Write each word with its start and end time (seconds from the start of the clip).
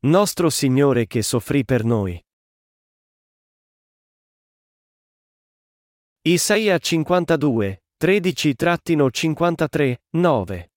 Nostro 0.00 0.48
Signore 0.48 1.08
che 1.08 1.22
soffrì 1.22 1.64
per 1.64 1.82
noi. 1.82 2.16
Isaia 6.22 6.78
52, 6.78 7.82
13-53, 8.00 9.94
9. 10.10 10.70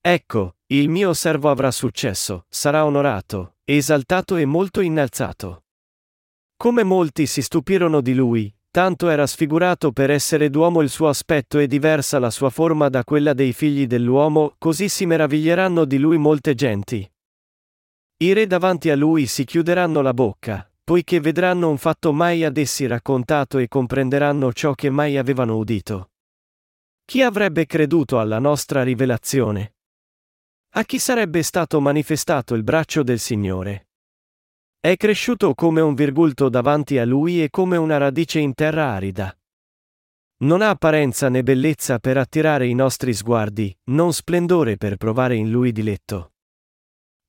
Ecco, 0.00 0.54
il 0.66 0.88
mio 0.88 1.12
servo 1.12 1.50
avrà 1.50 1.72
successo, 1.72 2.46
sarà 2.48 2.84
onorato, 2.84 3.56
esaltato 3.64 4.36
e 4.36 4.44
molto 4.44 4.80
innalzato. 4.80 5.64
Come 6.56 6.84
molti 6.84 7.26
si 7.26 7.42
stupirono 7.42 8.00
di 8.00 8.14
lui, 8.14 8.54
tanto 8.70 9.08
era 9.08 9.26
sfigurato 9.26 9.90
per 9.90 10.12
essere 10.12 10.50
d'uomo 10.50 10.82
il 10.82 10.88
suo 10.88 11.08
aspetto 11.08 11.58
e 11.58 11.66
diversa 11.66 12.20
la 12.20 12.30
sua 12.30 12.50
forma 12.50 12.88
da 12.88 13.02
quella 13.02 13.32
dei 13.34 13.52
figli 13.52 13.88
dell'uomo, 13.88 14.54
così 14.56 14.88
si 14.88 15.04
meraviglieranno 15.04 15.84
di 15.84 15.98
lui 15.98 16.16
molte 16.16 16.54
genti. 16.54 17.10
I 18.22 18.34
re 18.34 18.46
davanti 18.46 18.90
a 18.90 18.96
lui 18.96 19.24
si 19.24 19.44
chiuderanno 19.44 20.02
la 20.02 20.12
bocca, 20.12 20.70
poiché 20.84 21.20
vedranno 21.20 21.70
un 21.70 21.78
fatto 21.78 22.12
mai 22.12 22.44
ad 22.44 22.58
essi 22.58 22.86
raccontato 22.86 23.56
e 23.56 23.66
comprenderanno 23.66 24.52
ciò 24.52 24.74
che 24.74 24.90
mai 24.90 25.16
avevano 25.16 25.56
udito. 25.56 26.10
Chi 27.06 27.22
avrebbe 27.22 27.64
creduto 27.64 28.20
alla 28.20 28.38
nostra 28.38 28.82
rivelazione? 28.82 29.76
A 30.74 30.84
chi 30.84 30.98
sarebbe 30.98 31.42
stato 31.42 31.80
manifestato 31.80 32.54
il 32.54 32.62
braccio 32.62 33.02
del 33.02 33.18
Signore? 33.18 33.88
È 34.78 34.94
cresciuto 34.96 35.54
come 35.54 35.80
un 35.80 35.94
virgulto 35.94 36.50
davanti 36.50 36.98
a 36.98 37.06
lui 37.06 37.42
e 37.42 37.48
come 37.48 37.78
una 37.78 37.96
radice 37.96 38.38
in 38.38 38.52
terra 38.52 38.90
arida. 38.90 39.34
Non 40.42 40.60
ha 40.60 40.68
apparenza 40.68 41.30
né 41.30 41.42
bellezza 41.42 41.98
per 41.98 42.18
attirare 42.18 42.66
i 42.66 42.74
nostri 42.74 43.14
sguardi, 43.14 43.74
non 43.84 44.12
splendore 44.12 44.76
per 44.76 44.96
provare 44.96 45.36
in 45.36 45.50
lui 45.50 45.72
diletto. 45.72 46.29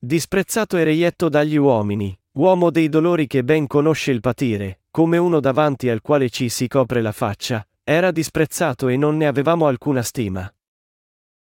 Disprezzato 0.04 0.76
e 0.78 0.82
reietto 0.82 1.28
dagli 1.28 1.54
uomini, 1.54 2.18
Uomo 2.32 2.70
dei 2.70 2.88
dolori 2.88 3.28
che 3.28 3.44
ben 3.44 3.68
conosce 3.68 4.10
il 4.10 4.18
patire, 4.18 4.80
come 4.90 5.16
uno 5.16 5.38
davanti 5.38 5.88
al 5.88 6.00
quale 6.00 6.28
ci 6.28 6.48
si 6.48 6.66
copre 6.66 7.00
la 7.00 7.12
faccia, 7.12 7.64
era 7.84 8.10
disprezzato 8.10 8.88
e 8.88 8.96
non 8.96 9.16
ne 9.16 9.28
avevamo 9.28 9.68
alcuna 9.68 10.02
stima. 10.02 10.52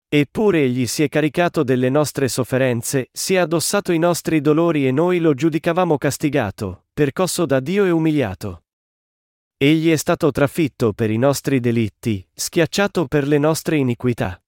Eppure 0.08 0.62
egli 0.62 0.88
si 0.88 1.04
è 1.04 1.08
caricato 1.08 1.62
delle 1.62 1.88
nostre 1.88 2.26
sofferenze, 2.26 3.10
si 3.12 3.34
è 3.34 3.36
addossato 3.36 3.92
i 3.92 3.98
nostri 3.98 4.40
dolori 4.40 4.88
e 4.88 4.90
noi 4.90 5.20
lo 5.20 5.34
giudicavamo 5.34 5.96
castigato, 5.96 6.86
percosso 6.92 7.46
da 7.46 7.60
Dio 7.60 7.84
e 7.84 7.90
umiliato. 7.90 8.64
Egli 9.56 9.92
è 9.92 9.96
stato 9.96 10.32
trafitto 10.32 10.92
per 10.94 11.12
i 11.12 11.16
nostri 11.16 11.60
delitti, 11.60 12.26
schiacciato 12.34 13.06
per 13.06 13.24
le 13.28 13.38
nostre 13.38 13.76
iniquità. 13.76 14.42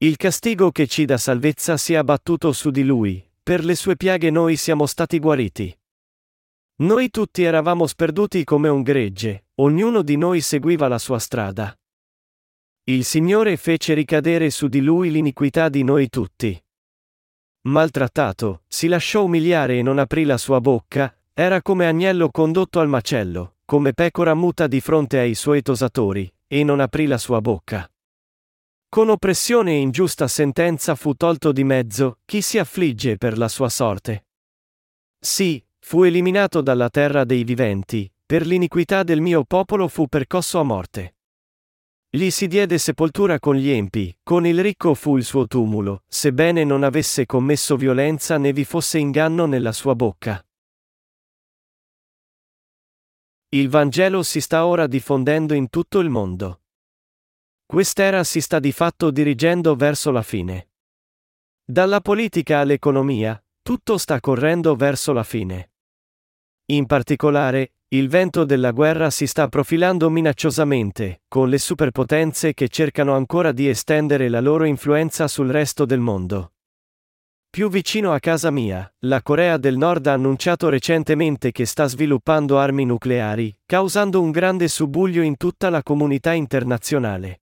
Il 0.00 0.16
castigo 0.16 0.70
che 0.70 0.86
ci 0.86 1.06
dà 1.06 1.18
salvezza 1.18 1.76
si 1.76 1.94
è 1.94 1.96
abbattuto 1.96 2.52
su 2.52 2.70
di 2.70 2.84
lui, 2.84 3.20
per 3.42 3.64
le 3.64 3.74
sue 3.74 3.96
piaghe 3.96 4.30
noi 4.30 4.54
siamo 4.54 4.86
stati 4.86 5.18
guariti. 5.18 5.76
Noi 6.82 7.10
tutti 7.10 7.42
eravamo 7.42 7.84
sperduti 7.84 8.44
come 8.44 8.68
un 8.68 8.82
gregge, 8.82 9.46
ognuno 9.56 10.02
di 10.02 10.16
noi 10.16 10.40
seguiva 10.40 10.86
la 10.86 10.98
sua 10.98 11.18
strada. 11.18 11.76
Il 12.84 13.04
Signore 13.04 13.56
fece 13.56 13.94
ricadere 13.94 14.50
su 14.50 14.68
di 14.68 14.80
lui 14.80 15.10
l'iniquità 15.10 15.68
di 15.68 15.82
noi 15.82 16.08
tutti. 16.08 16.56
Maltrattato, 17.62 18.62
si 18.68 18.86
lasciò 18.86 19.24
umiliare 19.24 19.78
e 19.78 19.82
non 19.82 19.98
aprì 19.98 20.22
la 20.22 20.38
sua 20.38 20.60
bocca, 20.60 21.12
era 21.34 21.60
come 21.60 21.88
agnello 21.88 22.30
condotto 22.30 22.78
al 22.78 22.88
macello, 22.88 23.56
come 23.64 23.94
pecora 23.94 24.34
muta 24.34 24.68
di 24.68 24.80
fronte 24.80 25.18
ai 25.18 25.34
suoi 25.34 25.60
tosatori, 25.60 26.32
e 26.46 26.62
non 26.62 26.78
aprì 26.78 27.06
la 27.06 27.18
sua 27.18 27.40
bocca. 27.40 27.90
Con 28.90 29.10
oppressione 29.10 29.72
e 29.72 29.80
ingiusta 29.80 30.26
sentenza 30.28 30.94
fu 30.94 31.12
tolto 31.12 31.52
di 31.52 31.62
mezzo, 31.62 32.20
chi 32.24 32.40
si 32.40 32.56
affligge 32.56 33.18
per 33.18 33.36
la 33.36 33.48
sua 33.48 33.68
sorte. 33.68 34.26
Sì, 35.18 35.62
fu 35.78 36.04
eliminato 36.04 36.62
dalla 36.62 36.88
terra 36.88 37.24
dei 37.24 37.44
viventi, 37.44 38.10
per 38.24 38.46
l'iniquità 38.46 39.02
del 39.02 39.20
mio 39.20 39.44
popolo 39.44 39.88
fu 39.88 40.06
percosso 40.06 40.58
a 40.58 40.62
morte. 40.62 41.16
Gli 42.08 42.30
si 42.30 42.46
diede 42.46 42.78
sepoltura 42.78 43.38
con 43.38 43.56
gli 43.56 43.68
empi, 43.68 44.16
con 44.22 44.46
il 44.46 44.58
ricco 44.62 44.94
fu 44.94 45.18
il 45.18 45.24
suo 45.24 45.46
tumulo, 45.46 46.04
sebbene 46.08 46.64
non 46.64 46.82
avesse 46.82 47.26
commesso 47.26 47.76
violenza 47.76 48.38
né 48.38 48.54
vi 48.54 48.64
fosse 48.64 48.96
inganno 48.96 49.44
nella 49.44 49.72
sua 49.72 49.94
bocca. 49.94 50.42
Il 53.50 53.68
Vangelo 53.68 54.22
si 54.22 54.40
sta 54.40 54.64
ora 54.64 54.86
diffondendo 54.86 55.52
in 55.52 55.68
tutto 55.68 55.98
il 55.98 56.08
mondo. 56.08 56.60
Quest'era 57.70 58.24
si 58.24 58.40
sta 58.40 58.60
di 58.60 58.72
fatto 58.72 59.10
dirigendo 59.10 59.76
verso 59.76 60.10
la 60.10 60.22
fine. 60.22 60.70
Dalla 61.62 62.00
politica 62.00 62.60
all'economia, 62.60 63.38
tutto 63.60 63.98
sta 63.98 64.20
correndo 64.20 64.74
verso 64.74 65.12
la 65.12 65.22
fine. 65.22 65.72
In 66.70 66.86
particolare, 66.86 67.74
il 67.88 68.08
vento 68.08 68.44
della 68.44 68.70
guerra 68.70 69.10
si 69.10 69.26
sta 69.26 69.48
profilando 69.48 70.08
minacciosamente, 70.08 71.24
con 71.28 71.50
le 71.50 71.58
superpotenze 71.58 72.54
che 72.54 72.68
cercano 72.68 73.14
ancora 73.14 73.52
di 73.52 73.68
estendere 73.68 74.30
la 74.30 74.40
loro 74.40 74.64
influenza 74.64 75.28
sul 75.28 75.50
resto 75.50 75.84
del 75.84 76.00
mondo. 76.00 76.54
Più 77.50 77.68
vicino 77.68 78.14
a 78.14 78.18
casa 78.18 78.50
mia, 78.50 78.90
la 79.00 79.20
Corea 79.20 79.58
del 79.58 79.76
Nord 79.76 80.06
ha 80.06 80.14
annunciato 80.14 80.70
recentemente 80.70 81.52
che 81.52 81.66
sta 81.66 81.86
sviluppando 81.86 82.58
armi 82.58 82.86
nucleari, 82.86 83.54
causando 83.66 84.22
un 84.22 84.30
grande 84.30 84.68
subbuglio 84.68 85.20
in 85.20 85.36
tutta 85.36 85.68
la 85.68 85.82
comunità 85.82 86.32
internazionale. 86.32 87.40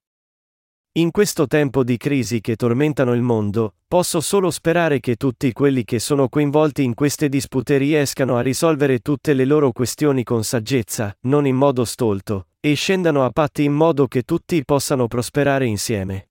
In 0.96 1.10
questo 1.10 1.46
tempo 1.46 1.84
di 1.84 1.98
crisi 1.98 2.40
che 2.40 2.56
tormentano 2.56 3.12
il 3.12 3.20
mondo, 3.20 3.74
posso 3.86 4.22
solo 4.22 4.50
sperare 4.50 4.98
che 4.98 5.16
tutti 5.16 5.52
quelli 5.52 5.84
che 5.84 5.98
sono 5.98 6.30
coinvolti 6.30 6.82
in 6.84 6.94
queste 6.94 7.28
dispute 7.28 7.76
riescano 7.76 8.38
a 8.38 8.40
risolvere 8.40 9.00
tutte 9.00 9.34
le 9.34 9.44
loro 9.44 9.72
questioni 9.72 10.24
con 10.24 10.42
saggezza, 10.42 11.14
non 11.24 11.46
in 11.46 11.54
modo 11.54 11.84
stolto, 11.84 12.46
e 12.60 12.72
scendano 12.72 13.26
a 13.26 13.30
patti 13.30 13.64
in 13.64 13.74
modo 13.74 14.06
che 14.06 14.22
tutti 14.22 14.64
possano 14.64 15.06
prosperare 15.06 15.66
insieme. 15.66 16.30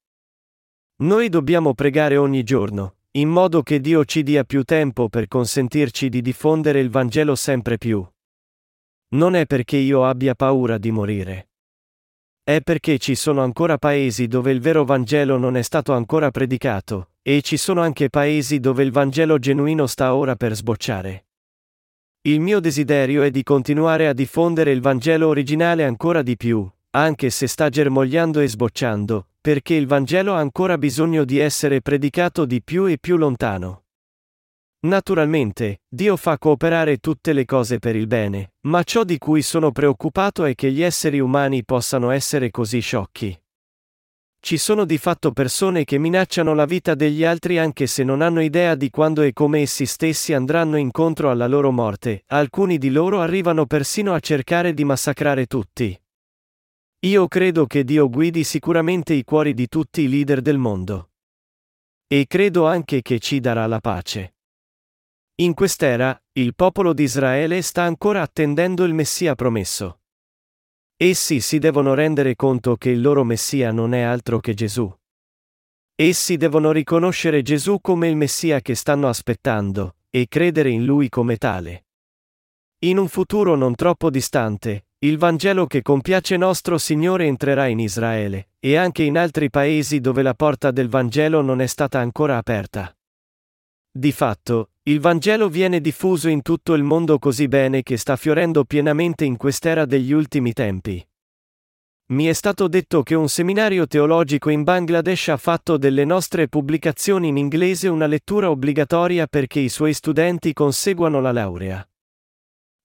Noi 1.03 1.30
dobbiamo 1.30 1.76
pregare 1.76 2.18
ogni 2.18 2.42
giorno, 2.42 2.96
in 3.12 3.30
modo 3.30 3.62
che 3.62 3.80
Dio 3.80 4.03
ci 4.03 4.24
dia 4.24 4.46
più 4.46 4.64
tempo 4.64 5.09
per 5.09 5.28
consentirci 5.28 6.09
di 6.09 6.24
diffondere 6.24 6.80
il 6.80 6.90
Vangelo 6.90 7.36
sempre 7.36 7.78
più. 7.78 8.03
Non 9.09 9.36
è 9.36 9.46
perché 9.46 9.78
io 9.78 10.06
abbia 10.06 10.34
paura 10.34 10.80
di 10.80 10.90
morire. 10.90 11.50
È 12.47 12.61
perché 12.61 13.00
ci 13.00 13.16
sono 13.16 13.41
ancora 13.41 13.79
paesi 13.79 14.28
dove 14.28 14.51
il 14.51 14.61
vero 14.61 14.85
Vangelo 14.85 15.39
non 15.39 15.57
è 15.57 15.63
stato 15.63 15.94
ancora 15.94 16.29
predicato, 16.29 17.13
e 17.23 17.41
ci 17.41 17.57
sono 17.57 17.81
anche 17.81 18.11
paesi 18.11 18.59
dove 18.59 18.83
il 18.83 18.91
Vangelo 18.91 19.39
genuino 19.39 19.88
sta 19.88 20.13
ora 20.13 20.35
per 20.35 20.53
sbocciare. 20.53 21.25
Il 22.22 22.39
mio 22.41 22.59
desiderio 22.59 23.23
è 23.23 23.31
di 23.31 23.41
continuare 23.41 24.07
a 24.07 24.13
diffondere 24.13 24.69
il 24.69 24.79
Vangelo 24.79 25.28
originale 25.28 25.85
ancora 25.85 26.22
di 26.22 26.38
più, 26.38 26.69
anche 26.91 27.31
se 27.31 27.47
sta 27.47 27.67
germogliando 27.69 28.39
e 28.39 28.47
sbocciando, 28.47 29.29
perché 29.41 29.73
il 29.73 29.88
Vangelo 29.88 30.35
ha 30.35 30.39
ancora 30.39 30.78
bisogno 30.78 31.25
di 31.25 31.39
essere 31.39 31.81
predicato 31.81 32.45
di 32.45 32.61
più 32.61 32.85
e 32.85 33.00
più 33.00 33.17
lontano. 33.17 33.84
Naturalmente, 34.85 35.81
Dio 35.90 36.16
fa 36.16 36.38
cooperare 36.38 36.97
tutte 36.97 37.34
le 37.34 37.44
cose 37.46 37.79
per 37.79 37.96
il 37.96 38.06
bene, 38.06 38.53
ma 38.68 38.84
ciò 38.84 39.03
di 39.03 39.18
cui 39.18 39.41
sono 39.41 39.72
preoccupato 39.72 40.46
è 40.46 40.53
che 40.53 40.72
gli 40.72 40.84
esseri 40.84 41.19
umani 41.19 41.66
possano 41.66 42.12
essere 42.12 42.51
così 42.51 42.81
sciocchi. 42.81 43.35
Ci 44.40 44.57
sono 44.59 44.85
di 44.85 45.00
fatto 45.00 45.31
persone 45.31 45.85
che 45.85 45.97
minacciano 45.97 46.53
la 46.53 46.66
vita 46.66 46.94
degli 46.94 47.23
altri 47.23 47.57
anche 47.57 47.88
se 47.88 48.03
non 48.03 48.22
hanno 48.22 48.41
idea 48.41 48.75
di 48.75 48.91
quando 48.91 49.23
e 49.23 49.34
come 49.34 49.62
essi 49.62 49.88
stessi 49.88 50.34
andranno 50.34 50.75
incontro 50.78 51.31
alla 51.31 51.47
loro 51.47 51.72
morte, 51.72 52.23
alcuni 52.28 52.78
di 52.78 52.91
loro 52.91 53.22
arrivano 53.22 53.66
persino 53.66 54.13
a 54.13 54.19
cercare 54.19 54.75
di 54.75 54.84
massacrare 54.84 55.47
tutti. 55.47 56.00
Io 57.00 57.28
credo 57.28 57.66
che 57.66 57.84
Dio 57.84 58.07
guidi 58.07 58.44
sicuramente 58.44 59.16
i 59.16 59.23
cuori 59.23 59.56
di 59.56 59.67
tutti 59.67 60.02
i 60.02 60.09
leader 60.09 60.41
del 60.41 60.59
mondo. 60.59 61.09
E 62.06 62.28
credo 62.28 62.67
anche 62.67 63.02
che 63.02 63.17
ci 63.17 63.40
darà 63.40 63.66
la 63.66 63.79
pace. 63.79 64.34
In 65.37 65.53
quest'era, 65.53 66.17
il 66.34 66.55
popolo 66.55 66.93
di 66.93 67.03
Israele 67.03 67.61
sta 67.61 67.84
ancora 67.84 68.22
attendendo 68.22 68.85
il 68.85 68.93
Messia 68.93 69.35
promesso. 69.35 69.99
Essi 70.96 71.41
si 71.41 71.59
devono 71.59 71.93
rendere 71.93 72.37
conto 72.37 72.78
che 72.78 72.90
il 72.90 73.02
loro 73.02 73.26
Messia 73.26 73.73
non 73.73 73.93
è 73.93 73.99
altro 73.99 74.40
che 74.40 74.53
Gesù. 74.53 74.90
Essi 75.93 76.37
devono 76.37 76.72
riconoscere 76.72 77.41
Gesù 77.41 77.82
come 77.82 78.08
il 78.08 78.16
Messia 78.16 78.61
che 78.61 78.76
stanno 78.76 79.09
aspettando, 79.09 79.97
e 80.09 80.29
credere 80.29 80.70
in 80.70 80.85
Lui 80.85 81.09
come 81.09 81.35
tale. 81.35 81.87
In 82.85 82.97
un 82.97 83.09
futuro 83.09 83.55
non 83.55 83.76
troppo 83.76 84.09
distante, 84.09 84.85
il 84.99 85.17
Vangelo 85.17 85.67
che 85.67 85.82
compiace 85.82 86.37
nostro 86.37 86.78
Signore 86.78 87.26
entrerà 87.26 87.67
in 87.67 87.79
Israele, 87.79 88.52
e 88.58 88.78
anche 88.78 89.03
in 89.03 89.17
altri 89.17 89.49
paesi 89.49 89.99
dove 89.99 90.22
la 90.22 90.34
porta 90.34 90.72
del 90.72 90.87
Vangelo 90.87 91.41
non 91.41 91.59
è 91.59 91.67
stata 91.67 91.99
ancora 91.99 92.37
aperta. 92.37 92.96
Di 93.91 94.14
fatto, 94.14 94.70
il 94.87 94.99
Vangelo 94.99 95.49
viene 95.49 95.82
diffuso 95.82 96.29
in 96.29 96.43
tutto 96.43 96.76
il 96.76 96.84
mondo 96.84 97.17
così 97.17 97.47
bene 97.47 97.82
che 97.82 97.97
sta 97.97 98.16
fiorendo 98.16 98.66
pienamente 98.66 99.26
in 99.26 99.35
quest'era 99.35 99.84
degli 99.84 100.11
ultimi 100.11 100.53
tempi. 100.53 101.03
Mi 102.09 102.26
è 102.26 102.34
stato 102.34 102.67
detto 102.67 103.02
che 103.02 103.16
un 103.16 103.28
seminario 103.28 103.87
teologico 103.87 104.52
in 104.52 104.61
Bangladesh 104.61 105.29
ha 105.29 105.37
fatto 105.37 105.78
delle 105.78 106.05
nostre 106.05 106.47
pubblicazioni 106.47 107.29
in 107.29 107.37
inglese 107.37 107.87
una 107.87 108.05
lettura 108.05 108.52
obbligatoria 108.52 109.26
perché 109.26 109.59
i 109.59 109.70
suoi 109.70 109.91
studenti 109.91 110.53
conseguano 110.53 111.20
la 111.20 111.32
laurea. 111.32 111.90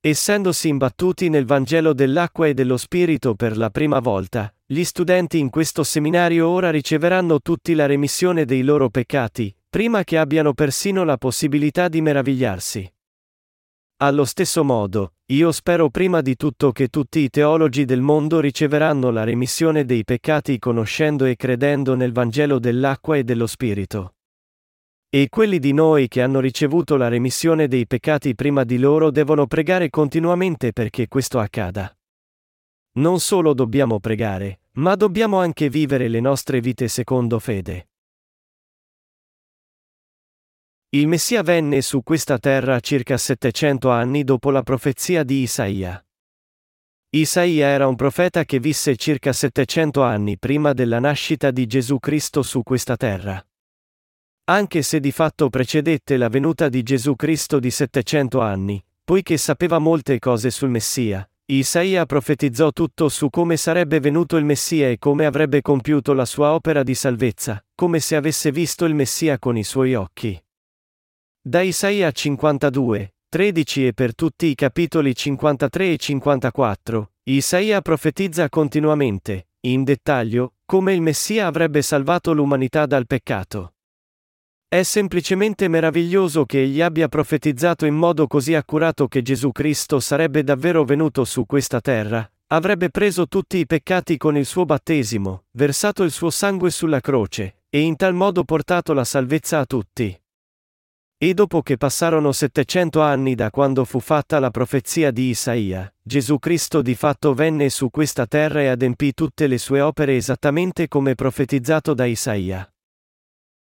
Essendosi 0.01 0.69
imbattuti 0.69 1.29
nel 1.29 1.45
Vangelo 1.45 1.93
dell'acqua 1.93 2.47
e 2.47 2.55
dello 2.55 2.79
Spirito 2.79 3.35
per 3.35 3.59
la 3.59 3.69
prima 3.69 3.99
volta, 3.99 4.51
gli 4.65 4.85
studenti 4.85 5.39
in 5.39 5.51
questo 5.51 5.85
seminario 5.85 6.49
ora 6.49 6.71
riceveranno 6.71 7.41
tutti 7.43 7.75
la 7.75 7.85
remissione 7.85 8.47
dei 8.47 8.63
loro 8.63 8.89
peccati, 8.89 9.55
prima 9.71 10.03
che 10.03 10.19
abbiano 10.19 10.53
persino 10.53 11.05
la 11.05 11.17
possibilità 11.17 11.87
di 11.87 12.01
meravigliarsi. 12.01 12.93
Allo 14.03 14.25
stesso 14.25 14.65
modo, 14.65 15.15
io 15.27 15.53
spero 15.53 15.91
prima 15.91 16.23
di 16.23 16.35
tutto 16.35 16.73
che 16.73 16.89
tutti 16.89 17.21
i 17.21 17.31
teologi 17.31 17.85
del 17.85 18.01
mondo 18.01 18.41
riceveranno 18.41 19.11
la 19.11 19.23
remissione 19.23 19.85
dei 19.85 20.03
peccati 20.03 20.59
conoscendo 20.59 21.25
e 21.25 21.37
credendo 21.37 21.95
nel 21.95 22.11
Vangelo 22.11 22.59
dell'acqua 22.59 23.17
e 23.17 23.23
dello 23.23 23.47
Spirito. 23.47 24.15
E 25.09 25.29
quelli 25.29 25.61
di 25.61 25.73
noi 25.73 26.09
che 26.09 26.21
hanno 26.21 26.41
ricevuto 26.41 26.97
la 26.97 27.07
remissione 27.07 27.69
dei 27.69 27.87
peccati 27.87 28.35
prima 28.35 28.65
di 28.65 28.79
loro 28.79 29.13
devono 29.13 29.47
pregare 29.47 29.89
continuamente 29.89 30.73
perché 30.73 31.07
questo 31.07 31.39
accada. 31.39 31.97
Non 32.95 33.21
solo 33.21 33.55
dobbiamo 33.55 34.01
pregare, 34.01 34.63
ma 34.75 34.97
dobbiamo 34.97 35.39
anche 35.39 35.69
vivere 35.69 36.09
le 36.09 36.19
nostre 36.19 36.61
vite 36.61 36.89
secondo 36.89 37.39
fede. 37.39 37.90
Il 40.93 41.07
Messia 41.07 41.43
venne 41.45 41.83
su 41.83 42.03
questa 42.03 42.37
terra 42.41 42.81
circa 42.81 43.17
700 43.17 43.91
anni 43.91 44.25
dopo 44.25 44.51
la 44.51 44.65
profezia 44.65 45.23
di 45.23 45.43
Isaia. 45.43 46.05
Isaia 47.11 47.69
era 47.69 47.87
un 47.87 47.95
profeta 47.95 48.45
che 48.45 48.59
visse 48.59 48.97
circa 48.97 49.33
700 49.33 50.03
anni 50.03 50.37
prima 50.37 50.73
della 50.73 50.99
nascita 50.99 51.53
di 51.53 51.69
Gesù 51.69 52.01
Cristo 52.01 52.43
su 52.43 52.65
questa 52.65 52.97
terra. 52.97 53.41
Anche 54.47 54.83
se 54.83 54.99
di 54.99 55.13
fatto 55.13 55.49
precedette 55.49 56.17
la 56.17 56.29
venuta 56.29 56.69
di 56.69 56.83
Gesù 56.83 57.15
Cristo 57.15 57.61
di 57.61 57.71
700 57.71 58.41
anni, 58.41 58.85
poiché 59.05 59.37
sapeva 59.37 59.79
molte 59.79 60.19
cose 60.19 60.51
sul 60.51 60.71
Messia, 60.71 61.25
Isaia 61.53 62.05
profetizzò 62.05 62.73
tutto 62.73 63.09
su 63.09 63.31
come 63.31 63.57
sarebbe 63.57 64.01
venuto 64.01 64.37
il 64.37 64.45
Messia 64.45 64.91
e 64.91 64.99
come 64.99 65.25
avrebbe 65.25 65.63
compiuto 65.63 66.15
la 66.15 66.25
sua 66.25 66.53
opera 66.53 66.83
di 66.83 66.97
salvezza, 66.97 67.65
come 67.77 68.01
se 68.01 68.17
avesse 68.17 68.51
visto 68.51 68.85
il 68.87 68.97
Messia 68.97 69.39
con 69.39 69.57
i 69.57 69.63
suoi 69.63 69.95
occhi. 69.95 70.37
Da 71.43 71.63
Isaia 71.63 72.11
52, 72.11 73.15
13 73.31 73.87
e 73.87 73.93
per 73.95 74.15
tutti 74.15 74.45
i 74.45 74.55
capitoli 74.55 75.17
53 75.17 75.93
e 75.93 75.97
54, 75.97 77.13
Isaia 77.31 77.81
profetizza 77.81 78.51
continuamente, 78.51 79.47
in 79.61 79.83
dettaglio, 79.83 80.57
come 80.67 80.93
il 80.93 81.01
Messia 81.01 81.47
avrebbe 81.47 81.81
salvato 81.81 82.35
l'umanità 82.35 82.85
dal 82.85 83.07
peccato. 83.07 83.73
È 84.69 84.83
semplicemente 84.83 85.67
meraviglioso 85.69 86.45
che 86.45 86.61
egli 86.61 86.83
abbia 86.83 87.09
profetizzato 87.09 87.87
in 87.87 87.95
modo 87.95 88.27
così 88.27 88.53
accurato 88.53 89.09
che 89.09 89.23
Gesù 89.23 89.51
Cristo 89.51 89.99
sarebbe 89.99 90.45
davvero 90.45 90.85
venuto 90.85 91.25
su 91.25 91.47
questa 91.47 91.81
terra, 91.81 92.31
avrebbe 92.49 92.91
preso 92.91 93.27
tutti 93.27 93.57
i 93.57 93.65
peccati 93.65 94.19
con 94.19 94.37
il 94.37 94.45
suo 94.45 94.67
battesimo, 94.67 95.45
versato 95.53 96.03
il 96.03 96.11
suo 96.11 96.29
sangue 96.29 96.71
sulla 96.71 97.01
croce, 97.01 97.63
e 97.71 97.81
in 97.81 97.97
tal 97.97 98.13
modo 98.13 98.45
portato 98.45 98.93
la 98.93 99.05
salvezza 99.05 99.61
a 99.61 99.65
tutti. 99.65 100.21
E 101.23 101.35
dopo 101.35 101.61
che 101.61 101.77
passarono 101.77 102.33
700 102.33 103.03
anni 103.03 103.35
da 103.35 103.51
quando 103.51 103.85
fu 103.85 104.01
fatta 104.01 104.39
la 104.39 104.49
profezia 104.49 105.11
di 105.11 105.29
Isaia, 105.29 105.93
Gesù 106.01 106.39
Cristo 106.39 106.81
di 106.81 106.95
fatto 106.95 107.35
venne 107.35 107.69
su 107.69 107.91
questa 107.91 108.27
terra 108.27 108.63
e 108.63 108.69
adempì 108.69 109.13
tutte 109.13 109.47
le 109.47 109.59
sue 109.59 109.83
opere 109.83 110.17
esattamente 110.17 110.89
come 110.89 111.15
profetizzato 111.15 111.93
da 111.93 112.07
Isaia. 112.07 112.67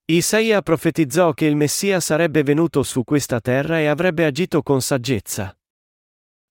Isaia 0.07 0.63
profetizzò 0.63 1.35
che 1.35 1.45
il 1.45 1.55
Messia 1.55 2.01
sarebbe 2.01 2.43
venuto 2.43 2.83
su 2.83 3.05
questa 3.05 3.39
terra 3.39 3.79
e 3.81 3.85
avrebbe 3.85 4.25
agito 4.25 4.63
con 4.63 4.81
saggezza. 4.81 5.55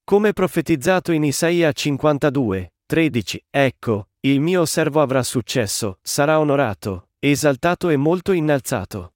Come 0.04 0.34
profetizzato 0.34 1.12
in 1.14 1.24
Isaia 1.24 1.72
52, 1.72 2.74
13, 2.86 3.46
ecco, 3.50 4.10
il 4.20 4.40
mio 4.40 4.66
servo 4.68 5.02
avrà 5.02 5.24
successo, 5.24 5.98
sarà 6.04 6.40
onorato, 6.40 7.08
esaltato 7.18 7.90
e 7.90 7.98
molto 7.98 8.34
innalzato. 8.34 9.14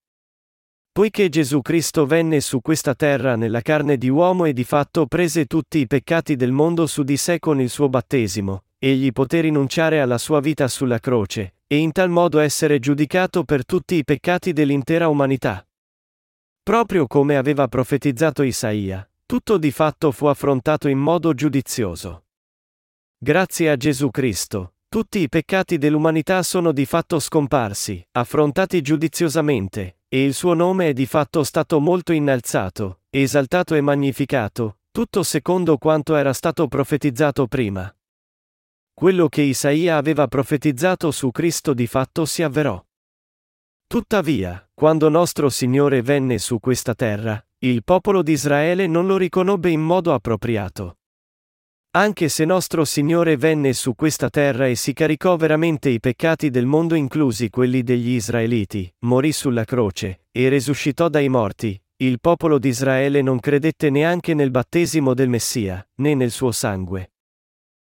Poiché 0.96 1.28
Gesù 1.28 1.62
Cristo 1.62 2.06
venne 2.06 2.40
su 2.40 2.62
questa 2.62 2.96
terra 2.96 3.36
nella 3.36 3.60
carne 3.60 3.98
di 3.98 4.08
uomo 4.08 4.46
e 4.46 4.54
di 4.54 4.64
fatto 4.64 5.08
prese 5.08 5.44
tutti 5.44 5.80
i 5.80 5.88
peccati 5.88 6.38
del 6.38 6.54
mondo 6.54 6.88
su 6.88 7.04
di 7.04 7.18
sé 7.18 7.38
con 7.38 7.60
il 7.60 7.70
suo 7.70 7.90
battesimo, 7.90 8.64
egli 8.80 9.12
poté 9.12 9.42
rinunciare 9.42 10.00
alla 10.00 10.18
sua 10.18 10.40
vita 10.40 10.70
sulla 10.70 11.00
croce, 11.00 11.56
e 11.68 11.76
in 11.76 11.92
tal 11.92 12.10
modo 12.10 12.40
essere 12.40 12.80
giudicato 12.80 13.44
per 13.44 13.66
tutti 13.66 13.96
i 13.96 14.06
peccati 14.06 14.54
dell'intera 14.54 15.10
umanità. 15.10 15.68
Proprio 16.64 17.08
come 17.08 17.36
aveva 17.36 17.68
profetizzato 17.68 18.42
Isaia, 18.44 19.06
tutto 19.26 19.58
di 19.58 19.72
fatto 19.72 20.14
fu 20.14 20.28
affrontato 20.28 20.88
in 20.88 20.98
modo 20.98 21.34
giudizioso. 21.34 22.24
Grazie 23.18 23.70
a 23.70 23.76
Gesù 23.76 24.12
Cristo, 24.12 24.76
tutti 24.88 25.20
i 25.20 25.28
peccati 25.28 25.78
dell'umanità 25.78 26.42
sono 26.42 26.72
di 26.72 26.86
fatto 26.86 27.20
scomparsi, 27.20 28.02
affrontati 28.14 28.82
giudiziosamente, 28.82 29.98
e 30.16 30.24
il 30.24 30.34
suo 30.34 30.54
nome 30.54 30.88
è 30.88 30.94
di 30.94 31.06
fatto 31.06 31.44
stato 31.44 31.82
molto 31.82 32.14
innalzato, 32.14 33.02
esaltato 33.10 33.76
e 33.76 33.82
magnificato, 33.82 34.78
tutto 34.90 35.24
secondo 35.24 35.78
quanto 35.78 36.16
era 36.16 36.32
stato 36.32 36.70
profetizzato 36.70 37.48
prima. 37.48 37.94
Quello 38.94 39.28
che 39.28 39.42
Isaia 39.42 39.98
aveva 39.98 40.30
profetizzato 40.30 41.12
su 41.12 41.32
Cristo 41.32 41.74
di 41.74 41.86
fatto 41.86 42.24
si 42.24 42.44
avverò. 42.44 42.82
Tuttavia, 43.88 44.66
quando 44.74 45.10
nostro 45.10 45.50
Signore 45.50 46.02
venne 46.02 46.38
su 46.38 46.62
questa 46.62 46.96
terra, 46.96 47.46
il 47.58 47.84
popolo 47.84 48.24
di 48.24 48.32
Israele 48.32 48.88
non 48.88 49.08
lo 49.08 49.18
riconobbe 49.18 49.70
in 49.70 49.82
modo 49.82 50.14
appropriato. 50.14 51.00
Anche 51.96 52.28
se 52.28 52.44
nostro 52.44 52.84
Signore 52.84 53.38
venne 53.38 53.72
su 53.72 53.96
questa 53.96 54.30
terra 54.30 54.68
e 54.68 54.76
si 54.76 54.92
caricò 54.92 55.38
veramente 55.38 55.88
i 55.88 56.02
peccati 56.02 56.50
del 56.50 56.66
mondo 56.66 56.94
inclusi 56.94 57.50
quelli 57.50 57.84
degli 57.84 58.10
Israeliti, 58.10 58.94
morì 59.06 59.32
sulla 59.32 59.64
croce, 59.64 60.26
e 60.30 60.50
resuscitò 60.50 61.08
dai 61.08 61.30
morti, 61.30 61.82
il 61.98 62.20
popolo 62.20 62.60
di 62.60 62.68
Israele 62.68 63.22
non 63.22 63.40
credette 63.40 63.90
neanche 63.90 64.34
nel 64.34 64.52
battesimo 64.52 65.14
del 65.14 65.30
Messia, 65.30 65.88
né 65.96 66.16
nel 66.16 66.32
suo 66.32 66.52
sangue. 66.52 67.14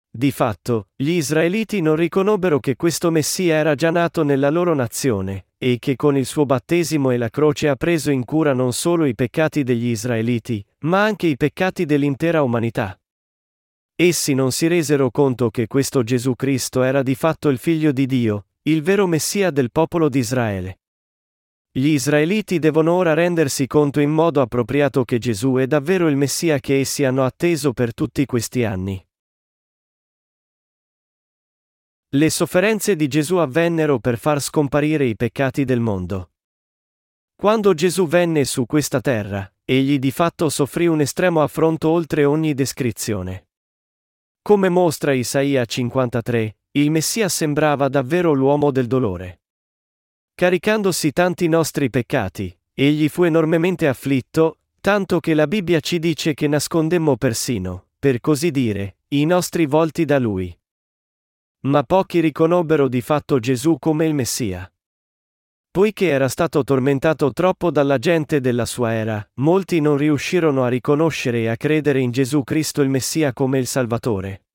Di 0.09 0.31
fatto, 0.31 0.87
gli 0.95 1.11
Israeliti 1.11 1.79
non 1.79 1.95
riconobbero 1.95 2.59
che 2.59 2.75
questo 2.75 3.11
Messia 3.11 3.53
era 3.53 3.75
già 3.75 3.91
nato 3.91 4.23
nella 4.23 4.49
loro 4.49 4.73
nazione, 4.73 5.45
e 5.59 5.77
che 5.77 5.95
con 5.95 6.17
il 6.17 6.25
suo 6.25 6.47
battesimo 6.47 7.11
e 7.11 7.17
la 7.17 7.29
croce 7.29 7.69
ha 7.69 7.75
preso 7.75 8.09
in 8.09 8.25
cura 8.25 8.53
non 8.53 8.73
solo 8.73 9.05
i 9.05 9.13
peccati 9.13 9.61
degli 9.61 9.89
Israeliti, 9.89 10.65
ma 10.79 11.03
anche 11.03 11.27
i 11.27 11.37
peccati 11.37 11.85
dell'intera 11.85 12.41
umanità. 12.41 12.95
Essi 14.03 14.33
non 14.33 14.51
si 14.51 14.65
resero 14.65 15.11
conto 15.11 15.51
che 15.51 15.67
questo 15.67 16.01
Gesù 16.01 16.33
Cristo 16.33 16.81
era 16.81 17.03
di 17.03 17.13
fatto 17.13 17.49
il 17.49 17.59
figlio 17.59 17.91
di 17.91 18.07
Dio, 18.07 18.47
il 18.63 18.81
vero 18.81 19.05
Messia 19.05 19.51
del 19.51 19.69
popolo 19.69 20.09
di 20.09 20.17
Israele. 20.17 20.79
Gli 21.69 21.89
israeliti 21.89 22.57
devono 22.57 22.93
ora 22.93 23.13
rendersi 23.13 23.67
conto 23.67 23.99
in 23.99 24.09
modo 24.09 24.41
appropriato 24.41 25.03
che 25.03 25.19
Gesù 25.19 25.57
è 25.57 25.67
davvero 25.67 26.07
il 26.07 26.15
Messia 26.15 26.59
che 26.59 26.79
essi 26.79 27.03
hanno 27.03 27.23
atteso 27.23 27.73
per 27.73 27.93
tutti 27.93 28.25
questi 28.25 28.63
anni. 28.63 29.07
Le 32.09 32.29
sofferenze 32.31 32.95
di 32.95 33.07
Gesù 33.07 33.35
avvennero 33.35 33.99
per 33.99 34.17
far 34.17 34.41
scomparire 34.41 35.05
i 35.05 35.15
peccati 35.15 35.63
del 35.63 35.79
mondo. 35.79 36.31
Quando 37.35 37.75
Gesù 37.75 38.07
venne 38.07 38.45
su 38.45 38.65
questa 38.65 38.99
terra, 38.99 39.47
egli 39.63 39.99
di 39.99 40.09
fatto 40.09 40.49
soffrì 40.49 40.87
un 40.87 41.01
estremo 41.01 41.43
affronto 41.43 41.89
oltre 41.89 42.25
ogni 42.25 42.55
descrizione. 42.55 43.45
Come 44.43 44.69
mostra 44.69 45.13
Isaia 45.13 45.63
53, 45.65 46.57
il 46.71 46.89
Messia 46.89 47.29
sembrava 47.29 47.87
davvero 47.89 48.33
l'uomo 48.33 48.71
del 48.71 48.87
dolore. 48.87 49.41
Caricandosi 50.33 51.11
tanti 51.11 51.47
nostri 51.47 51.91
peccati, 51.91 52.57
egli 52.73 53.07
fu 53.07 53.21
enormemente 53.21 53.87
afflitto, 53.87 54.57
tanto 54.81 55.19
che 55.19 55.35
la 55.35 55.45
Bibbia 55.45 55.79
ci 55.79 55.99
dice 55.99 56.33
che 56.33 56.47
nascondemmo 56.47 57.17
persino, 57.17 57.89
per 57.99 58.19
così 58.19 58.49
dire, 58.49 58.97
i 59.09 59.25
nostri 59.25 59.67
volti 59.67 60.05
da 60.05 60.17
lui. 60.17 60.57
Ma 61.65 61.83
pochi 61.83 62.19
riconobbero 62.19 62.87
di 62.87 63.01
fatto 63.01 63.37
Gesù 63.37 63.77
come 63.77 64.07
il 64.07 64.15
Messia. 64.15 64.70
Poiché 65.73 66.09
era 66.09 66.27
stato 66.27 66.65
tormentato 66.65 67.31
troppo 67.31 67.71
dalla 67.71 67.97
gente 67.97 68.41
della 68.41 68.65
sua 68.65 68.91
era, 68.91 69.25
molti 69.35 69.79
non 69.79 69.95
riuscirono 69.95 70.65
a 70.65 70.67
riconoscere 70.67 71.43
e 71.43 71.47
a 71.47 71.55
credere 71.55 72.01
in 72.01 72.11
Gesù 72.11 72.43
Cristo 72.43 72.81
il 72.81 72.89
Messia 72.89 73.31
come 73.31 73.57
il 73.57 73.67
Salvatore. 73.67 74.47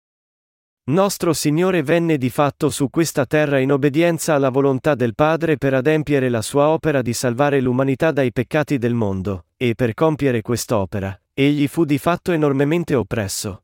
Nostro 0.90 1.32
Signore 1.32 1.82
venne 1.82 2.18
di 2.18 2.28
fatto 2.28 2.68
su 2.68 2.90
questa 2.90 3.25
terra 3.25 3.58
in 3.58 3.73
obbedienza 3.73 4.35
alla 4.35 4.50
volontà 4.50 4.94
del 4.94 5.14
Padre 5.14 5.56
per 5.56 5.73
adempiere 5.73 6.28
la 6.28 6.42
sua 6.42 6.68
opera 6.68 7.00
di 7.00 7.14
salvare 7.14 7.62
l'umanità 7.62 8.12
dai 8.12 8.30
peccati 8.30 8.76
del 8.76 8.92
mondo, 8.92 9.46
e 9.56 9.75
per 9.75 9.94
compiere 9.94 10.42
quest'opera, 10.42 11.18
egli 11.32 11.66
fu 11.66 11.87
di 11.87 11.96
fatto 11.96 12.30
enormemente 12.32 12.94
oppresso. 12.94 13.62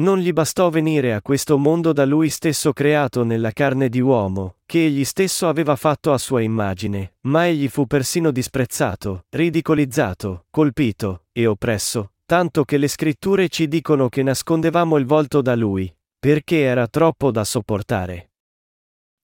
Non 0.00 0.16
gli 0.16 0.32
bastò 0.32 0.70
venire 0.70 1.12
a 1.12 1.20
questo 1.20 1.58
mondo 1.58 1.92
da 1.92 2.06
lui 2.06 2.30
stesso 2.30 2.72
creato 2.72 3.22
nella 3.22 3.50
carne 3.50 3.90
di 3.90 4.00
uomo, 4.00 4.56
che 4.64 4.86
egli 4.86 5.04
stesso 5.04 5.46
aveva 5.46 5.76
fatto 5.76 6.14
a 6.14 6.16
sua 6.16 6.40
immagine, 6.40 7.16
ma 7.22 7.46
egli 7.46 7.68
fu 7.68 7.86
persino 7.86 8.30
disprezzato, 8.30 9.26
ridicolizzato, 9.28 10.46
colpito 10.48 11.24
e 11.32 11.44
oppresso, 11.44 12.12
tanto 12.24 12.64
che 12.64 12.78
le 12.78 12.88
scritture 12.88 13.50
ci 13.50 13.68
dicono 13.68 14.08
che 14.08 14.22
nascondevamo 14.22 14.96
il 14.96 15.04
volto 15.04 15.42
da 15.42 15.54
lui, 15.54 15.94
perché 16.18 16.60
era 16.60 16.86
troppo 16.86 17.30
da 17.30 17.44
sopportare. 17.44 18.30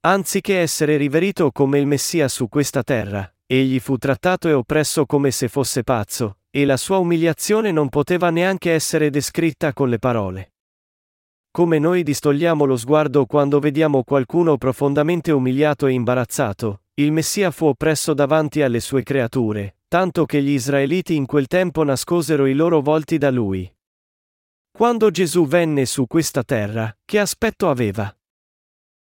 Anziché 0.01 0.59
essere 0.59 0.99
riverito 0.99 1.53
come 1.53 1.79
il 1.79 1.87
Messia 1.87 2.29
su 2.29 2.51
questa 2.51 2.83
terra, 2.83 3.35
egli 3.47 3.81
fu 3.81 3.97
trattato 3.97 4.47
e 4.47 4.53
oppresso 4.53 5.07
come 5.07 5.31
se 5.31 5.49
fosse 5.49 5.83
pazzo, 5.83 6.41
e 6.51 6.67
la 6.67 6.77
sua 6.77 6.99
umiliazione 6.99 7.73
non 7.73 7.89
poteva 7.89 8.29
neanche 8.29 8.73
essere 8.73 9.09
descritta 9.09 9.73
con 9.73 9.89
le 9.89 9.99
parole. 9.99 10.51
Come 11.57 11.79
noi 11.79 12.03
distogliamo 12.03 12.67
lo 12.67 12.77
sguardo 12.77 13.25
quando 13.25 13.61
vediamo 13.61 14.05
qualcuno 14.05 14.59
profondamente 14.59 15.33
umiliato 15.33 15.87
e 15.87 15.93
imbarazzato, 15.93 16.83
il 16.97 17.13
Messia 17.13 17.51
fu 17.51 17.65
oppresso 17.65 18.13
davanti 18.13 18.61
alle 18.61 18.79
sue 18.79 19.03
creature, 19.03 19.79
tanto 19.89 20.27
che 20.27 20.43
gli 20.43 20.51
israeliti 20.51 21.15
in 21.15 21.25
quel 21.25 21.47
tempo 21.47 21.83
nascosero 21.83 22.45
i 22.45 22.53
loro 22.53 22.83
volti 22.83 23.17
da 23.17 23.31
lui. 23.31 23.75
Quando 24.71 25.11
Gesù 25.11 25.47
venne 25.47 25.87
su 25.87 26.07
questa 26.07 26.43
terra, 26.43 26.95
che 27.07 27.19
aspetto 27.19 27.71
aveva? 27.71 28.15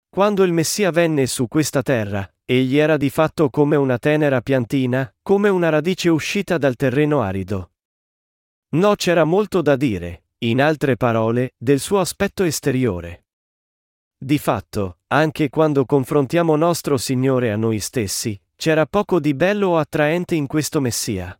Quando 0.09 0.43
il 0.43 0.51
Messia 0.51 0.91
venne 0.91 1.27
su 1.27 1.47
questa 1.47 1.81
terra, 1.81 2.29
egli 2.43 2.75
era 2.75 2.97
di 2.97 3.09
fatto 3.09 3.49
come 3.49 3.77
una 3.77 3.97
tenera 3.97 4.41
piantina, 4.41 5.09
come 5.21 5.47
una 5.47 5.69
radice 5.69 6.09
uscita 6.09 6.57
dal 6.57 6.75
terreno 6.75 7.21
arido. 7.21 7.71
No 8.71 8.95
c'era 8.95 9.23
molto 9.23 9.61
da 9.61 9.77
dire, 9.77 10.23
in 10.43 10.59
altre 10.59 10.97
parole, 10.97 11.53
del 11.55 11.79
suo 11.79 11.99
aspetto 11.99 12.43
esteriore. 12.43 13.25
Di 14.17 14.39
fatto, 14.39 14.97
anche 15.07 15.49
quando 15.49 15.85
confrontiamo 15.85 16.55
nostro 16.55 16.97
Signore 16.97 17.51
a 17.51 17.55
noi 17.55 17.79
stessi, 17.79 18.39
c'era 18.55 18.87
poco 18.87 19.19
di 19.19 19.35
bello 19.35 19.69
o 19.69 19.77
attraente 19.77 20.33
in 20.33 20.47
questo 20.47 20.81
Messia. 20.81 21.39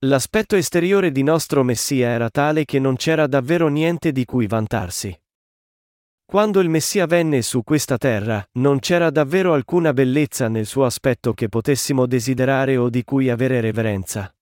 L'aspetto 0.00 0.56
esteriore 0.56 1.12
di 1.12 1.22
nostro 1.22 1.62
Messia 1.62 2.08
era 2.08 2.28
tale 2.28 2.64
che 2.64 2.80
non 2.80 2.96
c'era 2.96 3.28
davvero 3.28 3.68
niente 3.68 4.10
di 4.10 4.24
cui 4.24 4.48
vantarsi. 4.48 5.16
Quando 6.24 6.58
il 6.58 6.68
Messia 6.68 7.06
venne 7.06 7.40
su 7.42 7.62
questa 7.62 7.98
terra, 7.98 8.44
non 8.54 8.80
c'era 8.80 9.10
davvero 9.10 9.52
alcuna 9.52 9.92
bellezza 9.92 10.48
nel 10.48 10.66
suo 10.66 10.86
aspetto 10.86 11.34
che 11.34 11.48
potessimo 11.48 12.06
desiderare 12.06 12.76
o 12.76 12.88
di 12.88 13.04
cui 13.04 13.30
avere 13.30 13.60
reverenza. 13.60 14.34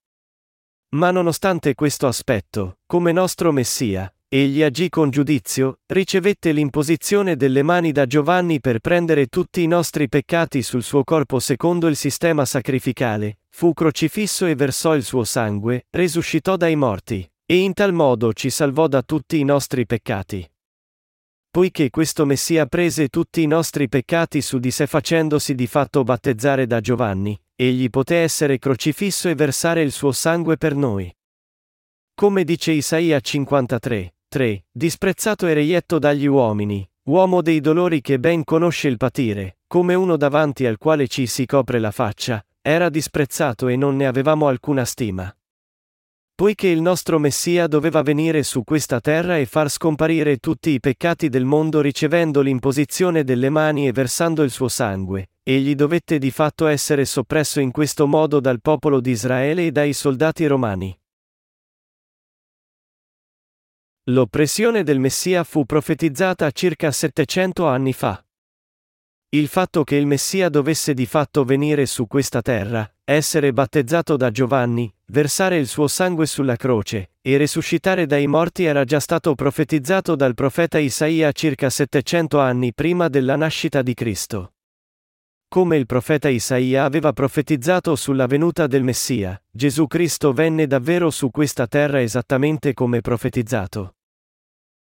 Ma 0.92 1.12
nonostante 1.12 1.75
questo 1.75 2.09
aspetto, 2.09 2.78
come 2.85 3.12
nostro 3.12 3.52
Messia, 3.52 4.12
egli 4.26 4.61
agì 4.61 4.88
con 4.88 5.11
giudizio, 5.11 5.78
ricevette 5.87 6.50
l'imposizione 6.50 7.37
delle 7.37 7.62
mani 7.62 7.92
da 7.92 8.06
Giovanni 8.06 8.59
per 8.59 8.80
prendere 8.80 9.28
tutti 9.28 9.62
i 9.62 9.68
nostri 9.68 10.09
peccati 10.09 10.62
sul 10.62 10.82
suo 10.82 11.04
corpo 11.04 11.38
secondo 11.38 11.87
il 11.87 11.94
sistema 11.94 12.44
sacrificale, 12.44 13.38
fu 13.50 13.73
crocifisso 13.73 14.47
e 14.47 14.56
versò 14.56 14.97
il 14.97 15.04
suo 15.04 15.23
sangue, 15.23 15.87
resuscitò 15.90 16.56
dai 16.56 16.75
morti, 16.75 17.30
e 17.47 17.56
in 17.56 17.73
tal 17.73 17.92
modo 17.92 18.32
ci 18.32 18.50
salvò 18.50 18.88
da 18.88 19.02
tutti 19.02 19.38
i 19.38 19.44
nostri 19.44 19.87
peccati. 19.87 20.44
Poiché 21.52 21.90
questo 21.90 22.26
Messia 22.26 22.66
prese 22.66 23.09
tutti 23.09 23.42
i 23.42 23.47
nostri 23.47 23.88
peccati 23.88 24.40
su 24.40 24.59
di 24.59 24.73
sé 24.73 24.88
facendosi 24.88 25.54
di 25.54 25.68
fatto 25.68 26.02
battezzare 26.02 26.66
da 26.66 26.80
Giovanni, 26.80 27.40
egli 27.62 27.90
poté 27.90 28.17
essere 28.17 28.59
crocifisso 28.59 29.29
e 29.29 29.35
versare 29.35 29.83
il 29.83 29.93
suo 29.93 30.12
sangue 30.12 30.57
per 30.57 30.75
noi. 30.75 31.14
Come 32.14 32.43
dice 32.43 32.73
Isaia 32.73 33.21
53, 33.21 34.14
3, 34.29 34.64
disprezzato 34.73 35.47
e 35.47 35.52
reietto 35.52 35.99
dagli 35.99 36.25
uomini, 36.25 36.88
uomo 37.09 37.43
dei 37.43 37.61
dolori 37.61 38.00
che 38.00 38.19
ben 38.19 38.45
conosce 38.45 38.88
il 38.88 38.97
patire, 38.97 39.59
come 39.67 39.93
uno 39.93 40.17
davanti 40.17 40.64
al 40.64 40.79
quale 40.79 41.07
ci 41.07 41.26
si 41.26 41.45
copre 41.45 41.79
la 41.79 41.90
faccia, 41.90 42.43
era 42.62 42.88
disprezzato 42.88 43.69
e 43.69 43.76
non 43.76 43.95
ne 43.95 44.07
avevamo 44.07 44.49
alcuna 44.49 44.87
stima. 44.87 45.31
Poiché 46.35 46.69
il 46.69 46.81
nostro 46.81 47.19
Messia 47.19 47.67
doveva 47.67 48.00
venire 48.00 48.43
su 48.43 48.64
questa 48.64 49.00
terra 49.00 49.37
e 49.37 49.45
far 49.45 49.69
scomparire 49.69 50.38
tutti 50.38 50.71
i 50.71 50.81
peccati 50.81 51.29
del 51.29 51.45
mondo 51.45 51.83
ricevendo 51.83 52.40
l'imposizione 52.40 53.23
delle 53.23 53.50
mani 53.50 53.87
e 53.87 53.93
versando 53.93 54.43
il 54.43 54.50
suo 54.50 54.69
sangue, 54.69 55.29
egli 55.42 55.75
dovette 55.75 56.18
di 56.18 56.30
fatto 56.30 56.66
essere 56.66 57.04
soppresso 57.04 57.61
in 57.61 57.70
questo 57.70 58.06
modo 58.06 58.40
dal 58.40 58.61
popolo 58.61 59.00
di 59.00 59.11
Israele 59.11 59.66
e 59.66 59.73
dai 59.73 59.92
soldati 59.92 60.47
romani. 60.47 60.99
L'oppressione 64.04 64.82
del 64.82 64.99
Messia 64.99 65.44
fu 65.44 65.64
profetizzata 65.64 66.50
circa 66.50 66.90
700 66.90 67.66
anni 67.66 67.92
fa. 67.92 68.25
Il 69.32 69.47
fatto 69.47 69.85
che 69.85 69.94
il 69.94 70.06
Messia 70.06 70.49
dovesse 70.49 70.92
di 70.92 71.06
fatto 71.06 71.44
venire 71.44 71.87
su 71.87 72.09
questa 72.09 72.42
terra, 72.42 72.92
essere 73.04 73.52
battezzato 73.52 74.16
da 74.16 74.30
Giovanni, 74.32 74.92
versare 75.06 75.56
il 75.56 75.68
suo 75.68 75.87
sangue 75.87 76.26
sulla 76.26 76.56
croce, 76.56 77.12
e 77.23 77.37
risuscitare 77.37 78.06
dai 78.06 78.26
morti 78.26 78.64
era 78.64 78.85
già 78.85 78.99
stato 78.99 79.37
profetizzato 79.37 80.16
dal 80.16 80.35
profeta 80.35 80.78
Isaia 80.78 81.30
circa 81.30 81.70
700 81.70 82.40
anni 82.40 82.75
prima 82.75 83.09
della 83.09 83.37
nascita 83.37 83.82
di 83.82 83.94
Cristo. 83.94 84.54
Come 85.52 85.76
il 85.76 85.87
profeta 85.87 86.28
Isaia 86.28 86.85
aveva 86.85 87.12
profetizzato 87.12 87.97
sulla 87.97 88.26
venuta 88.26 88.69
del 88.69 88.85
Messia, 88.85 89.42
Gesù 89.50 89.88
Cristo 89.88 90.33
venne 90.33 90.69
davvero 90.69 91.11
su 91.11 91.33
questa 91.33 91.66
terra 91.66 92.00
esattamente 92.00 92.73
come 92.73 93.00
profetizzato. 93.00 93.97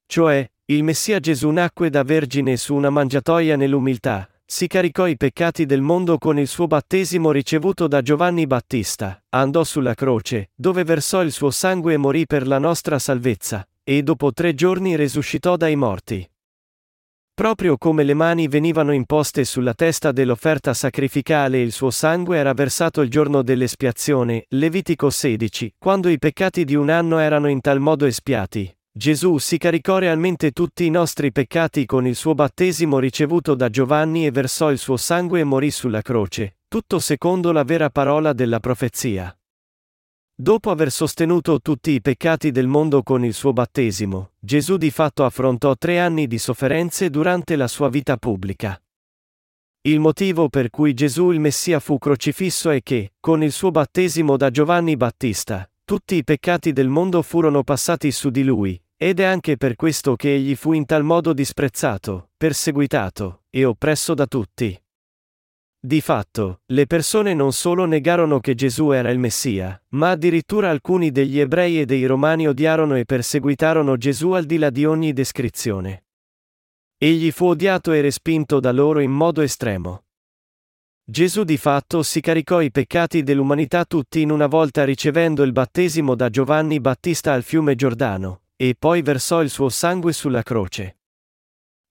Cioè, 0.04 0.46
il 0.66 0.84
Messia 0.84 1.20
Gesù 1.20 1.48
nacque 1.48 1.88
da 1.88 2.02
vergine 2.02 2.58
su 2.58 2.74
una 2.74 2.90
mangiatoia 2.90 3.56
nell'umiltà, 3.56 4.28
si 4.44 4.66
caricò 4.66 5.06
i 5.06 5.16
peccati 5.16 5.64
del 5.64 5.80
mondo 5.80 6.18
con 6.18 6.38
il 6.38 6.48
suo 6.48 6.66
battesimo 6.66 7.30
ricevuto 7.30 7.86
da 7.86 8.02
Giovanni 8.02 8.46
Battista, 8.46 9.22
andò 9.30 9.64
sulla 9.64 9.94
croce, 9.94 10.50
dove 10.54 10.84
versò 10.84 11.22
il 11.22 11.32
suo 11.32 11.50
sangue 11.50 11.94
e 11.94 11.96
morì 11.96 12.26
per 12.26 12.46
la 12.46 12.58
nostra 12.58 12.98
salvezza, 12.98 13.66
e 13.82 14.02
dopo 14.02 14.34
tre 14.34 14.52
giorni 14.54 14.96
risuscitò 14.96 15.56
dai 15.56 15.76
morti. 15.76 16.30
Proprio 17.38 17.78
come 17.78 18.02
le 18.02 18.14
mani 18.14 18.48
venivano 18.48 18.90
imposte 18.90 19.44
sulla 19.44 19.72
testa 19.72 20.10
dell'offerta 20.10 20.74
sacrificale 20.74 21.58
e 21.58 21.62
il 21.62 21.70
suo 21.70 21.90
sangue 21.90 22.36
era 22.36 22.52
versato 22.52 23.00
il 23.00 23.08
giorno 23.08 23.42
dell'espiazione, 23.42 24.46
Levitico 24.48 25.08
16, 25.08 25.76
quando 25.78 26.08
i 26.08 26.18
peccati 26.18 26.64
di 26.64 26.74
un 26.74 26.90
anno 26.90 27.18
erano 27.18 27.46
in 27.46 27.60
tal 27.60 27.78
modo 27.78 28.06
espiati, 28.06 28.76
Gesù 28.90 29.38
si 29.38 29.56
caricò 29.56 29.98
realmente 29.98 30.50
tutti 30.50 30.84
i 30.84 30.90
nostri 30.90 31.30
peccati 31.30 31.86
con 31.86 32.08
il 32.08 32.16
suo 32.16 32.34
battesimo 32.34 32.98
ricevuto 32.98 33.54
da 33.54 33.68
Giovanni 33.70 34.26
e 34.26 34.32
versò 34.32 34.72
il 34.72 34.78
suo 34.78 34.96
sangue 34.96 35.38
e 35.38 35.44
morì 35.44 35.70
sulla 35.70 36.02
croce, 36.02 36.56
tutto 36.66 36.98
secondo 36.98 37.52
la 37.52 37.62
vera 37.62 37.88
parola 37.88 38.32
della 38.32 38.58
profezia. 38.58 39.37
Dopo 40.40 40.70
aver 40.70 40.92
sostenuto 40.92 41.60
tutti 41.60 41.90
i 41.90 42.00
peccati 42.00 42.52
del 42.52 42.68
mondo 42.68 43.02
con 43.02 43.24
il 43.24 43.34
suo 43.34 43.52
battesimo, 43.52 44.34
Gesù 44.38 44.76
di 44.76 44.92
fatto 44.92 45.24
affrontò 45.24 45.74
tre 45.74 45.98
anni 45.98 46.28
di 46.28 46.38
sofferenze 46.38 47.10
durante 47.10 47.56
la 47.56 47.66
sua 47.66 47.88
vita 47.88 48.16
pubblica. 48.16 48.80
Il 49.80 49.98
motivo 49.98 50.48
per 50.48 50.70
cui 50.70 50.94
Gesù 50.94 51.32
il 51.32 51.40
Messia 51.40 51.80
fu 51.80 51.98
crocifisso 51.98 52.70
è 52.70 52.84
che, 52.84 53.14
con 53.18 53.42
il 53.42 53.50
suo 53.50 53.72
battesimo 53.72 54.36
da 54.36 54.52
Giovanni 54.52 54.96
Battista, 54.96 55.68
tutti 55.84 56.14
i 56.14 56.22
peccati 56.22 56.72
del 56.72 56.86
mondo 56.86 57.20
furono 57.22 57.64
passati 57.64 58.12
su 58.12 58.30
di 58.30 58.44
lui, 58.44 58.80
ed 58.96 59.18
è 59.18 59.24
anche 59.24 59.56
per 59.56 59.74
questo 59.74 60.14
che 60.14 60.36
egli 60.36 60.54
fu 60.54 60.72
in 60.72 60.86
tal 60.86 61.02
modo 61.02 61.32
disprezzato, 61.32 62.30
perseguitato 62.36 63.42
e 63.50 63.64
oppresso 63.64 64.14
da 64.14 64.28
tutti. 64.28 64.80
Di 65.80 66.00
fatto, 66.00 66.62
le 66.66 66.86
persone 66.86 67.34
non 67.34 67.52
solo 67.52 67.84
negarono 67.84 68.40
che 68.40 68.56
Gesù 68.56 68.90
era 68.90 69.10
il 69.10 69.20
Messia, 69.20 69.80
ma 69.90 70.10
addirittura 70.10 70.70
alcuni 70.70 71.12
degli 71.12 71.38
ebrei 71.38 71.80
e 71.80 71.84
dei 71.86 72.04
romani 72.04 72.48
odiarono 72.48 72.96
e 72.96 73.04
perseguitarono 73.04 73.96
Gesù 73.96 74.32
al 74.32 74.44
di 74.44 74.58
là 74.58 74.70
di 74.70 74.84
ogni 74.84 75.12
descrizione. 75.12 76.06
Egli 76.98 77.30
fu 77.30 77.46
odiato 77.46 77.92
e 77.92 78.00
respinto 78.00 78.58
da 78.58 78.72
loro 78.72 78.98
in 78.98 79.12
modo 79.12 79.40
estremo. 79.40 80.02
Gesù 81.04 81.44
di 81.44 81.56
fatto 81.56 82.02
si 82.02 82.20
caricò 82.20 82.60
i 82.60 82.72
peccati 82.72 83.22
dell'umanità 83.22 83.84
tutti 83.84 84.20
in 84.20 84.32
una 84.32 84.48
volta 84.48 84.84
ricevendo 84.84 85.44
il 85.44 85.52
battesimo 85.52 86.16
da 86.16 86.28
Giovanni 86.28 86.80
Battista 86.80 87.32
al 87.34 87.44
fiume 87.44 87.76
Giordano, 87.76 88.42
e 88.56 88.74
poi 88.76 89.00
versò 89.00 89.42
il 89.42 89.48
suo 89.48 89.68
sangue 89.68 90.12
sulla 90.12 90.42
croce. 90.42 90.97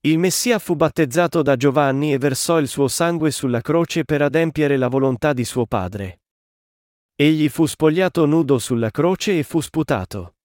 Il 0.02 0.20
Messia 0.20 0.60
fu 0.60 0.76
battezzato 0.76 1.42
da 1.42 1.56
Giovanni 1.56 2.14
e 2.14 2.18
versò 2.18 2.60
il 2.60 2.68
suo 2.68 2.88
sangue 2.88 3.32
sulla 3.32 3.62
croce 3.62 4.06
per 4.06 4.22
adempiere 4.22 4.78
la 4.78 4.88
volontà 4.88 5.34
di 5.34 5.44
suo 5.44 5.66
padre. 5.66 6.22
Egli 7.16 7.50
fu 7.50 7.66
spogliato 7.66 8.26
nudo 8.26 8.60
sulla 8.60 8.92
croce 8.92 9.40
e 9.40 9.44
fu 9.44 9.60
sputato. 9.60 10.36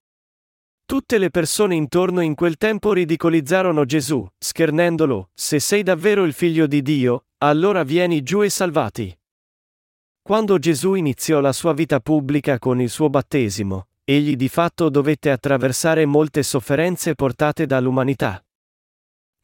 Tutte 0.86 1.18
le 1.18 1.30
persone 1.30 1.74
intorno 1.74 2.22
in 2.22 2.34
quel 2.34 2.56
tempo 2.56 2.92
ridicolizzarono 2.92 3.84
Gesù, 3.84 4.26
schernendolo, 4.38 5.30
se 5.34 5.60
sei 5.60 5.82
davvero 5.82 6.24
il 6.24 6.32
figlio 6.32 6.66
di 6.66 6.80
Dio, 6.80 7.26
allora 7.38 7.82
vieni 7.82 8.22
giù 8.22 8.42
e 8.42 8.48
salvati. 8.48 9.16
Quando 10.22 10.58
Gesù 10.58 10.94
iniziò 10.94 11.40
la 11.40 11.52
sua 11.52 11.72
vita 11.72 12.00
pubblica 12.00 12.58
con 12.58 12.80
il 12.80 12.88
suo 12.88 13.10
battesimo, 13.10 13.88
egli 14.04 14.34
di 14.34 14.48
fatto 14.48 14.88
dovette 14.88 15.30
attraversare 15.30 16.06
molte 16.06 16.42
sofferenze 16.42 17.14
portate 17.14 17.66
dall'umanità. 17.66 18.42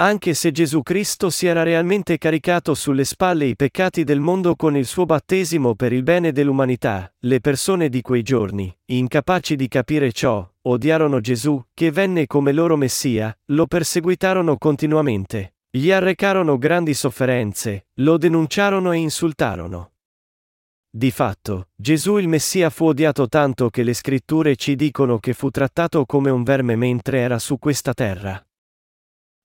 Anche 0.00 0.34
se 0.34 0.52
Gesù 0.52 0.82
Cristo 0.82 1.28
si 1.28 1.48
era 1.48 1.64
realmente 1.64 2.18
caricato 2.18 2.72
sulle 2.74 3.02
spalle 3.02 3.46
i 3.46 3.56
peccati 3.56 4.04
del 4.04 4.20
mondo 4.20 4.54
con 4.54 4.76
il 4.76 4.86
suo 4.86 5.04
battesimo 5.06 5.74
per 5.74 5.92
il 5.92 6.04
bene 6.04 6.30
dell'umanità, 6.30 7.12
le 7.22 7.40
persone 7.40 7.88
di 7.88 8.00
quei 8.00 8.22
giorni, 8.22 8.72
incapaci 8.84 9.56
di 9.56 9.66
capire 9.66 10.12
ciò, 10.12 10.48
odiarono 10.62 11.18
Gesù, 11.18 11.60
che 11.74 11.90
venne 11.90 12.28
come 12.28 12.52
loro 12.52 12.76
Messia, 12.76 13.36
lo 13.46 13.66
perseguitarono 13.66 14.56
continuamente, 14.56 15.54
gli 15.68 15.90
arrecarono 15.90 16.58
grandi 16.58 16.94
sofferenze, 16.94 17.88
lo 17.94 18.18
denunciarono 18.18 18.92
e 18.92 18.98
insultarono. 18.98 19.94
Di 20.88 21.10
fatto, 21.10 21.70
Gesù 21.74 22.18
il 22.18 22.28
Messia 22.28 22.70
fu 22.70 22.86
odiato 22.86 23.26
tanto 23.26 23.68
che 23.68 23.82
le 23.82 23.94
scritture 23.94 24.54
ci 24.54 24.76
dicono 24.76 25.18
che 25.18 25.32
fu 25.32 25.50
trattato 25.50 26.06
come 26.06 26.30
un 26.30 26.44
verme 26.44 26.76
mentre 26.76 27.18
era 27.18 27.40
su 27.40 27.58
questa 27.58 27.94
terra. 27.94 28.40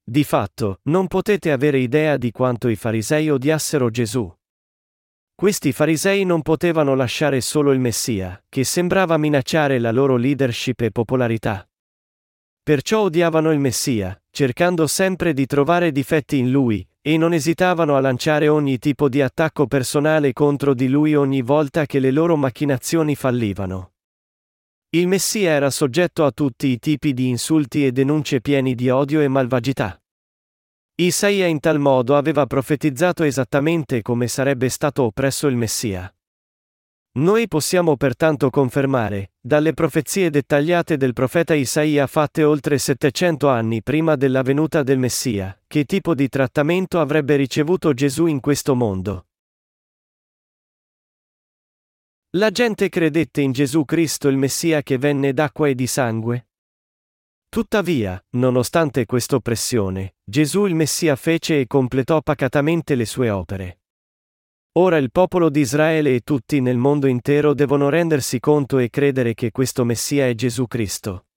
Di 0.06 0.26
fatto, 0.26 0.80
non 0.84 1.08
potete 1.08 1.52
avere 1.52 1.80
idea 1.80 2.18
di 2.18 2.32
quanto 2.32 2.68
i 2.68 2.76
farisei 2.76 3.30
odiassero 3.30 3.90
Gesù. 3.90 4.30
Questi 5.34 5.72
farisei 5.72 6.26
non 6.26 6.42
potevano 6.42 6.94
lasciare 6.94 7.40
solo 7.40 7.72
il 7.72 7.80
Messia, 7.80 8.44
che 8.50 8.66
sembrava 8.66 9.18
minacciare 9.18 9.80
la 9.80 9.92
loro 9.92 10.18
leadership 10.18 10.82
e 10.82 10.92
popolarità. 10.92 11.66
Perciò 12.62 13.02
odiavano 13.02 13.52
il 13.52 13.60
Messia, 13.60 14.22
cercando 14.30 14.88
sempre 14.88 15.34
di 15.34 15.46
trovare 15.46 15.92
difetti 15.92 16.38
in 16.38 16.52
lui, 16.52 16.86
e 17.02 17.18
non 17.18 17.34
esitavano 17.34 17.96
a 17.96 18.02
lanciare 18.02 18.50
ogni 18.50 18.80
tipo 18.80 19.08
di 19.08 19.22
attacco 19.22 19.68
personale 19.68 20.34
contro 20.34 20.74
di 20.74 20.90
lui 20.90 21.16
ogni 21.16 21.42
volta 21.42 21.86
che 21.86 22.00
le 22.00 22.12
loro 22.12 22.36
macchinazioni 22.36 23.16
fallivano. 23.16 23.93
Il 24.96 25.08
Messia 25.08 25.50
era 25.50 25.72
soggetto 25.72 26.24
a 26.24 26.30
tutti 26.30 26.68
i 26.68 26.78
tipi 26.78 27.16
di 27.16 27.28
insulti 27.28 27.84
e 27.84 27.92
denunce 27.92 28.42
pieni 28.42 28.76
di 28.76 28.92
odio 28.92 29.22
e 29.22 29.28
malvagità. 29.28 30.00
Isaia 30.98 31.48
in 31.48 31.60
tal 31.60 31.80
modo 31.80 32.16
aveva 32.16 32.46
profetizzato 32.46 33.24
esattamente 33.24 34.04
come 34.04 34.28
sarebbe 34.28 34.70
stato 34.70 35.02
oppresso 35.02 35.48
il 35.48 35.56
Messia. 35.56 36.14
Noi 37.14 37.48
possiamo 37.48 37.98
pertanto 37.98 38.52
confermare, 38.52 39.32
dalle 39.42 39.74
profezie 39.74 40.30
dettagliate 40.30 40.96
del 40.96 41.14
profeta 41.14 41.56
Isaia 41.56 42.06
fatte 42.06 42.44
oltre 42.44 42.78
700 42.78 43.50
anni 43.50 43.82
prima 43.82 44.16
della 44.16 44.44
venuta 44.44 44.84
del 44.84 45.00
Messia, 45.00 45.60
che 45.66 45.86
tipo 45.86 46.14
di 46.14 46.30
trattamento 46.30 47.00
avrebbe 47.00 47.36
ricevuto 47.36 47.94
Gesù 47.94 48.28
in 48.28 48.40
questo 48.40 48.76
mondo. 48.76 49.26
La 52.36 52.50
gente 52.50 52.90
credette 52.90 53.42
in 53.42 53.52
Gesù 53.52 53.86
Cristo 53.86 54.28
il 54.28 54.38
Messia 54.38 54.82
che 54.82 54.98
venne 54.98 55.34
d'acqua 55.34 55.68
e 55.68 55.76
di 55.76 55.86
sangue? 55.86 56.48
Tuttavia, 57.48 58.20
nonostante 58.32 59.06
questa 59.06 59.36
oppressione, 59.36 60.16
Gesù 60.24 60.66
il 60.66 60.74
Messia 60.74 61.16
fece 61.16 61.60
e 61.60 61.68
completò 61.68 62.24
pacatamente 62.24 62.96
le 62.96 63.06
sue 63.06 63.30
opere. 63.30 63.82
Ora 64.80 64.98
il 64.98 65.12
popolo 65.12 65.52
di 65.52 65.60
Israele 65.60 66.16
e 66.16 66.22
tutti 66.22 66.60
nel 66.60 66.78
mondo 66.78 67.06
intero 67.06 67.54
devono 67.54 67.90
rendersi 67.90 68.40
conto 68.40 68.80
e 68.80 68.90
credere 68.90 69.36
che 69.36 69.52
questo 69.52 69.86
Messia 69.86 70.28
è 70.28 70.34
Gesù 70.34 70.66
Cristo. 70.66 71.28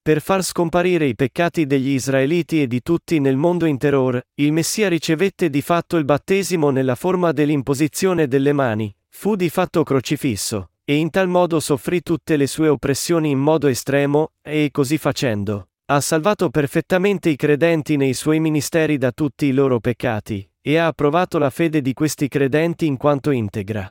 Per 0.00 0.20
far 0.20 0.44
scomparire 0.44 1.06
i 1.06 1.16
peccati 1.16 1.66
degli 1.66 1.88
israeliti 1.88 2.62
e 2.62 2.68
di 2.68 2.82
tutti 2.82 3.18
nel 3.18 3.36
mondo 3.36 3.66
intero, 3.66 4.22
il 4.34 4.52
Messia 4.52 4.88
ricevette 4.88 5.50
di 5.50 5.60
fatto 5.60 5.96
il 5.96 6.04
battesimo 6.04 6.70
nella 6.70 6.94
forma 6.94 7.32
dell'imposizione 7.32 8.28
delle 8.28 8.52
mani, 8.52 8.94
fu 9.16 9.36
di 9.36 9.48
fatto 9.48 9.84
crocifisso, 9.84 10.72
e 10.84 10.96
in 10.96 11.08
tal 11.08 11.28
modo 11.28 11.58
soffrì 11.58 12.02
tutte 12.02 12.36
le 12.36 12.46
sue 12.46 12.68
oppressioni 12.68 13.30
in 13.30 13.38
modo 13.38 13.68
estremo, 13.68 14.32
e 14.42 14.68
così 14.70 14.98
facendo, 14.98 15.68
ha 15.86 16.00
salvato 16.00 16.50
perfettamente 16.50 17.30
i 17.30 17.36
credenti 17.36 17.96
nei 17.96 18.12
suoi 18.12 18.38
ministeri 18.38 18.98
da 18.98 19.12
tutti 19.12 19.46
i 19.46 19.52
loro 19.52 19.80
peccati, 19.80 20.46
e 20.60 20.76
ha 20.76 20.88
approvato 20.88 21.38
la 21.38 21.48
fede 21.48 21.80
di 21.80 21.94
questi 21.94 22.28
credenti 22.28 22.84
in 22.84 22.98
quanto 22.98 23.30
integra. 23.30 23.90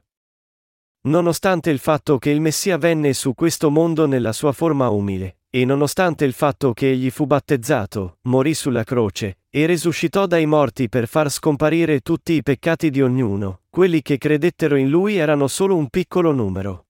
Nonostante 1.06 1.72
il 1.72 1.80
fatto 1.80 2.20
che 2.20 2.30
il 2.30 2.42
Messia 2.42 2.78
venne 2.78 3.14
su 3.14 3.34
questo 3.34 3.72
mondo 3.72 4.06
nella 4.06 4.34
sua 4.34 4.52
forma 4.52 4.90
umile, 4.90 5.40
e 5.50 5.66
nonostante 5.66 6.26
il 6.26 6.34
fatto 6.34 6.74
che 6.74 6.92
egli 6.92 7.10
fu 7.10 7.26
battezzato, 7.26 8.18
morì 8.24 8.54
sulla 8.54 8.84
croce, 8.84 9.38
e 9.56 9.68
risuscitò 9.68 10.26
dai 10.26 10.48
morti 10.48 10.90
per 10.90 11.08
far 11.08 11.30
scomparire 11.30 12.00
tutti 12.00 12.34
i 12.34 12.42
peccati 12.42 12.90
di 12.90 13.04
ognuno, 13.04 13.62
quelli 13.70 14.02
che 14.02 14.18
credettero 14.18 14.76
in 14.76 14.90
lui 14.90 15.18
erano 15.18 15.48
solo 15.48 15.76
un 15.76 15.90
piccolo 15.90 16.32
numero. 16.32 16.88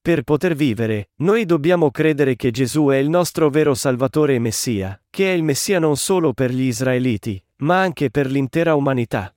Per 0.00 0.22
poter 0.22 0.54
vivere, 0.54 1.10
noi 1.16 1.44
dobbiamo 1.44 1.90
credere 1.90 2.36
che 2.36 2.50
Gesù 2.52 2.86
è 2.86 2.96
il 2.96 3.10
nostro 3.10 3.50
vero 3.50 3.74
Salvatore 3.74 4.36
e 4.36 4.38
Messia, 4.38 4.98
che 5.10 5.30
è 5.30 5.34
il 5.34 5.42
Messia 5.42 5.78
non 5.78 5.98
solo 5.98 6.32
per 6.32 6.52
gli 6.52 6.62
israeliti, 6.62 7.42
ma 7.56 7.82
anche 7.82 8.08
per 8.08 8.30
l'intera 8.30 8.74
umanità. 8.74 9.36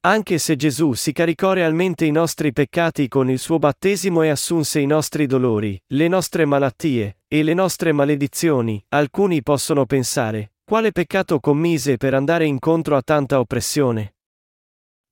Anche 0.00 0.38
se 0.38 0.56
Gesù 0.56 0.94
si 0.94 1.12
caricò 1.12 1.52
realmente 1.52 2.04
i 2.04 2.10
nostri 2.10 2.52
peccati 2.52 3.06
con 3.06 3.30
il 3.30 3.38
suo 3.38 3.60
battesimo 3.60 4.22
e 4.22 4.30
assunse 4.30 4.80
i 4.80 4.86
nostri 4.86 5.26
dolori, 5.26 5.80
le 5.92 6.08
nostre 6.08 6.44
malattie, 6.46 7.18
e 7.28 7.44
le 7.44 7.54
nostre 7.54 7.92
maledizioni, 7.92 8.84
alcuni 8.88 9.40
possono 9.40 9.86
pensare, 9.86 10.54
quale 10.68 10.92
peccato 10.92 11.40
commise 11.40 11.96
per 11.96 12.12
andare 12.12 12.44
incontro 12.44 12.94
a 12.94 13.00
tanta 13.00 13.40
oppressione? 13.40 14.16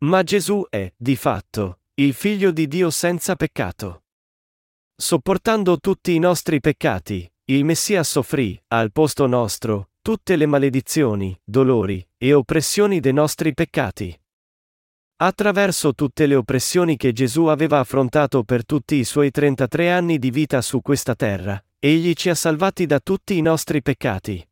Ma 0.01 0.23
Gesù 0.23 0.67
è, 0.69 0.93
di 0.95 1.17
fatto, 1.17 1.79
il 1.95 2.13
figlio 2.13 2.51
di 2.51 2.69
Dio 2.69 2.91
senza 2.91 3.37
peccato. 3.37 4.03
Sopportando 4.95 5.79
tutti 5.79 6.15
i 6.15 6.19
nostri 6.19 6.61
peccati, 6.61 7.27
il 7.47 7.65
Messia 7.65 8.03
soffrì, 8.03 8.63
al 8.69 8.93
posto 8.93 9.27
nostro, 9.27 9.93
tutte 10.03 10.37
le 10.37 10.45
maledizioni, 10.45 11.35
dolori 11.43 12.07
e 12.19 12.35
oppressioni 12.35 13.01
dei 13.01 13.15
nostri 13.15 13.55
peccati. 13.55 14.15
Attraverso 15.23 15.95
tutte 15.95 16.27
le 16.27 16.35
oppressioni 16.35 16.99
che 16.99 17.15
Gesù 17.15 17.47
aveva 17.47 17.79
affrontato 17.79 18.43
per 18.43 18.67
tutti 18.67 18.97
i 18.97 19.05
suoi 19.05 19.31
33 19.31 19.91
anni 19.91 20.19
di 20.19 20.31
vita 20.31 20.61
su 20.61 20.83
questa 20.83 21.15
terra, 21.15 21.59
egli 21.79 22.13
ci 22.13 22.29
ha 22.29 22.35
salvati 22.35 22.85
da 22.85 23.01
tutti 23.01 23.39
i 23.39 23.41
nostri 23.41 23.81
peccati. 23.81 24.47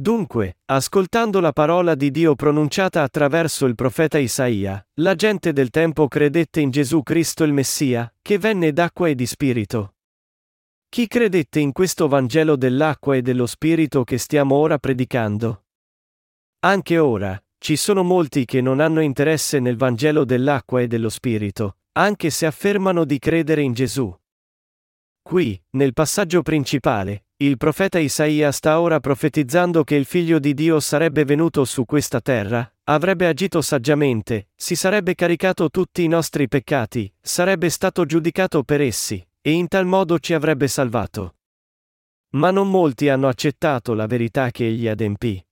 Dunque, 0.00 0.56
ascoltando 0.64 1.40
la 1.40 1.52
parola 1.52 1.94
di 1.94 2.10
Dio 2.10 2.34
pronunciata 2.34 3.02
attraverso 3.02 3.66
il 3.66 3.74
profeta 3.74 4.16
Isaia, 4.16 4.82
la 4.94 5.14
gente 5.14 5.52
del 5.52 5.68
tempo 5.68 6.08
credette 6.08 6.60
in 6.60 6.70
Gesù 6.70 7.02
Cristo 7.02 7.44
il 7.44 7.52
Messia, 7.52 8.10
che 8.22 8.38
venne 8.38 8.72
d'acqua 8.72 9.08
e 9.08 9.14
di 9.14 9.26
spirito. 9.26 9.96
Chi 10.88 11.06
credette 11.06 11.60
in 11.60 11.72
questo 11.72 12.08
Vangelo 12.08 12.56
dell'acqua 12.56 13.14
e 13.14 13.20
dello 13.20 13.44
spirito 13.44 14.02
che 14.02 14.16
stiamo 14.16 14.54
ora 14.54 14.78
predicando? 14.78 15.64
Anche 16.60 16.96
ora, 16.96 17.38
ci 17.58 17.76
sono 17.76 18.02
molti 18.02 18.46
che 18.46 18.62
non 18.62 18.80
hanno 18.80 19.02
interesse 19.02 19.60
nel 19.60 19.76
Vangelo 19.76 20.24
dell'acqua 20.24 20.80
e 20.80 20.86
dello 20.86 21.10
Spirito, 21.10 21.76
anche 21.92 22.30
se 22.30 22.46
affermano 22.46 23.04
di 23.04 23.18
credere 23.18 23.60
in 23.60 23.74
Gesù. 23.74 24.10
Qui, 25.20 25.62
nel 25.72 25.92
passaggio 25.92 26.40
principale, 26.40 27.26
il 27.42 27.56
profeta 27.56 27.98
Isaia 27.98 28.52
sta 28.52 28.80
ora 28.80 29.00
profetizzando 29.00 29.82
che 29.82 29.94
il 29.94 30.04
figlio 30.04 30.38
di 30.38 30.52
Dio 30.52 30.78
sarebbe 30.78 31.24
venuto 31.24 31.64
su 31.64 31.86
questa 31.86 32.20
terra, 32.20 32.70
avrebbe 32.84 33.26
agito 33.26 33.62
saggiamente, 33.62 34.48
si 34.54 34.74
sarebbe 34.74 35.14
caricato 35.14 35.70
tutti 35.70 36.04
i 36.04 36.06
nostri 36.06 36.48
peccati, 36.48 37.10
sarebbe 37.18 37.70
stato 37.70 38.04
giudicato 38.04 38.62
per 38.62 38.82
essi, 38.82 39.26
e 39.40 39.52
in 39.52 39.68
tal 39.68 39.86
modo 39.86 40.18
ci 40.18 40.34
avrebbe 40.34 40.68
salvato. 40.68 41.36
Ma 42.32 42.50
non 42.50 42.68
molti 42.68 43.08
hanno 43.08 43.28
accettato 43.28 43.94
la 43.94 44.06
verità 44.06 44.50
che 44.50 44.66
egli 44.66 44.86
adempì. 44.86 45.42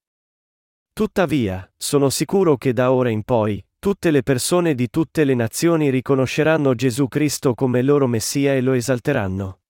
Tuttavia, 0.93 1.73
sono 1.75 2.11
sicuro 2.11 2.59
che 2.59 2.75
da 2.75 2.93
ora 2.93 3.09
in 3.09 3.23
poi, 3.23 3.65
tutte 3.79 4.11
le 4.11 4.23
persone 4.23 4.75
di 4.75 4.91
tutte 4.91 5.25
le 5.25 5.35
nazioni 5.35 5.89
riconosceranno 5.89 6.75
Gesù 6.75 7.09
Cristo 7.09 7.55
come 7.55 7.81
loro 7.81 8.07
Messia 8.07 8.55
e 8.55 8.61
lo 8.61 8.75
esalteranno. 8.75 9.61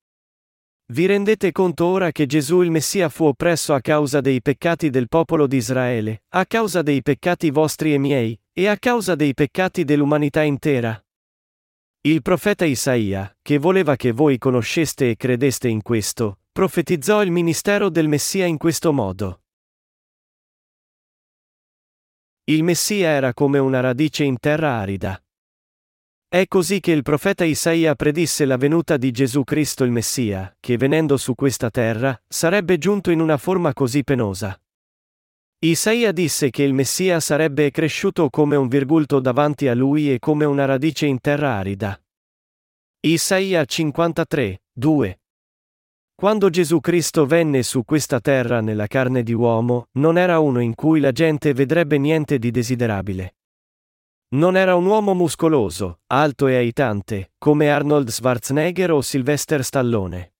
Vi 0.90 1.04
rendete 1.04 1.52
conto 1.52 1.84
ora 1.84 2.12
che 2.12 2.24
Gesù 2.24 2.62
il 2.62 2.70
Messia 2.70 3.10
fu 3.10 3.26
oppresso 3.26 3.74
a 3.74 3.80
causa 3.82 4.22
dei 4.22 4.40
peccati 4.40 4.88
del 4.88 5.06
popolo 5.06 5.46
di 5.46 5.58
Israele, 5.58 6.22
a 6.30 6.46
causa 6.46 6.80
dei 6.80 7.02
peccati 7.02 7.50
vostri 7.50 7.92
e 7.92 7.98
miei, 7.98 8.40
e 8.54 8.68
a 8.68 8.78
causa 8.78 9.14
dei 9.14 9.34
peccati 9.34 9.84
dell'umanità 9.84 10.42
intera? 10.42 10.98
Il 12.00 12.22
profeta 12.22 12.64
Isaia, 12.64 13.36
che 13.42 13.58
voleva 13.58 13.96
che 13.96 14.12
voi 14.12 14.38
conosceste 14.38 15.10
e 15.10 15.16
credeste 15.16 15.68
in 15.68 15.82
questo, 15.82 16.40
profetizzò 16.50 17.22
il 17.22 17.32
ministero 17.32 17.90
del 17.90 18.08
Messia 18.08 18.46
in 18.46 18.56
questo 18.56 18.90
modo. 18.90 19.42
Il 22.44 22.62
Messia 22.62 23.10
era 23.10 23.34
come 23.34 23.58
una 23.58 23.80
radice 23.80 24.24
in 24.24 24.38
terra 24.38 24.78
arida. 24.78 25.22
È 26.30 26.46
così 26.46 26.80
che 26.80 26.92
il 26.92 27.00
profeta 27.00 27.44
Isaia 27.44 27.94
predisse 27.94 28.44
la 28.44 28.58
venuta 28.58 28.98
di 28.98 29.10
Gesù 29.12 29.44
Cristo 29.44 29.82
il 29.82 29.90
Messia, 29.90 30.54
che 30.60 30.76
venendo 30.76 31.16
su 31.16 31.34
questa 31.34 31.70
terra, 31.70 32.20
sarebbe 32.28 32.76
giunto 32.76 33.10
in 33.10 33.20
una 33.20 33.38
forma 33.38 33.72
così 33.72 34.04
penosa. 34.04 34.60
Isaia 35.60 36.12
disse 36.12 36.50
che 36.50 36.64
il 36.64 36.74
Messia 36.74 37.18
sarebbe 37.20 37.70
cresciuto 37.70 38.28
come 38.28 38.56
un 38.56 38.68
virgulto 38.68 39.20
davanti 39.20 39.68
a 39.68 39.74
lui 39.74 40.12
e 40.12 40.18
come 40.18 40.44
una 40.44 40.66
radice 40.66 41.06
in 41.06 41.18
terra 41.18 41.56
arida. 41.56 41.98
Isaia 43.00 43.64
53, 43.64 44.64
2. 44.70 45.20
Quando 46.14 46.50
Gesù 46.50 46.80
Cristo 46.80 47.24
venne 47.24 47.62
su 47.62 47.86
questa 47.86 48.20
terra 48.20 48.60
nella 48.60 48.86
carne 48.86 49.22
di 49.22 49.32
uomo, 49.32 49.86
non 49.92 50.18
era 50.18 50.40
uno 50.40 50.60
in 50.60 50.74
cui 50.74 51.00
la 51.00 51.12
gente 51.12 51.54
vedrebbe 51.54 51.96
niente 51.96 52.38
di 52.38 52.50
desiderabile. 52.50 53.37
Non 54.30 54.56
era 54.56 54.74
un 54.74 54.84
uomo 54.84 55.14
muscoloso, 55.14 56.00
alto 56.08 56.48
e 56.48 56.56
aitante, 56.56 57.32
come 57.38 57.70
Arnold 57.70 58.10
Schwarzenegger 58.10 58.90
o 58.90 59.00
Sylvester 59.00 59.64
Stallone. 59.64 60.34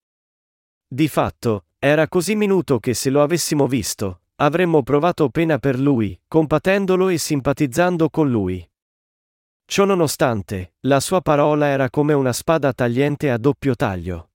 Di 0.87 1.09
fatto, 1.09 1.69
era 1.79 2.07
così 2.07 2.35
minuto 2.35 2.81
che 2.81 2.93
se 2.93 3.09
lo 3.09 3.23
avessimo 3.23 3.67
visto, 3.67 4.21
avremmo 4.37 4.83
provato 4.83 5.31
pena 5.31 5.59
per 5.59 5.79
lui, 5.79 6.21
compatendolo 6.29 7.09
e 7.09 7.17
simpatizzando 7.17 8.11
con 8.11 8.31
lui. 8.31 8.69
Ciononostante, 9.65 10.75
la 10.81 11.01
sua 11.01 11.23
parola 11.23 11.69
era 11.69 11.89
come 11.89 12.13
una 12.13 12.35
spada 12.35 12.75
tagliente 12.75 13.31
a 13.31 13.39
doppio 13.39 13.75
taglio. 13.75 14.33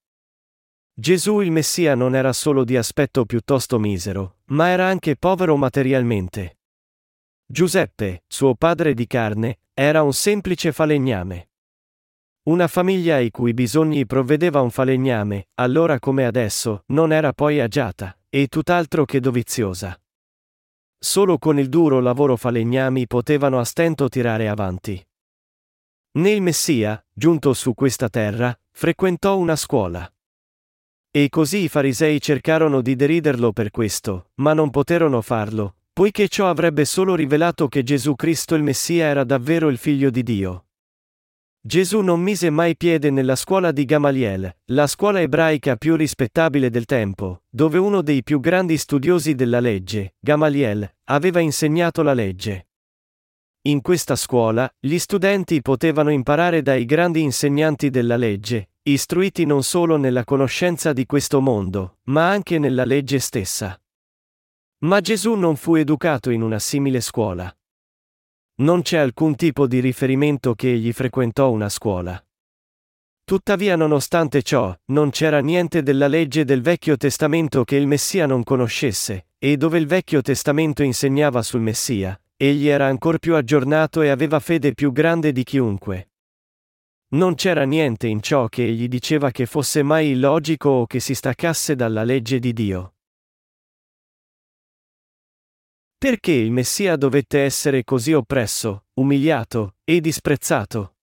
Gesù 0.95 1.41
il 1.41 1.51
Messia 1.51 1.93
non 1.93 2.15
era 2.15 2.33
solo 2.33 2.63
di 2.63 2.75
aspetto 2.75 3.25
piuttosto 3.25 3.77
misero, 3.77 4.37
ma 4.45 4.69
era 4.69 4.87
anche 4.87 5.15
povero 5.15 5.57
materialmente. 5.57 6.57
Giuseppe, 7.45 8.23
suo 8.27 8.56
padre 8.56 8.93
di 8.93 9.06
carne, 9.06 9.60
era 9.73 10.01
un 10.01 10.13
semplice 10.13 10.71
falegname. 10.71 11.49
Una 12.43 12.67
famiglia 12.67 13.15
ai 13.15 13.32
cui 13.32 13.53
bisogni 13.53 14.06
provvedeva 14.06 14.62
un 14.62 14.69
falegname, 14.69 15.49
allora 15.56 15.99
come 15.99 16.25
adesso, 16.25 16.84
non 16.88 17.12
era 17.12 17.32
poi 17.32 17.60
agiata, 17.60 18.17
e 18.29 18.47
tutt'altro 18.47 19.06
che 19.06 19.19
doviziosa. 19.19 19.97
Solo 20.97 21.38
con 21.38 21.60
il 21.60 21.69
duro 21.69 21.99
lavoro 21.99 22.36
falegnami 22.36 23.08
potevano 23.08 23.60
a 23.60 23.65
stento 23.65 24.10
tirare 24.10 24.47
avanti. 24.47 25.06
Nel 26.13 26.41
Messia, 26.41 27.03
giunto 27.12 27.53
su 27.53 27.73
questa 27.73 28.10
terra, 28.10 28.58
frequentò 28.71 29.38
una 29.38 29.56
scuola. 29.56 30.12
E 31.12 31.29
così 31.29 31.63
i 31.63 31.67
farisei 31.67 32.19
cercarono 32.19 32.82
di 32.82 32.95
deriderlo 32.95 33.51
per 33.51 33.69
questo, 33.69 34.32
ma 34.36 34.53
non 34.53 34.69
poterono 34.69 35.21
farlo, 35.21 35.75
poiché 35.93 36.27
ciò 36.27 36.49
avrebbe 36.49 36.86
solo 36.86 37.13
rivelato 37.13 37.67
che 37.67 37.84
Gesù 37.84 38.15
Cristo 38.15 38.56
il 38.56 38.63
Messia 38.63 39.06
era 39.06 39.23
davvero 39.23 39.69
il 39.69 39.77
figlio 39.77 40.10
di 40.10 40.23
Dio. 40.23 40.65
Gesù 41.65 42.01
non 42.01 42.19
mise 42.19 42.49
mai 42.49 42.75
piede 42.75 43.10
nella 43.10 43.38
scuola 43.38 43.71
di 43.71 43.86
Gamaliel, 43.86 44.53
la 44.65 44.88
scuola 44.88 45.21
ebraica 45.21 45.77
più 45.77 45.95
rispettabile 45.95 46.69
del 46.69 46.84
tempo, 46.86 47.43
dove 47.47 47.77
uno 47.77 48.01
dei 48.01 48.23
più 48.23 48.41
grandi 48.41 48.75
studiosi 48.75 49.34
della 49.34 49.62
legge, 49.62 50.15
Gamaliel, 50.19 50.97
aveva 51.06 51.39
insegnato 51.39 52.01
la 52.01 52.13
legge. 52.13 52.67
In 53.62 53.82
questa 53.82 54.17
scuola, 54.17 54.69
gli 54.77 54.97
studenti 54.97 55.62
potevano 55.62 56.10
imparare 56.10 56.62
dai 56.62 56.84
grandi 56.84 57.21
insegnanti 57.21 57.89
della 57.89 58.17
legge, 58.17 58.71
istruiti 58.82 59.45
non 59.45 59.63
solo 59.63 59.95
nella 59.95 60.25
conoscenza 60.25 60.91
di 60.91 61.06
questo 61.06 61.39
mondo, 61.39 61.99
ma 62.06 62.29
anche 62.29 62.60
nella 62.60 62.84
legge 62.84 63.19
stessa. 63.19 63.77
Ma 64.84 65.00
Gesù 65.00 65.36
non 65.36 65.56
fu 65.56 65.76
educato 65.76 66.30
in 66.30 66.41
una 66.41 66.60
simile 66.60 67.00
scuola. 67.00 67.50
Non 68.56 68.82
c'è 68.82 68.98
alcun 68.98 69.36
tipo 69.36 69.65
di 69.65 69.80
riferimento 69.80 70.56
che 70.56 70.74
egli 70.74 70.91
frequentò 70.91 71.50
una 71.52 71.69
scuola. 71.69 72.22
Tuttavia, 73.24 73.78
nonostante 73.78 74.43
ciò, 74.43 74.78
non 74.88 75.10
c'era 75.10 75.39
niente 75.39 75.84
della 75.84 76.08
legge 76.08 76.43
del 76.43 76.62
Vecchio 76.62 76.98
Testamento 76.98 77.63
che 77.63 77.78
il 77.78 77.88
Messia 77.88 78.26
non 78.26 78.43
conoscesse, 78.43 79.28
e 79.38 79.56
dove 79.56 79.78
il 79.78 79.88
Vecchio 79.88 80.22
Testamento 80.22 80.84
insegnava 80.84 81.41
sul 81.41 81.62
Messia, 81.62 82.19
egli 82.36 82.67
era 82.67 82.88
ancor 82.88 83.19
più 83.19 83.36
aggiornato 83.36 84.02
e 84.02 84.10
aveva 84.10 84.41
fede 84.41 84.74
più 84.74 84.91
grande 84.91 85.32
di 85.32 85.46
chiunque. 85.46 86.10
Non 87.13 87.36
c'era 87.36 87.63
niente 87.63 88.08
in 88.08 88.22
ciò 88.22 88.50
che 88.50 88.65
egli 88.65 88.89
diceva 88.89 89.32
che 89.32 89.46
fosse 89.46 89.82
mai 89.82 90.10
illogico 90.10 90.69
o 90.69 90.88
che 90.88 91.00
si 91.00 91.15
staccasse 91.15 91.74
dalla 91.76 92.04
legge 92.04 92.39
di 92.39 92.52
Dio. 92.52 92.92
Perché 96.03 96.33
il 96.33 96.51
Messia 96.51 96.97
dovette 96.97 97.39
essere 97.39 97.85
così 97.85 98.11
oppresso, 98.11 98.87
umiliato 98.95 99.75
e 99.85 100.01
disprezzato? 100.01 100.95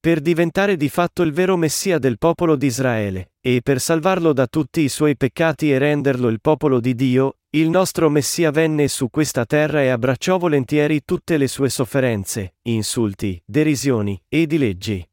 Per 0.00 0.20
diventare 0.20 0.78
di 0.78 0.88
fatto 0.88 1.20
il 1.20 1.30
vero 1.30 1.58
Messia 1.58 1.98
del 1.98 2.16
popolo 2.16 2.56
di 2.56 2.64
Israele, 2.64 3.32
e 3.38 3.60
per 3.62 3.82
salvarlo 3.82 4.32
da 4.32 4.46
tutti 4.46 4.80
i 4.80 4.88
suoi 4.88 5.14
peccati 5.14 5.70
e 5.70 5.76
renderlo 5.76 6.28
il 6.28 6.40
popolo 6.40 6.80
di 6.80 6.94
Dio, 6.94 7.40
il 7.50 7.68
nostro 7.68 8.08
Messia 8.08 8.50
venne 8.50 8.88
su 8.88 9.10
questa 9.10 9.44
terra 9.44 9.82
e 9.82 9.88
abbracciò 9.88 10.38
volentieri 10.38 11.02
tutte 11.04 11.36
le 11.36 11.46
sue 11.46 11.68
sofferenze, 11.68 12.54
insulti, 12.62 13.38
derisioni 13.44 14.18
e 14.26 14.46
dileggi. 14.46 15.06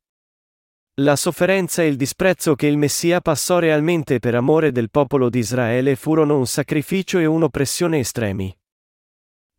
La 1.01 1.17
sofferenza 1.17 1.83
e 1.83 1.87
il 1.87 1.97
disprezzo 1.97 2.55
che 2.55 2.67
il 2.67 2.77
Messia 2.77 3.19
passò 3.19 3.59
realmente 3.59 4.19
per 4.19 4.35
amore 4.35 4.71
del 4.71 4.89
popolo 4.89 5.29
di 5.29 5.39
Israele 5.39 5.97
furono 5.97 6.37
un 6.37 6.47
sacrificio 6.47 7.19
e 7.19 7.25
un'oppressione 7.25 7.99
estremi. 7.99 8.57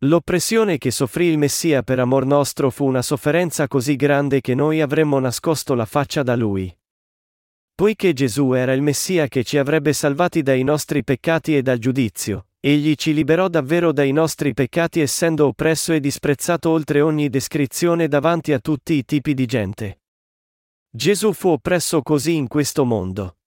L'oppressione 0.01 0.77
che 0.77 0.91
soffrì 0.91 1.25
il 1.25 1.39
Messia 1.39 1.81
per 1.81 1.97
amor 1.97 2.23
nostro 2.23 2.69
fu 2.69 2.85
una 2.85 3.01
sofferenza 3.01 3.67
così 3.67 3.95
grande 3.95 4.41
che 4.41 4.53
noi 4.53 4.79
avremmo 4.79 5.17
nascosto 5.17 5.73
la 5.73 5.85
faccia 5.85 6.21
da 6.21 6.35
lui. 6.35 6.71
Poiché 7.73 8.13
Gesù 8.13 8.51
era 8.53 8.73
il 8.73 8.83
Messia 8.83 9.27
che 9.27 9.43
ci 9.43 9.57
avrebbe 9.57 9.93
salvati 9.93 10.43
dai 10.43 10.61
nostri 10.61 11.03
peccati 11.03 11.57
e 11.57 11.63
dal 11.63 11.79
giudizio, 11.79 12.49
egli 12.59 12.93
ci 12.93 13.11
liberò 13.11 13.47
davvero 13.47 13.91
dai 13.91 14.11
nostri 14.11 14.53
peccati 14.53 14.99
essendo 14.99 15.47
oppresso 15.47 15.93
e 15.93 15.99
disprezzato 15.99 16.69
oltre 16.69 17.01
ogni 17.01 17.27
descrizione 17.29 18.07
davanti 18.07 18.53
a 18.53 18.59
tutti 18.59 18.93
i 18.93 19.03
tipi 19.03 19.33
di 19.33 19.47
gente. 19.47 20.01
Gesù 20.91 21.33
fu 21.33 21.49
oppresso 21.49 22.03
così 22.03 22.35
in 22.35 22.47
questo 22.47 22.85
mondo. 22.85 23.37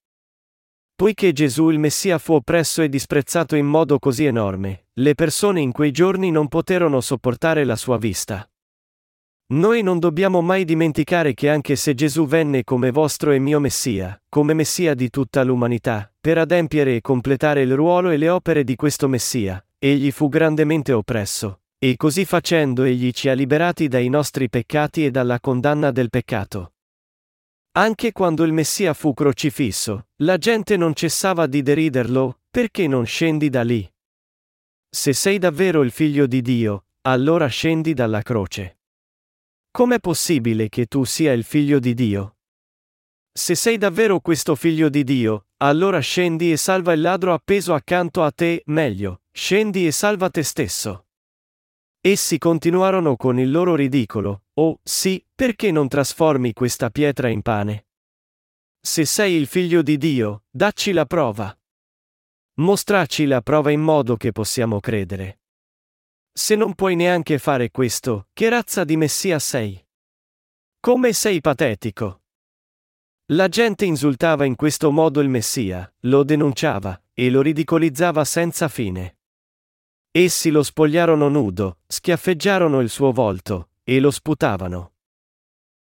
Poiché 1.01 1.31
Gesù 1.33 1.71
il 1.71 1.79
Messia 1.79 2.19
fu 2.19 2.33
oppresso 2.33 2.83
e 2.83 2.87
disprezzato 2.87 3.55
in 3.55 3.65
modo 3.65 3.97
così 3.97 4.25
enorme, 4.25 4.89
le 4.99 5.15
persone 5.15 5.59
in 5.59 5.71
quei 5.71 5.89
giorni 5.89 6.29
non 6.29 6.47
poterono 6.47 7.01
sopportare 7.01 7.63
la 7.63 7.75
sua 7.75 7.97
vista. 7.97 8.47
Noi 9.53 9.81
non 9.81 9.97
dobbiamo 9.97 10.41
mai 10.41 10.63
dimenticare 10.63 11.33
che 11.33 11.49
anche 11.49 11.75
se 11.75 11.95
Gesù 11.95 12.27
venne 12.27 12.63
come 12.63 12.91
vostro 12.91 13.31
e 13.31 13.39
mio 13.39 13.59
Messia, 13.59 14.21
come 14.29 14.53
Messia 14.53 14.93
di 14.93 15.09
tutta 15.09 15.41
l'umanità, 15.41 16.13
per 16.21 16.37
adempiere 16.37 16.97
e 16.97 17.01
completare 17.01 17.63
il 17.63 17.73
ruolo 17.73 18.11
e 18.11 18.17
le 18.17 18.29
opere 18.29 18.63
di 18.63 18.75
questo 18.75 19.07
Messia, 19.07 19.65
egli 19.79 20.11
fu 20.11 20.29
grandemente 20.29 20.93
oppresso, 20.93 21.61
e 21.79 21.95
così 21.97 22.25
facendo 22.25 22.83
egli 22.83 23.09
ci 23.09 23.27
ha 23.27 23.33
liberati 23.33 23.87
dai 23.87 24.07
nostri 24.07 24.49
peccati 24.49 25.03
e 25.03 25.09
dalla 25.09 25.39
condanna 25.39 25.89
del 25.89 26.11
peccato. 26.11 26.73
Anche 27.73 28.11
quando 28.11 28.43
il 28.43 28.51
Messia 28.51 28.93
fu 28.93 29.13
crocifisso, 29.13 30.07
la 30.23 30.37
gente 30.37 30.75
non 30.75 30.93
cessava 30.93 31.47
di 31.47 31.61
deriderlo, 31.61 32.41
perché 32.51 32.85
non 32.85 33.05
scendi 33.05 33.49
da 33.49 33.63
lì? 33.63 33.89
Se 34.89 35.13
sei 35.13 35.37
davvero 35.37 35.81
il 35.81 35.91
figlio 35.91 36.27
di 36.27 36.41
Dio, 36.41 36.87
allora 37.03 37.47
scendi 37.47 37.93
dalla 37.93 38.23
croce. 38.23 38.79
Com'è 39.71 40.01
possibile 40.01 40.67
che 40.67 40.85
tu 40.87 41.05
sia 41.05 41.31
il 41.31 41.45
figlio 41.45 41.79
di 41.79 41.93
Dio? 41.93 42.35
Se 43.31 43.55
sei 43.55 43.77
davvero 43.77 44.19
questo 44.19 44.55
figlio 44.55 44.89
di 44.89 45.05
Dio, 45.05 45.45
allora 45.59 45.99
scendi 45.99 46.51
e 46.51 46.57
salva 46.57 46.91
il 46.91 46.99
ladro 46.99 47.33
appeso 47.33 47.73
accanto 47.73 48.21
a 48.21 48.31
te, 48.31 48.63
meglio, 48.65 49.21
scendi 49.31 49.87
e 49.87 49.91
salva 49.93 50.29
te 50.29 50.43
stesso. 50.43 51.05
Essi 52.01 52.37
continuarono 52.37 53.15
con 53.15 53.39
il 53.39 53.49
loro 53.49 53.75
ridicolo, 53.75 54.43
oh, 54.61 54.79
sì, 54.83 55.25
perché 55.33 55.71
non 55.71 55.87
trasformi 55.87 56.53
questa 56.53 56.89
pietra 56.91 57.29
in 57.29 57.41
pane? 57.41 57.87
Se 58.79 59.05
sei 59.05 59.33
il 59.33 59.47
figlio 59.47 59.81
di 59.81 59.97
Dio, 59.97 60.43
dacci 60.49 60.91
la 60.91 61.05
prova. 61.05 61.55
Mostraci 62.55 63.25
la 63.25 63.41
prova 63.41 63.71
in 63.71 63.81
modo 63.81 64.17
che 64.17 64.31
possiamo 64.31 64.79
credere. 64.79 65.39
Se 66.31 66.55
non 66.55 66.75
puoi 66.75 66.95
neanche 66.95 67.39
fare 67.39 67.71
questo, 67.71 68.27
che 68.33 68.49
razza 68.49 68.83
di 68.83 68.97
Messia 68.97 69.39
sei? 69.39 69.83
Come 70.79 71.13
sei 71.13 71.41
patetico? 71.41 72.21
La 73.31 73.47
gente 73.47 73.85
insultava 73.85 74.45
in 74.45 74.55
questo 74.55 74.91
modo 74.91 75.21
il 75.21 75.29
Messia, 75.29 75.91
lo 76.01 76.23
denunciava, 76.23 77.01
e 77.13 77.29
lo 77.29 77.41
ridicolizzava 77.41 78.23
senza 78.25 78.67
fine. 78.67 79.17
Essi 80.11 80.51
lo 80.51 80.61
spogliarono 80.63 81.29
nudo, 81.29 81.79
schiaffeggiarono 81.87 82.81
il 82.81 82.89
suo 82.89 83.11
volto, 83.11 83.70
e 83.91 83.99
lo 83.99 84.09
sputavano. 84.09 84.93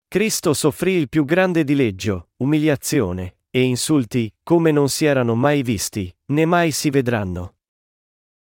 Cristo 0.08 0.56
soffrì 0.56 0.94
il 0.94 1.10
più 1.10 1.26
grande 1.26 1.64
dileggio, 1.64 2.30
umiliazione, 2.38 3.36
e 3.52 3.62
insulti, 3.62 4.34
come 4.42 4.72
non 4.72 4.90
si 4.90 5.06
erano 5.06 5.36
mai 5.36 5.62
visti, 5.62 6.12
né 6.32 6.46
mai 6.46 6.72
si 6.72 6.90
vedranno. 6.90 7.58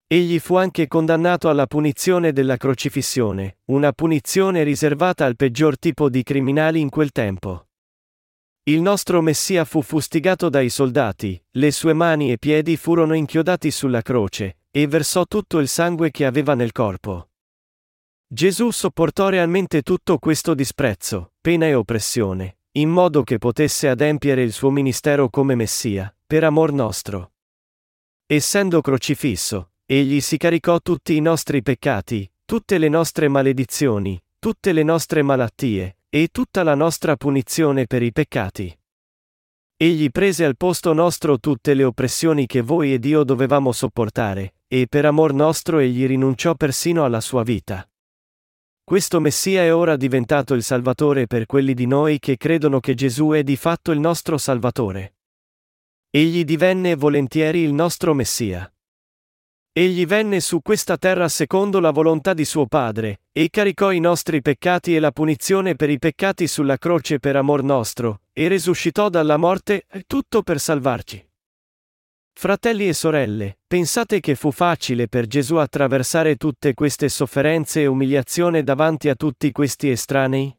Egli 0.06 0.38
fu 0.40 0.56
anche 0.56 0.88
condannato 0.88 1.48
alla 1.48 1.66
punizione 1.66 2.34
della 2.34 2.58
crocifissione, 2.58 3.60
una 3.68 3.94
punizione 3.94 4.64
riservata 4.64 5.24
al 5.24 5.38
peggior 5.38 5.80
tipo 5.80 6.10
di 6.10 6.24
criminali 6.24 6.82
in 6.82 6.90
quel 6.90 7.14
tempo. 7.14 7.68
Il 8.64 8.82
nostro 8.82 9.22
Messia 9.22 9.64
fu 9.64 9.82
fustigato 9.82 10.50
dai 10.50 10.70
soldati, 10.70 11.42
le 11.52 11.72
sue 11.72 11.94
mani 11.94 12.34
e 12.34 12.38
piedi 12.38 12.76
furono 12.76 13.14
inchiodati 13.14 13.72
sulla 13.72 14.02
croce, 14.02 14.58
e 14.72 14.88
versò 14.88 15.26
tutto 15.26 15.60
il 15.60 15.70
sangue 15.70 16.12
che 16.12 16.26
aveva 16.26 16.54
nel 16.54 16.74
corpo. 16.74 17.30
Gesù 18.34 18.72
sopportò 18.72 19.30
realmente 19.30 19.84
tutto 19.84 20.18
questo 20.18 20.56
disprezzo, 20.56 21.34
pena 21.40 21.68
e 21.68 21.76
oppressione, 21.76 22.58
in 22.72 22.90
modo 22.90 23.22
che 23.22 23.38
potesse 23.38 23.88
adempiere 23.88 24.42
il 24.42 24.52
suo 24.52 24.72
ministero 24.72 25.30
come 25.30 25.54
Messia, 25.54 26.12
per 26.26 26.44
amor 26.44 26.72
nostro. 26.72 27.34
Essendo 28.26 28.82
crocifisso, 28.82 29.74
egli 29.86 30.20
si 30.20 30.38
caricò 30.38 30.80
tutti 30.80 31.16
i 31.16 31.20
nostri 31.20 31.62
peccati, 31.62 32.28
tutte 32.44 32.80
le 32.80 32.90
nostre 32.90 33.28
maledizioni, 33.28 34.20
tutte 34.40 34.72
le 34.72 34.82
nostre 34.82 35.22
malattie, 35.22 35.98
e 36.10 36.30
tutta 36.32 36.64
la 36.64 36.74
nostra 36.74 37.16
punizione 37.16 37.86
per 37.86 38.02
i 38.02 38.12
peccati. 38.12 38.76
Egli 39.78 40.10
prese 40.10 40.44
al 40.44 40.58
posto 40.58 40.92
nostro 40.94 41.38
tutte 41.38 41.76
le 41.76 41.84
oppressioni 41.84 42.48
che 42.48 42.62
voi 42.62 42.94
ed 42.94 43.06
io 43.06 43.24
dovevamo 43.24 43.72
sopportare, 43.72 44.56
e 44.68 44.88
per 44.90 45.06
amor 45.06 45.34
nostro 45.34 45.78
egli 45.78 46.08
rinunciò 46.08 46.56
persino 46.56 47.06
alla 47.06 47.22
sua 47.22 47.44
vita. 47.44 47.88
Questo 48.86 49.22
Messia 49.22 49.62
è 49.62 49.74
ora 49.74 49.96
diventato 49.96 50.54
il 50.54 50.62
Salvatore 50.62 51.26
per 51.26 51.46
quelli 51.46 51.74
di 51.74 51.88
noi 51.88 52.20
che 52.20 52.36
credono 52.36 52.82
che 52.82 52.96
Gesù 52.96 53.30
è 53.30 53.42
di 53.42 53.56
fatto 53.56 53.92
il 53.92 54.00
nostro 54.00 54.38
Salvatore. 54.38 55.16
Egli 56.10 56.44
divenne 56.44 56.96
volentieri 56.96 57.62
il 57.62 57.72
nostro 57.72 58.14
Messia. 58.14 58.70
Egli 59.72 60.06
venne 60.06 60.42
su 60.42 60.62
questa 60.62 60.98
terra 60.98 61.30
secondo 61.30 61.80
la 61.80 61.92
volontà 61.92 62.34
di 62.34 62.44
suo 62.44 62.68
Padre, 62.68 63.22
e 63.32 63.50
caricò 63.50 63.90
i 63.94 64.02
nostri 64.02 64.42
peccati 64.42 64.94
e 64.94 65.00
la 65.00 65.12
punizione 65.12 65.76
per 65.76 65.90
i 65.90 65.98
peccati 65.98 66.46
sulla 66.46 66.78
croce 66.78 67.20
per 67.20 67.38
amor 67.38 67.64
nostro, 67.64 68.24
e 68.34 68.50
resuscitò 68.50 69.08
dalla 69.08 69.38
morte, 69.38 69.86
tutto 70.06 70.44
per 70.44 70.60
salvarci. 70.60 71.26
Fratelli 72.36 72.88
e 72.88 72.94
sorelle, 72.94 73.60
pensate 73.66 74.20
che 74.20 74.36
fu 74.36 74.52
facile 74.52 75.08
per 75.08 75.28
Gesù 75.28 75.56
attraversare 75.56 76.36
tutte 76.36 76.74
queste 76.74 77.08
sofferenze 77.08 77.82
e 77.82 77.86
umiliazione 77.86 78.64
davanti 78.64 79.08
a 79.08 79.16
tutti 79.16 79.52
questi 79.52 79.90
estranei? 79.90 80.54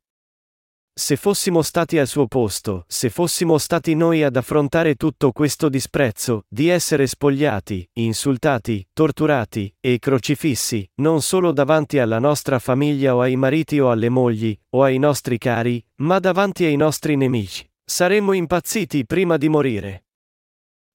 Se 0.97 1.17
fossimo 1.17 1.61
stati 1.61 1.99
al 1.99 2.07
suo 2.07 2.29
posto, 2.29 2.85
se 2.87 3.11
fossimo 3.11 3.59
stati 3.59 3.97
noi 3.97 4.23
ad 4.23 4.37
affrontare 4.37 4.95
tutto 4.95 5.33
questo 5.33 5.69
disprezzo, 5.69 6.45
di 6.49 6.69
essere 6.69 7.09
spogliati, 7.09 7.87
insultati, 7.95 8.87
torturati 8.93 9.75
e 9.81 9.99
crocifissi, 9.99 10.89
non 11.03 11.21
solo 11.21 11.51
davanti 11.51 11.99
alla 11.99 12.21
nostra 12.21 12.61
famiglia 12.61 13.17
o 13.17 13.21
ai 13.21 13.35
mariti 13.35 13.81
o 13.81 13.91
alle 13.91 14.09
mogli, 14.09 14.57
o 14.71 14.85
ai 14.85 14.99
nostri 14.99 15.37
cari, 15.37 15.85
ma 15.97 16.21
davanti 16.21 16.65
ai 16.65 16.77
nostri 16.77 17.17
nemici, 17.17 17.69
saremmo 17.85 18.33
impazziti 18.33 19.05
prima 19.05 19.37
di 19.37 19.49
morire. 19.49 20.04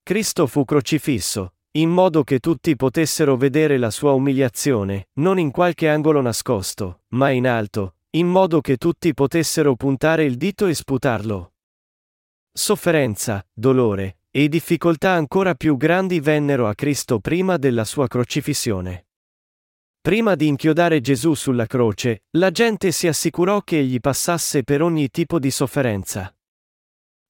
Cristo 0.10 0.48
fu 0.48 0.66
crocifisso, 0.66 1.54
in 1.74 1.92
modo 1.92 2.24
che 2.24 2.40
tutti 2.40 2.76
potessero 2.76 3.38
vedere 3.38 3.78
la 3.78 3.92
sua 3.92 4.14
umiliazione, 4.14 5.10
non 5.20 5.38
in 5.38 5.52
qualche 5.52 5.88
angolo 5.88 6.20
nascosto, 6.20 7.02
ma 7.10 7.30
in 7.30 7.46
alto, 7.46 7.98
in 8.16 8.26
modo 8.26 8.60
che 8.60 8.78
tutti 8.78 9.14
potessero 9.14 9.76
puntare 9.76 10.24
il 10.24 10.36
dito 10.36 10.66
e 10.66 10.74
sputarlo. 10.74 11.54
Sofferenza, 12.52 13.46
dolore 13.54 14.22
e 14.32 14.50
difficoltà 14.50 15.12
ancora 15.12 15.54
più 15.54 15.78
grandi 15.78 16.20
vennero 16.20 16.68
a 16.68 16.74
Cristo 16.74 17.20
prima 17.20 17.58
della 17.58 17.86
sua 17.86 18.08
crocifissione. 18.08 19.10
Prima 20.02 20.34
di 20.34 20.48
inchiodare 20.48 21.02
Gesù 21.02 21.36
sulla 21.36 21.68
croce, 21.68 22.24
la 22.32 22.50
gente 22.50 22.92
si 22.92 23.06
assicurò 23.06 23.62
che 23.62 23.78
egli 23.78 24.00
passasse 24.00 24.64
per 24.64 24.82
ogni 24.82 25.12
tipo 25.12 25.38
di 25.38 25.52
sofferenza. 25.52 26.34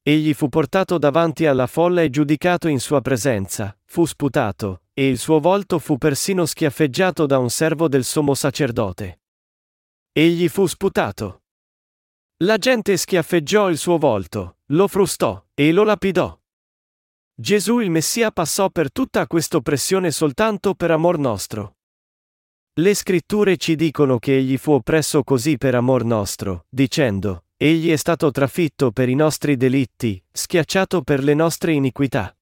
Egli 0.09 0.33
fu 0.33 0.49
portato 0.49 0.97
davanti 0.97 1.45
alla 1.45 1.67
folla 1.67 2.01
e 2.01 2.09
giudicato 2.09 2.67
in 2.67 2.79
sua 2.79 2.99
presenza, 2.99 3.77
fu 3.85 4.05
sputato, 4.05 4.85
e 4.91 5.07
il 5.07 5.19
suo 5.19 5.39
volto 5.39 5.77
fu 5.77 5.99
persino 5.99 6.47
schiaffeggiato 6.47 7.27
da 7.27 7.37
un 7.37 7.51
servo 7.51 7.87
del 7.87 8.03
sommo 8.03 8.33
sacerdote. 8.33 9.21
Egli 10.11 10.47
fu 10.47 10.65
sputato. 10.65 11.43
La 12.37 12.57
gente 12.57 12.97
schiaffeggiò 12.97 13.69
il 13.69 13.77
suo 13.77 13.99
volto, 13.99 14.57
lo 14.69 14.87
frustò, 14.87 15.45
e 15.53 15.71
lo 15.71 15.83
lapidò. 15.83 16.35
Gesù 17.35 17.77
il 17.77 17.91
Messia 17.91 18.31
passò 18.31 18.71
per 18.71 18.91
tutta 18.91 19.27
questa 19.27 19.57
oppressione 19.57 20.09
soltanto 20.09 20.73
per 20.73 20.89
amor 20.89 21.19
nostro. 21.19 21.75
Le 22.79 22.95
scritture 22.95 23.57
ci 23.57 23.75
dicono 23.75 24.17
che 24.17 24.37
egli 24.37 24.57
fu 24.57 24.71
oppresso 24.71 25.23
così 25.23 25.59
per 25.59 25.75
amor 25.75 26.03
nostro, 26.03 26.65
dicendo, 26.67 27.43
Egli 27.61 27.91
è 27.91 27.97
stato 27.97 28.31
trafitto 28.31 28.91
per 28.91 29.09
i 29.09 29.15
nostri 29.15 29.57
delitti, 29.57 30.23
schiacciato 30.31 31.01
per 31.01 31.21
le 31.21 31.33
nostre 31.33 31.73
iniquità. 31.73 32.33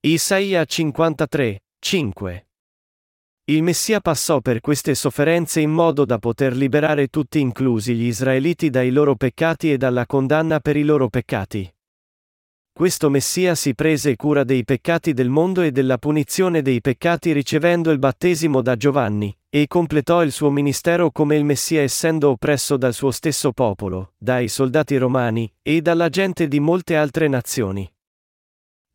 Isaia 0.00 0.66
53, 0.66 1.62
5 1.78 2.48
il 3.48 3.62
Messia 3.62 4.00
passò 4.00 4.40
per 4.40 4.60
queste 4.60 4.94
sofferenze 4.94 5.60
in 5.62 5.70
modo 5.70 6.04
da 6.04 6.18
poter 6.18 6.54
liberare 6.54 7.08
tutti 7.08 7.40
inclusi 7.40 7.94
gli 7.94 8.04
israeliti 8.04 8.68
dai 8.68 8.90
loro 8.90 9.16
peccati 9.16 9.72
e 9.72 9.78
dalla 9.78 10.04
condanna 10.04 10.60
per 10.60 10.76
i 10.76 10.82
loro 10.82 11.08
peccati. 11.08 11.66
Questo 12.78 13.10
Messia 13.10 13.56
si 13.56 13.74
prese 13.74 14.14
cura 14.14 14.44
dei 14.44 14.62
peccati 14.62 15.12
del 15.12 15.28
mondo 15.28 15.62
e 15.62 15.72
della 15.72 15.98
punizione 15.98 16.62
dei 16.62 16.80
peccati 16.80 17.32
ricevendo 17.32 17.90
il 17.90 17.98
battesimo 17.98 18.62
da 18.62 18.76
Giovanni, 18.76 19.36
e 19.50 19.66
completò 19.66 20.22
il 20.22 20.30
suo 20.30 20.48
ministero 20.50 21.10
come 21.10 21.34
il 21.34 21.44
Messia 21.44 21.82
essendo 21.82 22.30
oppresso 22.30 22.76
dal 22.76 22.94
suo 22.94 23.10
stesso 23.10 23.50
popolo, 23.50 24.12
dai 24.16 24.46
soldati 24.46 24.96
romani, 24.96 25.52
e 25.60 25.82
dalla 25.82 26.08
gente 26.08 26.46
di 26.46 26.60
molte 26.60 26.94
altre 26.94 27.26
nazioni. 27.26 27.84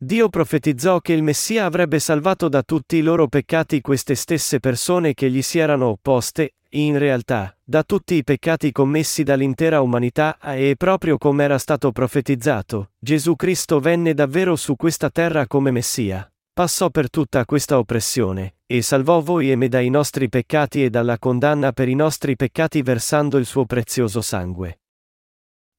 Dio 0.04 0.28
profetizzò 0.28 1.00
che 1.00 1.14
il 1.14 1.22
Messia 1.22 1.64
avrebbe 1.64 1.98
salvato 1.98 2.50
da 2.50 2.62
tutti 2.62 2.96
i 2.96 3.00
loro 3.00 3.26
peccati 3.26 3.80
queste 3.80 4.14
stesse 4.14 4.60
persone 4.60 5.14
che 5.14 5.30
gli 5.30 5.40
si 5.40 5.58
erano 5.58 5.86
opposte, 5.86 6.56
in 6.72 6.98
realtà, 6.98 7.56
da 7.64 7.82
tutti 7.84 8.14
i 8.14 8.22
peccati 8.22 8.70
commessi 8.70 9.22
dall'intera 9.22 9.80
umanità 9.80 10.36
e 10.38 10.74
proprio 10.76 11.16
come 11.16 11.44
era 11.44 11.56
stato 11.56 11.90
profetizzato, 11.90 12.90
Gesù 12.98 13.34
Cristo 13.34 13.80
venne 13.80 14.12
davvero 14.12 14.56
su 14.56 14.76
questa 14.76 15.08
terra 15.08 15.46
come 15.46 15.70
Messia, 15.70 16.30
passò 16.52 16.90
per 16.90 17.08
tutta 17.08 17.46
questa 17.46 17.78
oppressione, 17.78 18.56
e 18.66 18.82
salvò 18.82 19.20
voi 19.20 19.52
e 19.52 19.56
me 19.56 19.68
dai 19.68 19.88
nostri 19.88 20.28
peccati 20.28 20.84
e 20.84 20.90
dalla 20.90 21.18
condanna 21.18 21.72
per 21.72 21.88
i 21.88 21.94
nostri 21.94 22.36
peccati 22.36 22.82
versando 22.82 23.38
il 23.38 23.46
suo 23.46 23.64
prezioso 23.64 24.20
sangue. 24.20 24.80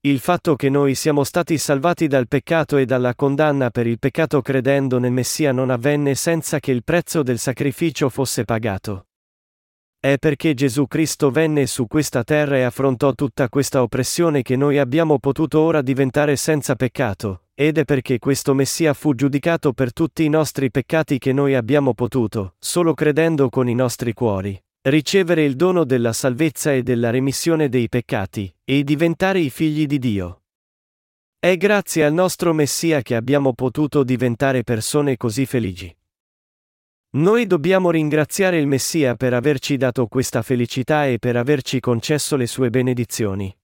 Il 0.05 0.19
fatto 0.19 0.55
che 0.55 0.69
noi 0.69 0.93
siamo 0.93 1.23
stati 1.23 1.57
salvati 1.57 2.05
dal 2.05 2.27
peccato 2.27 2.77
e 2.77 2.85
dalla 2.85 3.15
condanna 3.15 3.71
per 3.71 3.87
il 3.87 3.97
peccato 3.97 4.39
credendo 4.43 4.99
nel 4.99 5.11
Messia 5.11 5.51
non 5.51 5.71
avvenne 5.71 6.13
senza 6.13 6.59
che 6.59 6.71
il 6.71 6.83
prezzo 6.83 7.23
del 7.23 7.39
sacrificio 7.39 8.09
fosse 8.09 8.43
pagato. 8.43 9.07
È 9.99 10.17
perché 10.19 10.53
Gesù 10.53 10.85
Cristo 10.85 11.31
venne 11.31 11.65
su 11.65 11.87
questa 11.87 12.23
terra 12.23 12.55
e 12.55 12.61
affrontò 12.61 13.13
tutta 13.13 13.49
questa 13.49 13.81
oppressione 13.81 14.43
che 14.43 14.55
noi 14.55 14.77
abbiamo 14.77 15.17
potuto 15.17 15.59
ora 15.59 15.81
diventare 15.81 16.35
senza 16.35 16.75
peccato, 16.75 17.45
ed 17.55 17.79
è 17.79 17.83
perché 17.83 18.19
questo 18.19 18.53
Messia 18.53 18.93
fu 18.93 19.15
giudicato 19.15 19.73
per 19.73 19.91
tutti 19.91 20.23
i 20.23 20.29
nostri 20.29 20.69
peccati 20.69 21.17
che 21.17 21.33
noi 21.33 21.55
abbiamo 21.55 21.95
potuto, 21.95 22.53
solo 22.59 22.93
credendo 22.93 23.49
con 23.49 23.67
i 23.67 23.73
nostri 23.73 24.13
cuori, 24.13 24.64
ricevere 24.87 25.43
il 25.43 25.55
dono 25.55 25.83
della 25.83 26.13
salvezza 26.13 26.71
e 26.71 26.83
della 26.83 27.09
remissione 27.09 27.69
dei 27.69 27.89
peccati, 27.89 28.53
e 28.63 28.83
diventare 28.83 29.39
i 29.39 29.49
figli 29.49 29.87
di 29.87 29.97
Dio. 29.97 30.43
È 31.39 31.57
grazie 31.57 32.05
al 32.05 32.13
nostro 32.13 32.53
Messia 32.53 33.01
che 33.01 33.15
abbiamo 33.15 33.53
potuto 33.53 34.03
diventare 34.03 34.63
persone 34.63 35.17
così 35.17 35.47
felici. 35.47 35.95
Noi 37.15 37.47
dobbiamo 37.47 37.89
ringraziare 37.89 38.59
il 38.59 38.67
Messia 38.67 39.15
per 39.15 39.33
averci 39.33 39.75
dato 39.77 40.05
questa 40.05 40.43
felicità 40.43 41.07
e 41.07 41.17
per 41.17 41.35
averci 41.35 41.79
concesso 41.79 42.35
le 42.35 42.45
sue 42.45 42.69
benedizioni. 42.69 43.55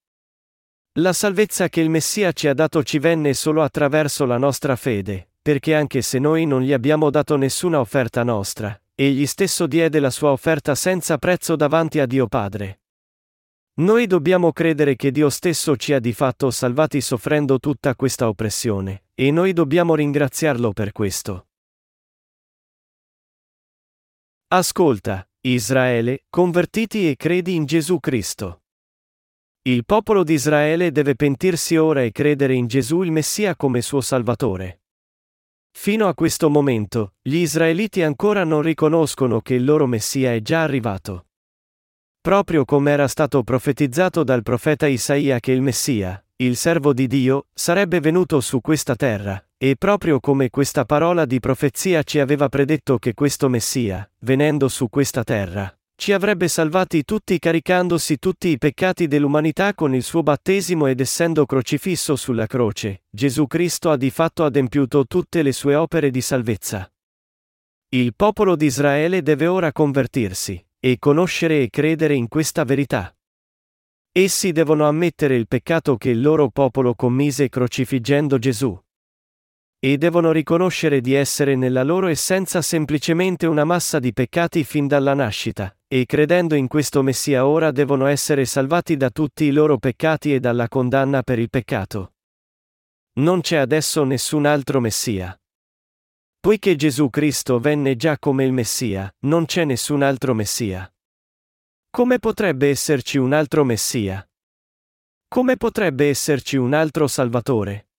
La 0.94 1.14
salvezza 1.14 1.70
che 1.70 1.82
il 1.82 1.90
Messia 1.90 2.32
ci 2.32 2.48
ha 2.48 2.54
dato 2.56 2.82
ci 2.82 2.98
venne 2.98 3.36
solo 3.36 3.62
attraverso 3.62 4.26
la 4.26 4.38
nostra 4.38 4.76
fede, 4.76 5.30
perché 5.40 5.76
anche 5.76 6.02
se 6.02 6.18
noi 6.18 6.46
non 6.46 6.62
gli 6.62 6.74
abbiamo 6.74 7.12
dato 7.12 7.36
nessuna 7.36 7.80
offerta 7.80 8.24
nostra, 8.24 8.81
egli 9.06 9.26
stesso 9.26 9.66
diede 9.66 10.00
la 10.00 10.12
sua 10.12 10.30
offerta 10.32 10.76
senza 10.76 11.18
prezzo 11.18 11.56
davanti 11.56 12.00
a 12.00 12.06
Dio 12.06 12.28
Padre. 12.28 12.82
Noi 13.80 14.06
dobbiamo 14.06 14.52
credere 14.52 14.96
che 14.96 15.10
Dio 15.10 15.30
stesso 15.32 15.76
ci 15.76 15.94
ha 15.94 16.00
di 16.00 16.14
fatto 16.14 16.52
salvati 16.52 17.02
soffrendo 17.02 17.58
tutta 17.58 17.96
questa 17.96 18.28
oppressione, 18.28 19.06
e 19.16 19.32
noi 19.32 19.54
dobbiamo 19.54 19.96
ringraziarlo 19.96 20.72
per 20.72 20.92
questo. 20.92 21.48
Ascolta, 24.50 25.28
Israele, 25.42 26.26
convertiti 26.30 27.10
e 27.10 27.16
credi 27.16 27.56
in 27.56 27.66
Gesù 27.66 28.00
Cristo. 28.00 28.64
Il 29.64 29.84
popolo 29.86 30.24
di 30.24 30.34
Israele 30.34 30.92
deve 30.92 31.16
pentirsi 31.16 31.76
ora 31.76 32.04
e 32.04 32.12
credere 32.12 32.54
in 32.54 32.68
Gesù 32.68 33.02
il 33.02 33.12
Messia 33.12 33.56
come 33.56 33.82
suo 33.82 34.02
Salvatore. 34.02 34.81
Fino 35.72 36.08
a 36.08 36.14
questo 36.14 36.50
momento, 36.50 37.14
gli 37.22 37.38
israeliti 37.38 38.04
ancora 38.04 38.44
non 38.44 38.62
riconoscono 38.62 39.42
che 39.42 39.56
il 39.56 39.64
loro 39.64 39.88
Messia 39.88 40.34
è 40.34 40.42
già 40.42 40.62
arrivato. 40.62 41.26
Proprio 42.22 42.66
come 42.66 42.92
era 42.92 43.08
stato 43.08 43.42
profetizzato 43.44 44.24
dal 44.24 44.44
profeta 44.44 44.86
Isaia 44.86 45.40
che 45.40 45.52
il 45.52 45.62
Messia, 45.62 46.24
il 46.36 46.56
servo 46.56 46.94
di 46.94 47.08
Dio, 47.08 47.48
sarebbe 47.54 48.00
venuto 48.00 48.42
su 48.42 48.62
questa 48.62 48.96
terra, 48.96 49.44
e 49.58 49.76
proprio 49.76 50.20
come 50.20 50.50
questa 50.50 50.86
parola 50.86 51.26
di 51.26 51.40
profezia 51.40 52.04
ci 52.04 52.20
aveva 52.20 52.48
predetto 52.48 53.00
che 53.00 53.16
questo 53.16 53.50
Messia, 53.50 54.08
venendo 54.20 54.68
su 54.68 54.88
questa 54.88 55.24
terra, 55.24 55.76
ci 56.02 56.14
avrebbe 56.14 56.48
salvati 56.48 57.04
tutti 57.04 57.38
caricandosi 57.38 58.18
tutti 58.18 58.48
i 58.48 58.58
peccati 58.58 59.06
dell'umanità 59.06 59.76
con 59.76 59.94
il 59.94 60.02
suo 60.02 60.24
battesimo 60.24 60.88
ed 60.88 61.00
essendo 61.00 61.46
crocifisso 61.46 62.16
sulla 62.16 62.48
croce, 62.48 63.04
Gesù 63.08 63.46
Cristo 63.46 63.92
ha 63.92 63.98
di 63.98 64.10
fatto 64.10 64.44
adempiuto 64.44 65.06
tutte 65.06 65.44
le 65.44 65.52
sue 65.52 65.76
opere 65.76 66.10
di 66.10 66.20
salvezza. 66.22 66.92
Il 67.90 68.16
popolo 68.16 68.56
di 68.56 68.66
Israele 68.66 69.22
deve 69.22 69.46
ora 69.46 69.72
convertirsi, 69.72 70.66
e 70.80 70.98
conoscere 70.98 71.62
e 71.62 71.70
credere 71.70 72.16
in 72.16 72.28
questa 72.28 72.64
verità. 72.64 73.16
Essi 74.12 74.52
devono 74.52 74.88
ammettere 74.88 75.36
il 75.36 75.48
peccato 75.48 75.98
che 75.98 76.10
il 76.10 76.20
loro 76.20 76.50
popolo 76.50 76.96
commise 76.96 77.48
crocifiggendo 77.48 78.40
Gesù. 78.40 78.76
E 79.78 79.98
devono 80.00 80.32
riconoscere 80.32 81.00
di 81.00 81.14
essere 81.14 81.56
nella 81.56 81.84
loro 81.84 82.08
essenza 82.08 82.64
semplicemente 82.64 83.46
una 83.46 83.66
massa 83.66 84.00
di 84.00 84.12
peccati 84.14 84.64
fin 84.64 84.88
dalla 84.88 85.14
nascita, 85.14 85.72
e 85.94 86.06
credendo 86.06 86.56
in 86.56 86.70
questo 86.70 87.02
Messia 87.02 87.46
ora 87.46 87.70
devono 87.70 88.06
essere 88.06 88.46
salvati 88.46 88.96
da 88.96 89.10
tutti 89.10 89.44
i 89.44 89.52
loro 89.52 89.78
peccati 89.78 90.34
e 90.34 90.40
dalla 90.40 90.70
condanna 90.70 91.22
per 91.22 91.38
il 91.38 91.50
peccato. 91.50 92.14
Non 93.16 93.42
c'è 93.42 93.58
adesso 93.58 94.06
nessun 94.06 94.46
altro 94.46 94.80
Messia. 94.80 95.38
Poiché 96.40 96.78
Gesù 96.78 97.10
Cristo 97.10 97.60
venne 97.60 97.98
già 97.98 98.18
come 98.18 98.46
il 98.46 98.54
Messia, 98.54 99.14
non 99.26 99.44
c'è 99.44 99.66
nessun 99.66 100.02
altro 100.02 100.34
Messia. 100.34 100.90
Come 101.90 102.20
potrebbe 102.20 102.70
esserci 102.70 103.18
un 103.18 103.34
altro 103.34 103.66
Messia? 103.66 104.26
Come 105.28 105.58
potrebbe 105.58 106.08
esserci 106.08 106.56
un 106.56 106.74
altro 106.74 107.06
Salvatore? 107.08 107.91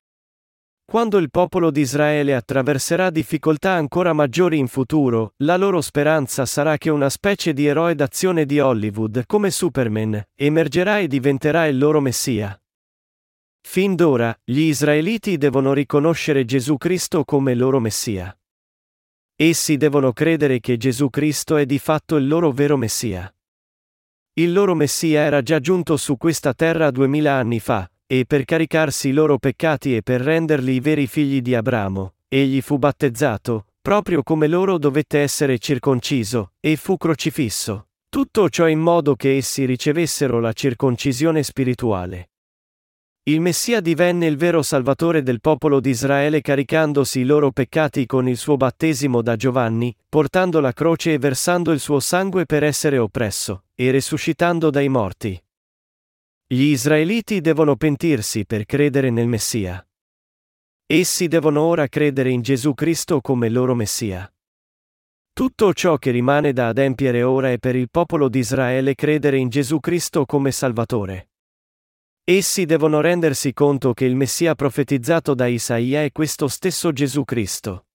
Quando 0.85 1.18
il 1.18 1.31
popolo 1.31 1.71
di 1.71 1.81
Israele 1.81 2.35
attraverserà 2.35 3.11
difficoltà 3.11 3.73
ancora 3.73 4.12
maggiori 4.12 4.59
in 4.59 4.68
futuro, 4.68 5.35
la 5.38 5.57
loro 5.57 5.81
speranza 5.81 6.45
sarà 6.45 6.77
che 6.77 6.90
una 6.90 7.09
specie 7.09 7.53
di 7.53 7.66
eroe 7.66 7.95
d'azione 7.95 8.45
di 8.45 8.61
Hollywood, 8.61 9.25
come 9.27 9.51
Superman, 9.51 10.23
emergerà 10.35 10.99
e 10.99 11.09
diventerà 11.09 11.66
il 11.66 11.79
loro 11.79 12.01
Messia. 12.01 12.57
Fin 13.64 13.95
d'ora, 13.95 14.37
gli 14.45 14.61
israeliti 14.61 15.38
devono 15.38 15.73
riconoscere 15.73 16.45
Gesù 16.45 16.77
Cristo 16.77 17.25
come 17.25 17.55
loro 17.55 17.81
Messia. 17.81 18.37
Essi 19.35 19.77
devono 19.77 20.12
credere 20.12 20.61
che 20.61 20.77
Gesù 20.77 21.09
Cristo 21.09 21.57
è 21.57 21.64
di 21.64 21.79
fatto 21.79 22.16
il 22.16 22.27
loro 22.27 22.51
vero 22.51 22.77
Messia. 22.77 23.33
Il 24.35 24.53
loro 24.53 24.75
Messia 24.75 25.23
era 25.23 25.42
già 25.42 25.61
giunto 25.61 25.97
su 25.97 26.16
questa 26.16 26.55
terra 26.55 26.90
duemila 26.90 27.35
anni 27.35 27.61
fa, 27.61 27.90
e 28.12 28.27
per 28.27 28.44
caricarsi 28.44 29.09
i 29.09 29.12
loro 29.12 29.38
peccati 29.38 29.96
e 29.96 30.03
per 30.03 30.20
renderli 30.20 30.75
i 30.75 30.81
veri 30.81 31.07
figli 31.07 31.40
di 31.40 31.55
Abramo, 31.55 32.16
egli 32.29 32.61
fu 32.61 32.77
battezzato, 32.77 33.68
proprio 33.81 34.22
come 34.22 34.48
loro 34.48 34.77
dovette 34.77 35.20
essere 35.20 35.59
circonciso, 35.59 36.53
e 36.61 36.77
fu 36.77 36.98
crocifisso. 36.98 37.87
Tutto 38.11 38.51
ciò 38.51 38.68
in 38.68 38.81
modo 38.81 39.14
che 39.14 39.38
essi 39.38 39.64
ricevessero 39.64 40.40
la 40.40 40.53
circoncisione 40.53 41.42
spirituale. 41.42 42.33
Il 43.22 43.40
Messia 43.40 43.81
divenne 43.81 44.27
il 44.27 44.37
vero 44.37 44.61
Salvatore 44.61 45.22
del 45.22 45.40
popolo 45.40 45.81
di 45.81 45.88
Israele 45.88 46.42
caricandosi 46.42 47.20
i 47.20 47.25
loro 47.25 47.51
peccati 47.51 48.05
con 48.05 48.29
il 48.29 48.37
suo 48.37 48.59
battesimo 48.59 49.22
da 49.22 49.37
Giovanni, 49.37 49.96
portando 50.07 50.61
la 50.61 50.75
croce 50.75 51.14
e 51.14 51.18
versando 51.18 51.72
il 51.72 51.81
suo 51.81 51.98
sangue 51.98 52.44
per 52.44 52.62
essere 52.62 52.98
oppresso, 52.98 53.64
e 53.75 53.90
resuscitando 53.90 54.68
dai 54.68 54.90
morti. 54.90 55.42
Gli 56.53 56.65
israeliti 56.65 57.41
devono 57.41 57.77
pentirsi 57.77 58.45
per 58.45 58.67
credere 58.67 59.09
nel 59.09 59.27
Messia. 59.27 59.83
Essi 60.85 61.27
devono 61.27 61.62
ora 61.62 61.88
credere 61.88 62.29
in 62.29 62.43
Gesù 62.43 62.75
Cristo 62.75 63.23
come 63.23 63.49
loro 63.49 63.75
Messia. 63.75 64.31
Tutto 65.33 65.73
ciò 65.73 65.97
che 65.97 66.11
rimane 66.11 66.53
da 66.53 66.69
adempiere 66.69 67.23
ora 67.23 67.51
è 67.51 67.57
per 67.57 67.75
il 67.75 67.88
popolo 67.88 68.29
di 68.29 68.41
Israele 68.41 68.95
credere 68.95 69.38
in 69.38 69.49
Gesù 69.49 69.81
Cristo 69.81 70.27
come 70.27 70.53
Salvatore. 70.53 71.31
Essi 72.23 72.67
devono 72.67 73.01
rendersi 73.01 73.55
conto 73.55 73.95
che 73.95 74.05
il 74.05 74.15
Messia 74.15 74.55
profetizzato 74.55 75.33
da 75.33 75.47
Isaia 75.47 76.03
è 76.03 76.12
questo 76.12 76.49
stesso 76.49 76.93
Gesù 76.93 77.25
Cristo. 77.25 77.87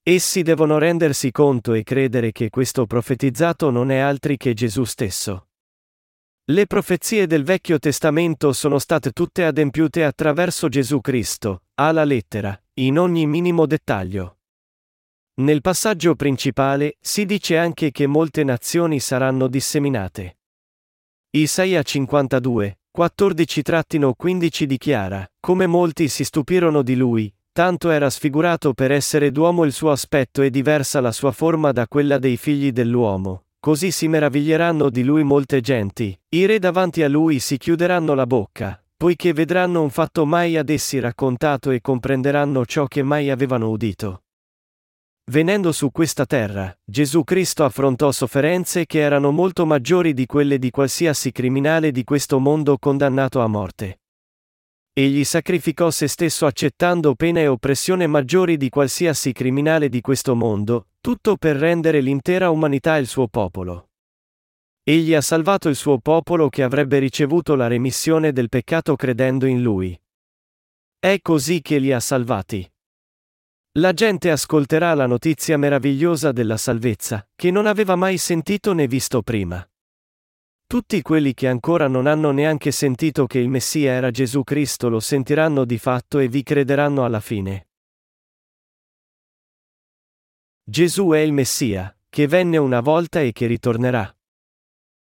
Essi 0.00 0.42
devono 0.42 0.78
rendersi 0.78 1.32
conto 1.32 1.72
e 1.72 1.82
credere 1.82 2.30
che 2.30 2.50
questo 2.50 2.86
profetizzato 2.86 3.70
non 3.70 3.90
è 3.90 3.98
altri 3.98 4.36
che 4.36 4.54
Gesù 4.54 4.84
stesso. 4.84 5.48
Le 6.48 6.66
profezie 6.66 7.26
del 7.26 7.42
Vecchio 7.42 7.78
Testamento 7.78 8.52
sono 8.52 8.78
state 8.78 9.12
tutte 9.12 9.46
adempiute 9.46 10.04
attraverso 10.04 10.68
Gesù 10.68 11.00
Cristo, 11.00 11.62
alla 11.76 12.04
lettera, 12.04 12.54
in 12.80 12.98
ogni 12.98 13.26
minimo 13.26 13.64
dettaglio. 13.64 14.40
Nel 15.36 15.62
passaggio 15.62 16.14
principale 16.14 16.98
si 17.00 17.24
dice 17.24 17.56
anche 17.56 17.90
che 17.92 18.06
molte 18.06 18.44
nazioni 18.44 19.00
saranno 19.00 19.48
disseminate. 19.48 20.36
Isaia 21.30 21.82
52, 21.82 22.78
14-15 22.94 24.64
dichiara, 24.64 25.26
come 25.40 25.66
molti 25.66 26.08
si 26.08 26.24
stupirono 26.24 26.82
di 26.82 26.94
lui, 26.94 27.34
tanto 27.52 27.88
era 27.88 28.10
sfigurato 28.10 28.74
per 28.74 28.92
essere 28.92 29.30
d'uomo 29.30 29.64
il 29.64 29.72
suo 29.72 29.90
aspetto 29.92 30.42
e 30.42 30.50
diversa 30.50 31.00
la 31.00 31.10
sua 31.10 31.32
forma 31.32 31.72
da 31.72 31.88
quella 31.88 32.18
dei 32.18 32.36
figli 32.36 32.70
dell'uomo, 32.70 33.43
così 33.64 33.90
si 33.90 34.08
meraviglieranno 34.08 34.90
di 34.90 35.02
lui 35.02 35.24
molte 35.24 35.62
genti, 35.62 36.14
i 36.36 36.44
re 36.44 36.58
davanti 36.58 37.02
a 37.02 37.08
lui 37.08 37.38
si 37.38 37.56
chiuderanno 37.56 38.12
la 38.12 38.26
bocca, 38.26 38.78
poiché 38.94 39.32
vedranno 39.32 39.80
un 39.80 39.88
fatto 39.88 40.26
mai 40.26 40.58
ad 40.58 40.68
essi 40.68 41.00
raccontato 41.00 41.70
e 41.70 41.80
comprenderanno 41.80 42.66
ciò 42.66 42.84
che 42.84 43.02
mai 43.02 43.30
avevano 43.30 43.70
udito. 43.70 44.24
Venendo 45.30 45.72
su 45.72 45.90
questa 45.90 46.26
terra, 46.26 46.76
Gesù 46.84 47.24
Cristo 47.24 47.64
affrontò 47.64 48.12
sofferenze 48.12 48.84
che 48.84 48.98
erano 48.98 49.30
molto 49.30 49.64
maggiori 49.64 50.12
di 50.12 50.26
quelle 50.26 50.58
di 50.58 50.68
qualsiasi 50.68 51.32
criminale 51.32 51.90
di 51.90 52.04
questo 52.04 52.38
mondo 52.38 52.76
condannato 52.76 53.40
a 53.40 53.46
morte. 53.46 54.00
Egli 54.96 55.24
sacrificò 55.24 55.90
se 55.90 56.06
stesso 56.06 56.46
accettando 56.46 57.16
pena 57.16 57.40
e 57.40 57.48
oppressione 57.48 58.06
maggiori 58.06 58.56
di 58.56 58.68
qualsiasi 58.68 59.32
criminale 59.32 59.88
di 59.88 60.00
questo 60.00 60.36
mondo, 60.36 60.90
tutto 61.00 61.36
per 61.36 61.56
rendere 61.56 62.00
l'intera 62.00 62.50
umanità 62.50 62.96
il 62.96 63.08
suo 63.08 63.26
popolo. 63.26 63.88
Egli 64.84 65.12
ha 65.12 65.20
salvato 65.20 65.68
il 65.68 65.74
suo 65.74 65.98
popolo 65.98 66.48
che 66.48 66.62
avrebbe 66.62 67.00
ricevuto 67.00 67.56
la 67.56 67.66
remissione 67.66 68.32
del 68.32 68.48
peccato 68.48 68.94
credendo 68.94 69.46
in 69.46 69.62
lui. 69.62 70.00
È 70.96 71.18
così 71.20 71.60
che 71.60 71.78
li 71.78 71.92
ha 71.92 71.98
salvati. 71.98 72.70
La 73.78 73.92
gente 73.92 74.30
ascolterà 74.30 74.94
la 74.94 75.06
notizia 75.06 75.58
meravigliosa 75.58 76.30
della 76.30 76.56
salvezza, 76.56 77.28
che 77.34 77.50
non 77.50 77.66
aveva 77.66 77.96
mai 77.96 78.16
sentito 78.16 78.72
né 78.72 78.86
visto 78.86 79.22
prima. 79.22 79.66
Tutti 80.74 81.02
quelli 81.02 81.34
che 81.34 81.46
ancora 81.46 81.86
non 81.86 82.08
hanno 82.08 82.32
neanche 82.32 82.72
sentito 82.72 83.28
che 83.28 83.38
il 83.38 83.48
Messia 83.48 83.92
era 83.92 84.10
Gesù 84.10 84.42
Cristo 84.42 84.88
lo 84.88 84.98
sentiranno 84.98 85.64
di 85.64 85.78
fatto 85.78 86.18
e 86.18 86.26
vi 86.26 86.42
crederanno 86.42 87.04
alla 87.04 87.20
fine. 87.20 87.68
Gesù 90.64 91.10
è 91.10 91.18
il 91.18 91.32
Messia, 91.32 91.96
che 92.08 92.26
venne 92.26 92.56
una 92.56 92.80
volta 92.80 93.20
e 93.20 93.30
che 93.30 93.46
ritornerà. 93.46 94.12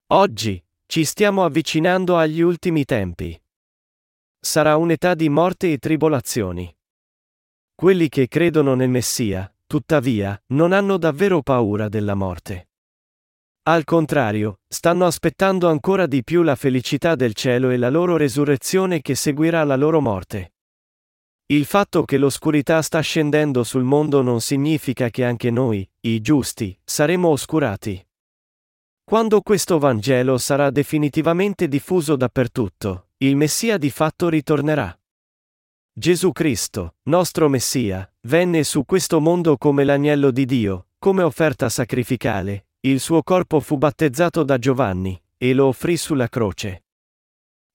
Oggi, 0.09 0.61
ci 0.87 1.05
stiamo 1.05 1.45
avvicinando 1.45 2.17
agli 2.17 2.41
ultimi 2.41 2.85
tempi. 2.85 3.41
Sarà 4.41 4.77
un'età 4.77 5.15
di 5.15 5.29
morte 5.29 5.71
e 5.71 5.79
tribolazioni. 5.79 6.77
Quelli 7.73 8.09
che 8.09 8.27
credono 8.27 8.75
nel 8.75 8.91
Messia, 8.91 9.55
tuttavia, 9.65 10.43
non 10.47 10.73
hanno 10.73 10.97
davvero 10.97 11.41
paura 11.41 11.89
della 11.89 12.17
morte. 12.17 12.67
Al 13.65 13.85
contrario, 13.85 14.59
stanno 14.67 15.07
aspettando 15.07 15.69
ancora 15.69 16.07
di 16.07 16.25
più 16.25 16.43
la 16.43 16.57
felicità 16.57 17.15
del 17.15 17.33
cielo 17.33 17.71
e 17.71 17.77
la 17.77 17.91
loro 17.91 18.17
resurrezione 18.17 19.01
che 19.01 19.15
seguirà 19.15 19.63
la 19.63 19.77
loro 19.77 20.01
morte. 20.01 20.55
Il 21.47 21.65
fatto 21.65 22.05
che 22.05 22.19
l'oscurità 22.19 22.83
sta 22.83 22.99
scendendo 22.99 23.63
sul 23.63 23.85
mondo 23.85 24.21
non 24.21 24.41
significa 24.41 25.11
che 25.11 25.25
anche 25.25 25.53
noi, 25.53 25.89
i 26.01 26.21
giusti, 26.21 26.77
saremo 26.83 27.29
oscurati. 27.29 28.05
Quando 29.05 29.41
questo 29.43 29.79
Vangelo 29.79 30.39
sarà 30.39 30.71
definitivamente 30.71 31.69
diffuso 31.69 32.17
dappertutto, 32.17 33.11
il 33.19 33.37
Messia 33.37 33.79
di 33.79 33.91
fatto 33.91 34.29
ritornerà. 34.29 34.99
Gesù 35.93 36.33
Cristo, 36.33 36.97
nostro 37.03 37.49
Messia, 37.49 38.13
venne 38.23 38.65
su 38.65 38.85
questo 38.85 39.21
mondo 39.21 39.57
come 39.57 39.85
l'agnello 39.85 40.33
di 40.33 40.47
Dio, 40.47 40.87
come 40.99 41.23
offerta 41.23 41.69
sacrificale, 41.69 42.67
il 42.85 42.99
suo 42.99 43.23
corpo 43.23 43.61
fu 43.61 43.79
battezzato 43.79 44.43
da 44.43 44.59
Giovanni, 44.59 45.21
e 45.37 45.55
lo 45.55 45.67
offrì 45.67 45.97
sulla 45.97 46.29
croce. 46.29 46.83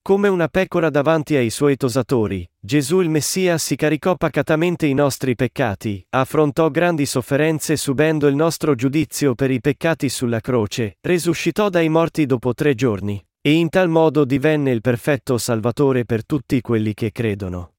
Come 0.01 0.27
una 0.27 0.49
pecora 0.49 0.89
davanti 0.89 1.37
ai 1.37 1.49
suoi 1.49 1.77
tosatori, 1.77 2.45
Gesù 2.59 2.99
il 2.99 3.09
Messia 3.09 3.57
si 3.57 3.77
caricò 3.77 4.17
pacatamente 4.17 4.85
i 4.85 4.93
nostri 4.93 5.35
peccati, 5.35 6.05
affrontò 6.09 6.69
grandi 6.69 7.05
sofferenze 7.05 7.77
subendo 7.77 8.27
il 8.27 8.35
nostro 8.35 8.75
giudizio 8.75 9.33
per 9.33 9.49
i 9.49 9.61
peccati 9.61 10.09
sulla 10.09 10.41
croce, 10.41 10.97
resuscitò 10.99 11.69
dai 11.69 11.87
morti 11.87 12.25
dopo 12.25 12.53
tre 12.53 12.75
giorni, 12.75 13.25
e 13.39 13.51
in 13.53 13.69
tal 13.69 13.87
modo 13.87 14.25
divenne 14.25 14.71
il 14.71 14.81
perfetto 14.81 15.37
Salvatore 15.37 16.03
per 16.03 16.25
tutti 16.25 16.59
quelli 16.59 16.93
che 16.93 17.13
credono. 17.13 17.75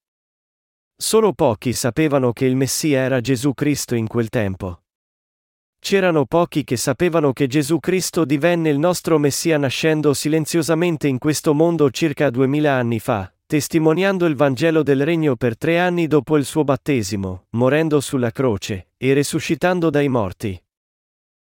Solo 0.96 1.34
pochi 1.34 1.74
sapevano 1.74 2.32
che 2.32 2.46
il 2.46 2.56
Messia 2.56 3.00
era 3.00 3.20
Gesù 3.20 3.52
Cristo 3.52 3.94
in 3.94 4.06
quel 4.06 4.30
tempo. 4.30 4.80
C'erano 5.80 6.26
pochi 6.26 6.64
che 6.64 6.76
sapevano 6.76 7.32
che 7.32 7.46
Gesù 7.46 7.78
Cristo 7.78 8.24
divenne 8.24 8.68
il 8.68 8.78
nostro 8.78 9.18
Messia 9.18 9.56
nascendo 9.58 10.12
silenziosamente 10.12 11.08
in 11.08 11.18
questo 11.18 11.54
mondo 11.54 11.90
circa 11.90 12.30
duemila 12.30 12.74
anni 12.74 12.98
fa, 12.98 13.32
testimoniando 13.46 14.26
il 14.26 14.34
Vangelo 14.34 14.82
del 14.82 15.04
Regno 15.04 15.36
per 15.36 15.56
tre 15.56 15.78
anni 15.78 16.06
dopo 16.06 16.36
il 16.36 16.44
suo 16.44 16.64
battesimo, 16.64 17.46
morendo 17.50 18.00
sulla 18.00 18.30
croce, 18.30 18.88
e 18.96 19.12
risuscitando 19.14 19.88
dai 19.88 20.08
morti. 20.08 20.62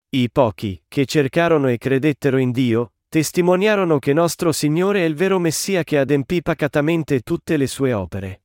I 0.09 0.30
pochi, 0.32 0.82
che 0.88 1.05
cercarono 1.05 1.67
e 1.67 1.78
credettero 1.78 2.38
in 2.38 2.51
Dio, 2.51 2.93
testimoniarono 3.07 3.99
che 3.99 4.13
nostro 4.13 4.51
Signore 4.51 5.01
è 5.01 5.05
il 5.05 5.15
vero 5.15 5.39
Messia 5.39 5.84
che 5.84 5.97
adempì 5.97 6.41
pacatamente 6.41 7.21
tutte 7.21 7.57
le 7.57 7.67
sue 7.67 7.93
opere. 7.93 8.45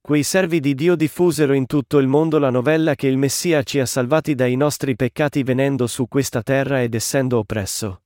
Quei 0.00 0.22
servi 0.22 0.60
di 0.60 0.74
Dio 0.74 0.96
diffusero 0.96 1.52
in 1.52 1.66
tutto 1.66 1.98
il 1.98 2.06
mondo 2.06 2.38
la 2.38 2.50
novella 2.50 2.94
che 2.94 3.08
il 3.08 3.18
Messia 3.18 3.62
ci 3.62 3.78
ha 3.78 3.86
salvati 3.86 4.34
dai 4.34 4.56
nostri 4.56 4.96
peccati 4.96 5.42
venendo 5.42 5.86
su 5.86 6.08
questa 6.08 6.42
terra 6.42 6.82
ed 6.82 6.94
essendo 6.94 7.38
oppresso. 7.38 8.02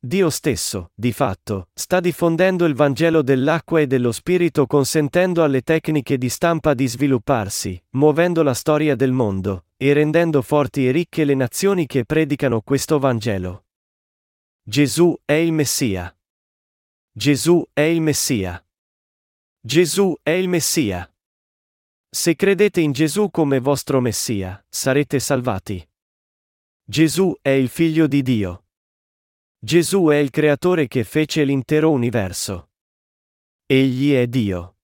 Dio 0.00 0.30
stesso, 0.30 0.92
di 0.94 1.10
fatto, 1.12 1.70
sta 1.74 1.98
diffondendo 1.98 2.66
il 2.66 2.74
Vangelo 2.74 3.20
dell'acqua 3.22 3.80
e 3.80 3.88
dello 3.88 4.12
Spirito 4.12 4.66
consentendo 4.66 5.42
alle 5.42 5.62
tecniche 5.62 6.18
di 6.18 6.28
stampa 6.28 6.72
di 6.74 6.86
svilupparsi, 6.86 7.82
muovendo 7.90 8.44
la 8.44 8.54
storia 8.54 8.94
del 8.94 9.10
mondo, 9.10 9.64
e 9.76 9.92
rendendo 9.92 10.40
forti 10.42 10.86
e 10.86 10.92
ricche 10.92 11.24
le 11.24 11.34
nazioni 11.34 11.86
che 11.86 12.04
predicano 12.04 12.60
questo 12.60 13.00
Vangelo. 13.00 13.64
Gesù 14.62 15.18
è 15.24 15.32
il 15.32 15.52
Messia. 15.52 16.16
Gesù 17.10 17.66
è 17.72 17.80
il 17.80 18.00
Messia. 18.00 18.62
Gesù 19.68 20.14
è 20.22 20.30
il 20.30 20.48
Messia. 20.48 21.06
Se 22.08 22.34
credete 22.36 22.80
in 22.80 22.92
Gesù 22.92 23.30
come 23.30 23.60
vostro 23.60 24.00
Messia, 24.00 24.64
sarete 24.66 25.20
salvati. 25.20 25.86
Gesù 26.82 27.36
è 27.42 27.50
il 27.50 27.68
Figlio 27.68 28.06
di 28.06 28.22
Dio. 28.22 28.64
Gesù 29.58 30.06
è 30.06 30.16
il 30.16 30.30
Creatore 30.30 30.88
che 30.88 31.04
fece 31.04 31.44
l'intero 31.44 31.90
universo. 31.90 32.70
Egli 33.66 34.14
è 34.14 34.26
Dio. 34.26 34.78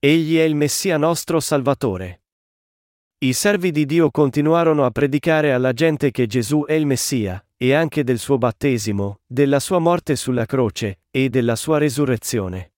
Egli 0.00 0.38
è 0.38 0.42
il 0.42 0.56
Messia 0.56 0.96
nostro 0.96 1.38
Salvatore. 1.38 2.24
I 3.18 3.32
servi 3.32 3.70
di 3.70 3.86
Dio 3.86 4.10
continuarono 4.10 4.84
a 4.84 4.90
predicare 4.90 5.52
alla 5.52 5.72
gente 5.72 6.10
che 6.10 6.26
Gesù 6.26 6.64
è 6.64 6.72
il 6.72 6.86
Messia, 6.86 7.46
e 7.56 7.74
anche 7.74 8.02
del 8.02 8.18
suo 8.18 8.38
battesimo, 8.38 9.20
della 9.24 9.60
sua 9.60 9.78
morte 9.78 10.16
sulla 10.16 10.46
croce, 10.46 11.02
e 11.12 11.28
della 11.28 11.54
sua 11.54 11.78
resurrezione. 11.78 12.73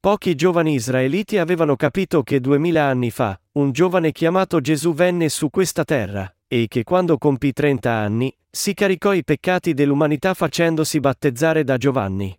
Pochi 0.00 0.34
giovani 0.34 0.72
israeliti 0.72 1.36
avevano 1.36 1.76
capito 1.76 2.22
che 2.22 2.40
duemila 2.40 2.84
anni 2.84 3.10
fa, 3.10 3.38
un 3.52 3.70
giovane 3.70 4.12
chiamato 4.12 4.58
Gesù 4.62 4.94
venne 4.94 5.28
su 5.28 5.50
questa 5.50 5.84
terra, 5.84 6.34
e 6.48 6.68
che 6.68 6.84
quando 6.84 7.18
compì 7.18 7.52
30 7.52 7.92
anni, 7.92 8.34
si 8.50 8.72
caricò 8.72 9.12
i 9.12 9.22
peccati 9.22 9.74
dell'umanità 9.74 10.32
facendosi 10.32 11.00
battezzare 11.00 11.64
da 11.64 11.76
Giovanni. 11.76 12.34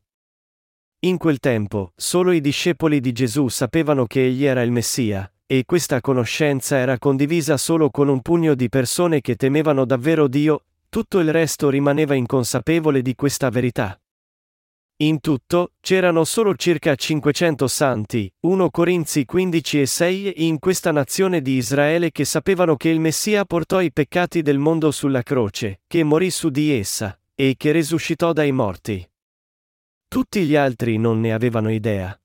In 1.01 1.17
quel 1.19 1.37
tempo, 1.37 1.93
solo 1.95 2.31
i 2.31 2.41
discepoli 2.41 2.99
di 2.99 3.11
Gesù 3.11 3.47
sapevano 3.47 4.07
che 4.07 4.25
egli 4.25 4.45
era 4.45 4.63
il 4.63 4.71
Messia, 4.71 5.31
e 5.45 5.63
questa 5.63 6.01
conoscenza 6.01 6.77
era 6.77 6.97
condivisa 6.97 7.57
solo 7.57 7.91
con 7.91 8.07
un 8.07 8.21
pugno 8.21 8.55
di 8.55 8.69
persone 8.69 9.21
che 9.21 9.35
temevano 9.35 9.85
davvero 9.85 10.27
Dio, 10.27 10.63
tutto 10.89 11.19
il 11.19 11.31
resto 11.31 11.69
rimaneva 11.69 12.15
inconsapevole 12.15 13.03
di 13.03 13.13
questa 13.13 13.49
verità. 13.51 14.00
In 15.01 15.19
tutto, 15.19 15.73
c'erano 15.81 16.23
solo 16.23 16.53
circa 16.53 16.93
500 16.93 17.67
santi, 17.67 18.31
1 18.41 18.69
Corinzi 18.69 19.25
15 19.25 19.81
e 19.81 19.85
6 19.87 20.45
in 20.45 20.59
questa 20.59 20.91
nazione 20.91 21.41
di 21.41 21.55
Israele 21.55 22.11
che 22.11 22.23
sapevano 22.23 22.75
che 22.75 22.89
il 22.89 22.99
Messia 22.99 23.43
portò 23.43 23.81
i 23.81 23.91
peccati 23.91 24.43
del 24.43 24.59
mondo 24.59 24.91
sulla 24.91 25.23
croce, 25.23 25.81
che 25.87 26.03
morì 26.03 26.29
su 26.29 26.49
di 26.49 26.71
essa, 26.71 27.19
e 27.33 27.55
che 27.57 27.71
risuscitò 27.71 28.31
dai 28.31 28.51
morti. 28.51 29.03
Tutti 30.07 30.43
gli 30.43 30.55
altri 30.55 30.97
non 30.97 31.19
ne 31.19 31.33
avevano 31.33 31.71
idea. 31.71 32.15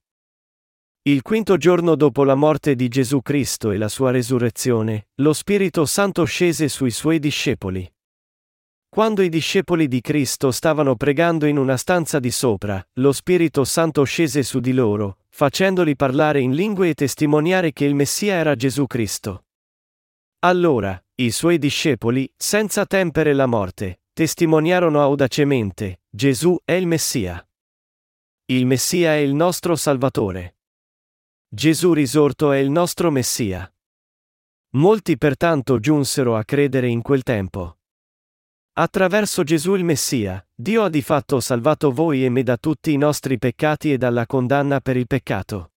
Il 1.01 1.23
quinto 1.23 1.57
giorno 1.57 1.95
dopo 1.95 2.23
la 2.23 2.35
morte 2.35 2.75
di 2.75 2.89
Gesù 2.89 3.23
Cristo 3.23 3.71
e 3.71 3.77
la 3.77 3.87
sua 3.87 4.11
resurrezione, 4.11 5.07
lo 5.15 5.33
Spirito 5.33 5.87
Santo 5.87 6.25
scese 6.25 6.67
sui 6.67 6.91
suoi 6.91 7.17
discepoli. 7.17 7.91
Quando 8.89 9.21
i 9.21 9.29
discepoli 9.29 9.87
di 9.87 10.01
Cristo 10.01 10.51
stavano 10.51 10.95
pregando 10.95 11.45
in 11.45 11.57
una 11.57 11.77
stanza 11.77 12.19
di 12.19 12.31
sopra, 12.31 12.83
lo 12.93 13.11
Spirito 13.11 13.63
Santo 13.63 14.03
scese 14.03 14.43
su 14.43 14.59
di 14.59 14.73
loro, 14.73 15.19
facendoli 15.29 15.95
parlare 15.95 16.39
in 16.39 16.53
lingue 16.53 16.89
e 16.89 16.93
testimoniare 16.93 17.73
che 17.73 17.85
il 17.85 17.93
Messia 17.93 18.35
era 18.35 18.55
Gesù 18.55 18.87
Cristo. 18.87 19.45
Allora, 20.39 20.99
i 21.15 21.31
suoi 21.31 21.57
discepoli, 21.57 22.31
senza 22.35 22.85
tempere 22.85 23.33
la 23.33 23.45
morte, 23.45 24.01
testimoniarono 24.13 25.01
audacemente, 25.01 26.01
Gesù 26.09 26.57
è 26.63 26.73
il 26.73 26.87
Messia. 26.87 27.47
Il 28.45 28.65
Messia 28.65 29.11
è 29.11 29.17
il 29.17 29.33
nostro 29.33 29.75
Salvatore. 29.75 30.57
Gesù 31.49 31.93
risorto 31.93 32.51
è 32.51 32.57
il 32.57 32.69
nostro 32.69 33.11
Messia. 33.11 33.71
Molti 34.71 35.17
pertanto 35.17 35.79
giunsero 35.79 36.35
a 36.35 36.43
credere 36.43 36.87
in 36.87 37.01
quel 37.01 37.23
tempo. 37.23 37.76
Attraverso 38.79 39.41
Gesù 39.41 39.73
il 39.73 39.83
Messia, 39.83 40.45
Dio 40.53 40.83
ha 40.83 40.89
di 40.89 41.01
fatto 41.01 41.39
salvato 41.39 41.91
voi 41.91 42.23
e 42.23 42.29
me 42.29 42.43
da 42.43 42.57
tutti 42.57 42.93
i 42.93 42.97
nostri 42.97 43.39
peccati 43.39 43.91
e 43.91 43.97
dalla 43.97 44.27
condanna 44.27 44.81
per 44.81 44.95
il 44.95 45.07
peccato. 45.07 45.71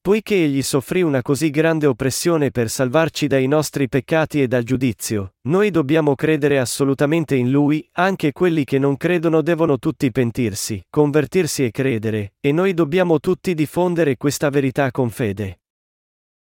Poiché 0.00 0.36
egli 0.36 0.62
soffrì 0.62 1.02
una 1.02 1.22
così 1.22 1.50
grande 1.50 1.86
oppressione 1.86 2.52
per 2.52 2.70
salvarci 2.70 3.26
dai 3.26 3.48
nostri 3.48 3.88
peccati 3.88 4.40
e 4.40 4.46
dal 4.46 4.62
giudizio, 4.62 5.34
noi 5.48 5.70
dobbiamo 5.70 6.14
credere 6.14 6.60
assolutamente 6.60 7.34
in 7.34 7.50
lui, 7.50 7.84
anche 7.94 8.30
quelli 8.30 8.62
che 8.62 8.78
non 8.78 8.96
credono 8.96 9.42
devono 9.42 9.80
tutti 9.80 10.12
pentirsi, 10.12 10.84
convertirsi 10.88 11.64
e 11.64 11.72
credere, 11.72 12.34
e 12.38 12.52
noi 12.52 12.74
dobbiamo 12.74 13.18
tutti 13.18 13.54
diffondere 13.54 14.16
questa 14.16 14.50
verità 14.50 14.92
con 14.92 15.10
fede. 15.10 15.62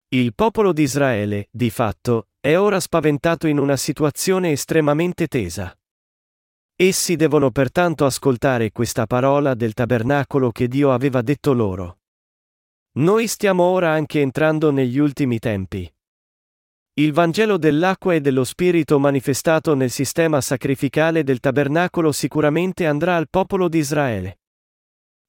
Il 0.08 0.34
popolo 0.34 0.72
di 0.72 0.82
Israele, 0.82 1.46
di 1.52 1.70
fatto, 1.70 2.26
è 2.44 2.58
ora 2.58 2.80
spaventato 2.80 3.46
in 3.46 3.56
una 3.60 3.76
situazione 3.76 4.50
estremamente 4.50 5.28
tesa. 5.28 5.72
Essi 6.74 7.14
devono 7.14 7.52
pertanto 7.52 8.04
ascoltare 8.04 8.72
questa 8.72 9.06
parola 9.06 9.54
del 9.54 9.74
tabernacolo 9.74 10.50
che 10.50 10.66
Dio 10.66 10.90
aveva 10.92 11.22
detto 11.22 11.52
loro. 11.52 11.98
Noi 12.94 13.28
stiamo 13.28 13.62
ora 13.62 13.92
anche 13.92 14.20
entrando 14.20 14.72
negli 14.72 14.98
ultimi 14.98 15.38
tempi. 15.38 15.88
Il 16.94 17.12
Vangelo 17.12 17.58
dell'acqua 17.58 18.14
e 18.14 18.20
dello 18.20 18.42
Spirito 18.42 18.98
manifestato 18.98 19.76
nel 19.76 19.90
sistema 19.90 20.40
sacrificale 20.40 21.22
del 21.22 21.38
tabernacolo 21.38 22.10
sicuramente 22.10 22.88
andrà 22.88 23.14
al 23.14 23.28
popolo 23.30 23.68
di 23.68 23.78
Israele. 23.78 24.40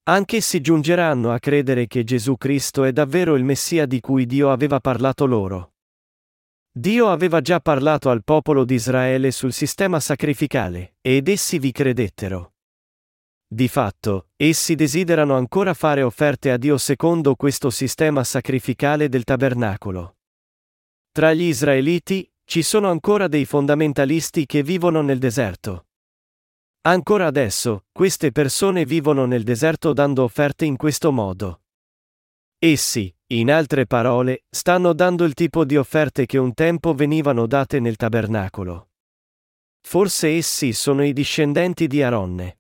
Anch'essi 0.06 0.62
giungeranno 0.62 1.32
a 1.32 1.38
credere 1.38 1.86
che 1.86 2.04
Gesù 2.04 2.38
Cristo 2.38 2.84
è 2.84 2.92
davvero 2.92 3.36
il 3.36 3.44
Messia 3.44 3.86
di 3.86 4.00
cui 4.00 4.26
Dio 4.26 4.52
aveva 4.52 4.80
parlato 4.80 5.28
loro. 5.28 5.73
Dio 6.76 7.10
aveva 7.10 7.40
già 7.40 7.60
parlato 7.60 8.10
al 8.10 8.24
popolo 8.24 8.66
di 8.66 8.74
Israele 8.74 9.30
sul 9.30 9.54
sistema 9.54 10.00
sacrificale, 10.00 10.96
ed 11.02 11.28
essi 11.28 11.60
vi 11.60 11.72
credettero. 11.72 12.54
Di 13.48 13.68
fatto, 13.68 14.30
essi 14.36 14.74
desiderano 14.74 15.36
ancora 15.36 15.76
fare 15.76 16.02
offerte 16.02 16.50
a 16.50 16.58
Dio 16.58 16.80
secondo 16.80 17.36
questo 17.36 17.70
sistema 17.70 18.24
sacrificale 18.24 19.08
del 19.08 19.24
tabernacolo. 19.24 20.16
Tra 21.12 21.32
gli 21.34 21.44
israeliti, 21.44 22.28
ci 22.44 22.64
sono 22.64 22.90
ancora 22.90 23.28
dei 23.28 23.46
fondamentalisti 23.46 24.48
che 24.48 24.64
vivono 24.64 25.04
nel 25.04 25.20
deserto. 25.20 25.86
Ancora 26.86 27.28
adesso, 27.28 27.86
queste 27.92 28.32
persone 28.32 28.84
vivono 28.84 29.26
nel 29.26 29.44
deserto 29.44 29.94
dando 29.94 30.24
offerte 30.24 30.66
in 30.66 30.76
questo 30.76 31.12
modo. 31.12 31.63
Essi, 32.66 33.14
in 33.34 33.52
altre 33.52 33.86
parole, 33.86 34.46
stanno 34.50 34.94
dando 34.94 35.26
il 35.26 35.34
tipo 35.34 35.66
di 35.66 35.76
offerte 35.76 36.26
che 36.26 36.38
un 36.38 36.54
tempo 36.54 36.94
venivano 36.94 37.46
date 37.46 37.82
nel 37.82 37.98
tabernacolo. 37.98 38.92
Forse 39.82 40.30
essi 40.30 40.72
sono 40.72 41.04
i 41.04 41.12
discendenti 41.12 41.88
di 41.88 42.02
Aronne. 42.02 42.60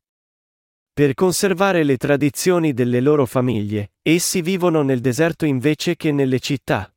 Per 0.92 1.14
conservare 1.14 1.84
le 1.84 1.96
tradizioni 1.96 2.74
delle 2.74 3.00
loro 3.00 3.26
famiglie, 3.26 3.94
essi 4.02 4.42
vivono 4.42 4.82
nel 4.82 5.00
deserto 5.00 5.46
invece 5.46 5.96
che 5.96 6.12
nelle 6.12 6.42
città. 6.42 6.94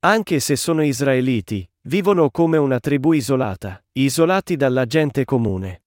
Anche 0.00 0.38
se 0.38 0.54
sono 0.56 0.82
israeliti, 0.82 1.66
vivono 1.84 2.28
come 2.28 2.58
una 2.58 2.78
tribù 2.78 3.12
isolata, 3.12 3.82
isolati 3.92 4.56
dalla 4.56 4.84
gente 4.84 5.24
comune. 5.24 5.81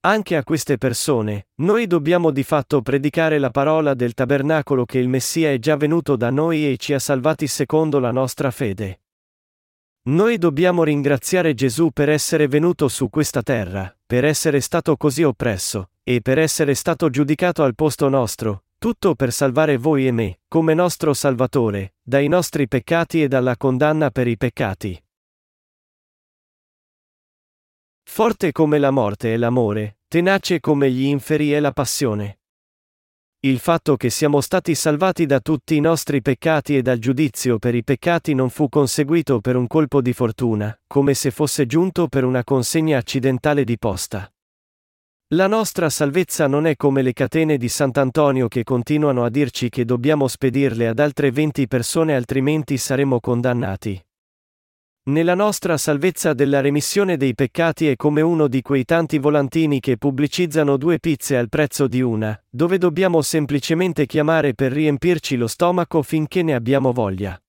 Anche 0.00 0.36
a 0.36 0.44
queste 0.44 0.78
persone, 0.78 1.48
noi 1.56 1.86
dobbiamo 1.86 2.30
di 2.30 2.42
fatto 2.44 2.82
predicare 2.82 3.38
la 3.38 3.50
parola 3.50 3.94
del 3.94 4.14
tabernacolo 4.14 4.84
che 4.84 4.98
il 4.98 5.08
Messia 5.08 5.50
è 5.50 5.58
già 5.58 5.76
venuto 5.76 6.16
da 6.16 6.30
noi 6.30 6.70
e 6.70 6.76
ci 6.76 6.92
ha 6.92 6.98
salvati 6.98 7.46
secondo 7.46 7.98
la 7.98 8.12
nostra 8.12 8.50
fede. 8.50 9.00
Noi 10.08 10.38
dobbiamo 10.38 10.84
ringraziare 10.84 11.54
Gesù 11.54 11.90
per 11.90 12.08
essere 12.08 12.46
venuto 12.46 12.86
su 12.86 13.10
questa 13.10 13.42
terra, 13.42 13.92
per 14.06 14.24
essere 14.24 14.60
stato 14.60 14.96
così 14.96 15.24
oppresso, 15.24 15.90
e 16.04 16.20
per 16.20 16.38
essere 16.38 16.74
stato 16.74 17.10
giudicato 17.10 17.64
al 17.64 17.74
posto 17.74 18.08
nostro, 18.08 18.62
tutto 18.78 19.16
per 19.16 19.32
salvare 19.32 19.76
voi 19.76 20.06
e 20.06 20.12
me, 20.12 20.38
come 20.46 20.74
nostro 20.74 21.12
Salvatore, 21.12 21.94
dai 22.02 22.28
nostri 22.28 22.68
peccati 22.68 23.22
e 23.22 23.26
dalla 23.26 23.56
condanna 23.56 24.10
per 24.10 24.28
i 24.28 24.36
peccati. 24.36 25.02
Forte 28.08 28.50
come 28.50 28.78
la 28.78 28.90
morte 28.90 29.34
è 29.34 29.36
l'amore, 29.36 29.98
tenace 30.08 30.58
come 30.58 30.90
gli 30.90 31.04
inferi 31.04 31.50
è 31.50 31.60
la 31.60 31.72
passione. 31.72 32.38
Il 33.40 33.58
fatto 33.58 33.96
che 33.96 34.08
siamo 34.08 34.40
stati 34.40 34.74
salvati 34.74 35.26
da 35.26 35.40
tutti 35.40 35.76
i 35.76 35.80
nostri 35.80 36.22
peccati 36.22 36.78
e 36.78 36.82
dal 36.82 36.96
giudizio 36.96 37.58
per 37.58 37.74
i 37.74 37.84
peccati 37.84 38.32
non 38.32 38.48
fu 38.48 38.70
conseguito 38.70 39.40
per 39.40 39.54
un 39.54 39.66
colpo 39.66 40.00
di 40.00 40.14
fortuna, 40.14 40.74
come 40.86 41.12
se 41.12 41.30
fosse 41.30 41.66
giunto 41.66 42.08
per 42.08 42.24
una 42.24 42.42
consegna 42.42 42.96
accidentale 42.96 43.64
di 43.64 43.76
posta. 43.76 44.32
La 45.34 45.46
nostra 45.46 45.90
salvezza 45.90 46.46
non 46.46 46.66
è 46.66 46.74
come 46.74 47.02
le 47.02 47.12
catene 47.12 47.58
di 47.58 47.68
Sant'Antonio 47.68 48.48
che 48.48 48.64
continuano 48.64 49.24
a 49.24 49.28
dirci 49.28 49.68
che 49.68 49.84
dobbiamo 49.84 50.26
spedirle 50.26 50.88
ad 50.88 51.00
altre 51.00 51.30
20 51.30 51.66
persone 51.66 52.14
altrimenti 52.14 52.78
saremo 52.78 53.20
condannati. 53.20 54.02
Nella 55.08 55.36
nostra 55.36 55.76
salvezza 55.76 56.34
della 56.34 56.60
remissione 56.60 57.16
dei 57.16 57.32
peccati 57.32 57.86
è 57.86 57.94
come 57.94 58.22
uno 58.22 58.48
di 58.48 58.60
quei 58.60 58.84
tanti 58.84 59.18
volantini 59.18 59.78
che 59.78 59.96
pubblicizzano 59.96 60.76
due 60.76 60.98
pizze 60.98 61.36
al 61.36 61.48
prezzo 61.48 61.86
di 61.86 62.00
una, 62.00 62.36
dove 62.50 62.76
dobbiamo 62.76 63.22
semplicemente 63.22 64.04
chiamare 64.04 64.54
per 64.54 64.72
riempirci 64.72 65.36
lo 65.36 65.46
stomaco 65.46 66.02
finché 66.02 66.42
ne 66.42 66.54
abbiamo 66.54 66.90
voglia. 66.90 67.40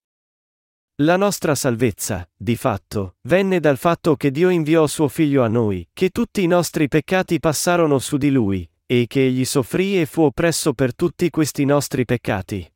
La 0.98 1.18
nostra 1.18 1.56
salvezza, 1.56 2.30
di 2.36 2.56
fatto, 2.56 3.16
venne 3.24 3.60
dal 3.60 3.78
fatto 3.78 4.16
che 4.16 4.30
Dio 4.30 4.50
inviò 4.50 4.86
suo 4.86 5.08
figlio 5.08 5.44
a 5.44 5.48
noi, 5.48 5.88
che 5.94 6.10
tutti 6.10 6.44
i 6.44 6.48
nostri 6.48 6.88
peccati 6.88 7.40
passarono 7.40 7.98
su 7.98 8.18
di 8.18 8.30
lui, 8.30 8.70
e 8.86 9.06
che 9.08 9.26
egli 9.26 9.46
soffrì 9.46 10.00
e 10.00 10.06
fu 10.06 10.22
oppresso 10.22 10.74
per 10.74 10.94
tutti 10.94 11.32
questi 11.32 11.66
nostri 11.66 12.06
peccati. 12.06 12.72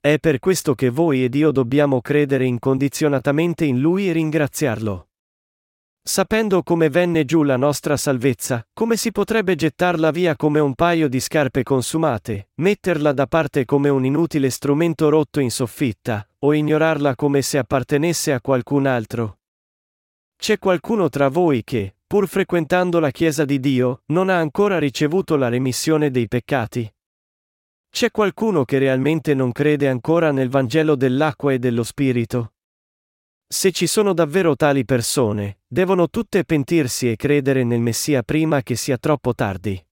È 0.00 0.18
per 0.20 0.38
questo 0.38 0.76
che 0.76 0.90
voi 0.90 1.24
ed 1.24 1.34
io 1.34 1.50
dobbiamo 1.50 2.00
credere 2.00 2.44
incondizionatamente 2.44 3.64
in 3.64 3.80
lui 3.80 4.08
e 4.08 4.12
ringraziarlo. 4.12 5.08
Sapendo 6.00 6.62
come 6.62 6.88
venne 6.88 7.24
giù 7.24 7.42
la 7.42 7.56
nostra 7.56 7.96
salvezza, 7.96 8.64
come 8.72 8.96
si 8.96 9.10
potrebbe 9.10 9.56
gettarla 9.56 10.12
via 10.12 10.36
come 10.36 10.60
un 10.60 10.74
paio 10.74 11.08
di 11.08 11.18
scarpe 11.18 11.64
consumate, 11.64 12.50
metterla 12.54 13.12
da 13.12 13.26
parte 13.26 13.64
come 13.64 13.88
un 13.88 14.04
inutile 14.04 14.50
strumento 14.50 15.08
rotto 15.08 15.40
in 15.40 15.50
soffitta, 15.50 16.26
o 16.38 16.54
ignorarla 16.54 17.16
come 17.16 17.42
se 17.42 17.58
appartenesse 17.58 18.32
a 18.32 18.40
qualcun 18.40 18.86
altro? 18.86 19.40
C'è 20.36 20.60
qualcuno 20.60 21.08
tra 21.08 21.28
voi 21.28 21.64
che, 21.64 21.96
pur 22.06 22.28
frequentando 22.28 23.00
la 23.00 23.10
Chiesa 23.10 23.44
di 23.44 23.58
Dio, 23.58 24.02
non 24.06 24.28
ha 24.28 24.38
ancora 24.38 24.78
ricevuto 24.78 25.34
la 25.34 25.48
remissione 25.48 26.12
dei 26.12 26.28
peccati? 26.28 26.90
C'è 27.90 28.10
qualcuno 28.10 28.64
che 28.64 28.78
realmente 28.78 29.34
non 29.34 29.50
crede 29.50 29.88
ancora 29.88 30.30
nel 30.30 30.48
Vangelo 30.48 30.94
dell'acqua 30.94 31.52
e 31.52 31.58
dello 31.58 31.82
Spirito? 31.82 32.52
Se 33.46 33.72
ci 33.72 33.86
sono 33.86 34.12
davvero 34.12 34.56
tali 34.56 34.84
persone, 34.84 35.60
devono 35.66 36.08
tutte 36.08 36.44
pentirsi 36.44 37.10
e 37.10 37.16
credere 37.16 37.64
nel 37.64 37.80
Messia 37.80 38.22
prima 38.22 38.62
che 38.62 38.76
sia 38.76 38.98
troppo 38.98 39.34
tardi. 39.34 39.82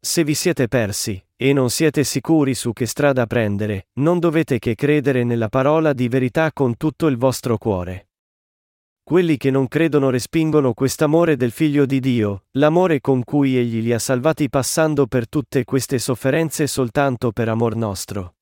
Se 0.00 0.24
vi 0.24 0.34
siete 0.34 0.66
persi, 0.66 1.22
e 1.36 1.52
non 1.52 1.70
siete 1.70 2.04
sicuri 2.04 2.54
su 2.54 2.72
che 2.72 2.86
strada 2.86 3.26
prendere, 3.26 3.88
non 3.94 4.18
dovete 4.18 4.58
che 4.58 4.74
credere 4.74 5.24
nella 5.24 5.48
parola 5.48 5.92
di 5.92 6.08
verità 6.08 6.52
con 6.52 6.76
tutto 6.76 7.06
il 7.06 7.16
vostro 7.16 7.58
cuore. 7.58 8.08
Quelli 9.06 9.36
che 9.36 9.50
non 9.50 9.68
credono 9.68 10.08
respingono 10.08 10.72
quest'amore 10.72 11.36
del 11.36 11.50
Figlio 11.50 11.84
di 11.84 12.00
Dio, 12.00 12.44
l'amore 12.52 13.02
con 13.02 13.22
cui 13.22 13.54
Egli 13.54 13.82
li 13.82 13.92
ha 13.92 13.98
salvati 13.98 14.48
passando 14.48 15.06
per 15.06 15.28
tutte 15.28 15.64
queste 15.64 15.98
sofferenze 15.98 16.66
soltanto 16.66 17.30
per 17.30 17.50
amor 17.50 17.76
nostro. 17.76 18.36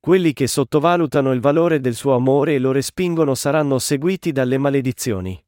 Quelli 0.00 0.32
che 0.32 0.46
sottovalutano 0.46 1.32
il 1.32 1.40
valore 1.40 1.80
del 1.80 1.94
suo 1.94 2.14
amore 2.14 2.54
e 2.54 2.58
lo 2.58 2.72
respingono 2.72 3.34
saranno 3.34 3.78
seguiti 3.78 4.32
dalle 4.32 4.56
maledizioni. 4.56 5.38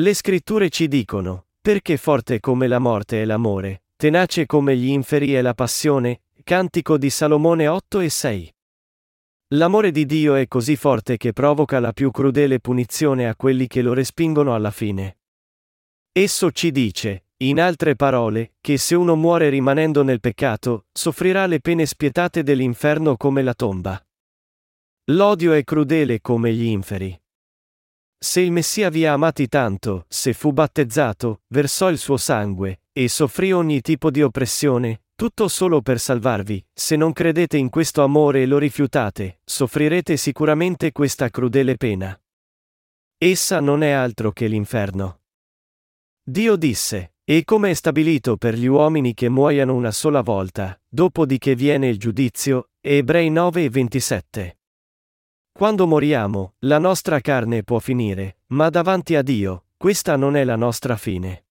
Le 0.00 0.14
scritture 0.14 0.70
ci 0.70 0.88
dicono, 0.88 1.48
perché 1.60 1.98
forte 1.98 2.40
come 2.40 2.68
la 2.68 2.78
morte 2.78 3.20
è 3.20 3.26
l'amore, 3.26 3.82
tenace 3.96 4.46
come 4.46 4.74
gli 4.78 4.88
inferi 4.88 5.34
è 5.34 5.42
la 5.42 5.52
passione, 5.52 6.22
Cantico 6.42 6.96
di 6.96 7.10
Salomone 7.10 7.68
8 7.68 8.00
e 8.00 8.08
6. 8.08 8.54
L'amore 9.54 9.90
di 9.90 10.06
Dio 10.06 10.36
è 10.36 10.46
così 10.46 10.76
forte 10.76 11.16
che 11.16 11.32
provoca 11.32 11.80
la 11.80 11.92
più 11.92 12.12
crudele 12.12 12.60
punizione 12.60 13.28
a 13.28 13.34
quelli 13.34 13.66
che 13.66 13.82
lo 13.82 13.94
respingono 13.94 14.54
alla 14.54 14.70
fine. 14.70 15.18
Esso 16.12 16.52
ci 16.52 16.70
dice, 16.70 17.24
in 17.38 17.60
altre 17.60 17.96
parole, 17.96 18.52
che 18.60 18.78
se 18.78 18.94
uno 18.94 19.16
muore 19.16 19.48
rimanendo 19.48 20.04
nel 20.04 20.20
peccato, 20.20 20.86
soffrirà 20.92 21.46
le 21.46 21.58
pene 21.58 21.84
spietate 21.84 22.44
dell'inferno 22.44 23.16
come 23.16 23.42
la 23.42 23.54
tomba. 23.54 24.00
L'odio 25.06 25.52
è 25.52 25.64
crudele 25.64 26.20
come 26.20 26.52
gli 26.52 26.66
inferi. 26.66 27.20
Se 28.16 28.40
il 28.40 28.52
Messia 28.52 28.88
vi 28.88 29.04
ha 29.04 29.14
amati 29.14 29.48
tanto, 29.48 30.04
se 30.08 30.32
fu 30.32 30.52
battezzato, 30.52 31.42
versò 31.48 31.90
il 31.90 31.98
suo 31.98 32.16
sangue, 32.16 32.79
e 32.92 33.08
soffrì 33.08 33.52
ogni 33.52 33.80
tipo 33.80 34.10
di 34.10 34.22
oppressione, 34.22 35.02
tutto 35.14 35.48
solo 35.48 35.82
per 35.82 36.00
salvarvi, 36.00 36.64
se 36.72 36.96
non 36.96 37.12
credete 37.12 37.56
in 37.56 37.68
questo 37.68 38.02
amore 38.02 38.42
e 38.42 38.46
lo 38.46 38.58
rifiutate, 38.58 39.40
soffrirete 39.44 40.16
sicuramente 40.16 40.92
questa 40.92 41.28
crudele 41.28 41.76
pena. 41.76 42.18
Essa 43.18 43.60
non 43.60 43.82
è 43.82 43.90
altro 43.90 44.32
che 44.32 44.46
l'inferno. 44.46 45.20
Dio 46.22 46.56
disse, 46.56 47.14
e 47.22 47.44
come 47.44 47.70
è 47.70 47.74
stabilito 47.74 48.36
per 48.36 48.54
gli 48.54 48.66
uomini 48.66 49.14
che 49.14 49.28
muoiano 49.28 49.74
una 49.74 49.92
sola 49.92 50.22
volta, 50.22 50.80
dopodiché 50.88 51.54
viene 51.54 51.88
il 51.88 51.98
giudizio, 51.98 52.70
Ebrei 52.80 53.30
9 53.30 53.64
e 53.64 53.68
27. 53.68 54.58
Quando 55.52 55.86
moriamo, 55.86 56.54
la 56.60 56.78
nostra 56.78 57.20
carne 57.20 57.62
può 57.62 57.78
finire, 57.78 58.38
ma 58.48 58.70
davanti 58.70 59.16
a 59.16 59.22
Dio, 59.22 59.66
questa 59.76 60.16
non 60.16 60.34
è 60.34 60.44
la 60.44 60.56
nostra 60.56 60.96
fine. 60.96 61.44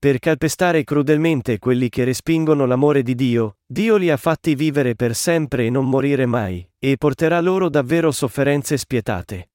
Per 0.00 0.20
calpestare 0.20 0.84
crudelmente 0.84 1.58
quelli 1.58 1.88
che 1.88 2.04
respingono 2.04 2.66
l'amore 2.66 3.02
di 3.02 3.16
Dio, 3.16 3.56
Dio 3.66 3.96
li 3.96 4.10
ha 4.10 4.16
fatti 4.16 4.54
vivere 4.54 4.94
per 4.94 5.16
sempre 5.16 5.66
e 5.66 5.70
non 5.70 5.88
morire 5.88 6.24
mai, 6.24 6.64
e 6.78 6.96
porterà 6.96 7.40
loro 7.40 7.68
davvero 7.68 8.12
sofferenze 8.12 8.76
spietate. 8.76 9.50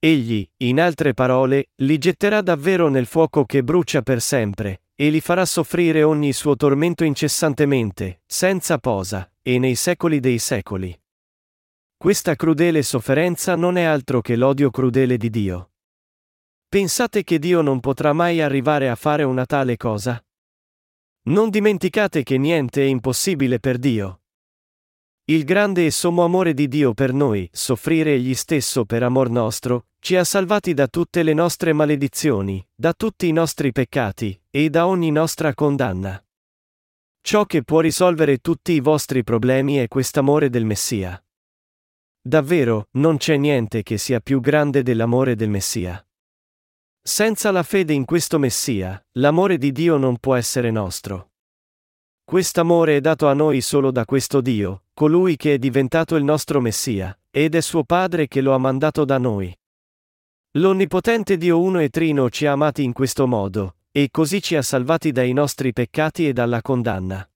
Egli, 0.00 0.44
in 0.64 0.80
altre 0.80 1.14
parole, 1.14 1.68
li 1.76 1.98
getterà 1.98 2.42
davvero 2.42 2.88
nel 2.88 3.06
fuoco 3.06 3.44
che 3.44 3.62
brucia 3.62 4.02
per 4.02 4.20
sempre, 4.20 4.82
e 4.96 5.08
li 5.08 5.20
farà 5.20 5.44
soffrire 5.44 6.02
ogni 6.02 6.32
suo 6.32 6.56
tormento 6.56 7.04
incessantemente, 7.04 8.22
senza 8.26 8.78
posa, 8.78 9.30
e 9.40 9.60
nei 9.60 9.76
secoli 9.76 10.18
dei 10.18 10.40
secoli. 10.40 11.00
Questa 11.96 12.34
crudele 12.34 12.82
sofferenza 12.82 13.54
non 13.54 13.76
è 13.76 13.84
altro 13.84 14.20
che 14.20 14.34
l'odio 14.34 14.70
crudele 14.70 15.16
di 15.16 15.30
Dio. 15.30 15.73
Pensate 16.74 17.22
che 17.22 17.38
Dio 17.38 17.60
non 17.60 17.78
potrà 17.78 18.12
mai 18.12 18.40
arrivare 18.40 18.90
a 18.90 18.96
fare 18.96 19.22
una 19.22 19.46
tale 19.46 19.76
cosa? 19.76 20.20
Non 21.28 21.48
dimenticate 21.48 22.24
che 22.24 22.36
niente 22.36 22.82
è 22.82 22.86
impossibile 22.86 23.60
per 23.60 23.78
Dio. 23.78 24.22
Il 25.26 25.44
grande 25.44 25.86
e 25.86 25.92
sommo 25.92 26.24
amore 26.24 26.52
di 26.52 26.66
Dio 26.66 26.92
per 26.92 27.12
noi, 27.12 27.48
soffrire 27.52 28.14
egli 28.14 28.34
stesso 28.34 28.84
per 28.84 29.04
amor 29.04 29.30
nostro, 29.30 29.86
ci 30.00 30.16
ha 30.16 30.24
salvati 30.24 30.74
da 30.74 30.88
tutte 30.88 31.22
le 31.22 31.32
nostre 31.32 31.72
maledizioni, 31.72 32.66
da 32.74 32.92
tutti 32.92 33.28
i 33.28 33.32
nostri 33.32 33.70
peccati, 33.70 34.36
e 34.50 34.68
da 34.68 34.88
ogni 34.88 35.12
nostra 35.12 35.54
condanna. 35.54 36.20
Ciò 37.20 37.44
che 37.44 37.62
può 37.62 37.78
risolvere 37.78 38.38
tutti 38.38 38.72
i 38.72 38.80
vostri 38.80 39.22
problemi 39.22 39.76
è 39.76 39.86
quest'amore 39.86 40.50
del 40.50 40.64
Messia. 40.64 41.24
Davvero, 42.20 42.88
non 42.94 43.16
c'è 43.16 43.36
niente 43.36 43.84
che 43.84 43.96
sia 43.96 44.18
più 44.18 44.40
grande 44.40 44.82
dell'amore 44.82 45.36
del 45.36 45.50
Messia. 45.50 46.04
Senza 47.06 47.50
la 47.50 47.62
fede 47.62 47.92
in 47.92 48.06
questo 48.06 48.38
Messia, 48.38 48.98
l'amore 49.18 49.58
di 49.58 49.72
Dio 49.72 49.98
non 49.98 50.16
può 50.16 50.36
essere 50.36 50.70
nostro. 50.70 51.32
Quest'amore 52.24 52.96
è 52.96 53.00
dato 53.02 53.28
a 53.28 53.34
noi 53.34 53.60
solo 53.60 53.90
da 53.90 54.06
questo 54.06 54.40
Dio, 54.40 54.84
colui 54.94 55.36
che 55.36 55.52
è 55.52 55.58
diventato 55.58 56.16
il 56.16 56.24
nostro 56.24 56.62
Messia, 56.62 57.14
ed 57.30 57.56
è 57.56 57.60
suo 57.60 57.84
Padre 57.84 58.26
che 58.26 58.40
lo 58.40 58.54
ha 58.54 58.58
mandato 58.58 59.04
da 59.04 59.18
noi. 59.18 59.54
L'onnipotente 60.52 61.36
Dio 61.36 61.60
uno 61.60 61.78
e 61.80 61.90
trino 61.90 62.30
ci 62.30 62.46
ha 62.46 62.52
amati 62.52 62.82
in 62.82 62.94
questo 62.94 63.26
modo, 63.26 63.76
e 63.90 64.08
così 64.10 64.40
ci 64.40 64.56
ha 64.56 64.62
salvati 64.62 65.12
dai 65.12 65.34
nostri 65.34 65.74
peccati 65.74 66.26
e 66.26 66.32
dalla 66.32 66.62
condanna. 66.62 67.28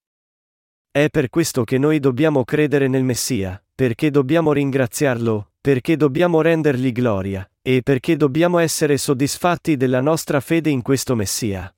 È 0.91 1.11
per 1.11 1.29
questo 1.29 1.65
che 1.65 1.77
noi 1.77 2.01
dobbiamo 2.01 2.43
credere 2.43 2.89
nel 2.89 3.05
Messia, 3.05 3.63
perché 3.75 4.11
dobbiamo 4.11 4.55
ringraziarlo, 4.55 5.51
perché 5.61 5.99
dobbiamo 5.99 6.41
rendergli 6.41 6.91
gloria, 6.91 7.47
e 7.71 7.83
perché 7.83 8.17
dobbiamo 8.17 8.57
essere 8.61 8.97
soddisfatti 8.97 9.77
della 9.77 10.01
nostra 10.01 10.41
fede 10.41 10.71
in 10.71 10.81
questo 10.81 11.15
Messia. 11.15 11.71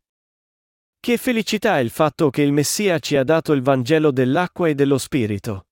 Che 1.00 1.16
felicità 1.16 1.80
il 1.80 1.90
fatto 1.90 2.30
che 2.30 2.42
il 2.42 2.52
Messia 2.52 3.00
ci 3.00 3.16
ha 3.16 3.24
dato 3.24 3.52
il 3.52 3.60
Vangelo 3.60 4.12
dell'acqua 4.12 4.68
e 4.68 4.76
dello 4.76 4.98
Spirito. 4.98 5.66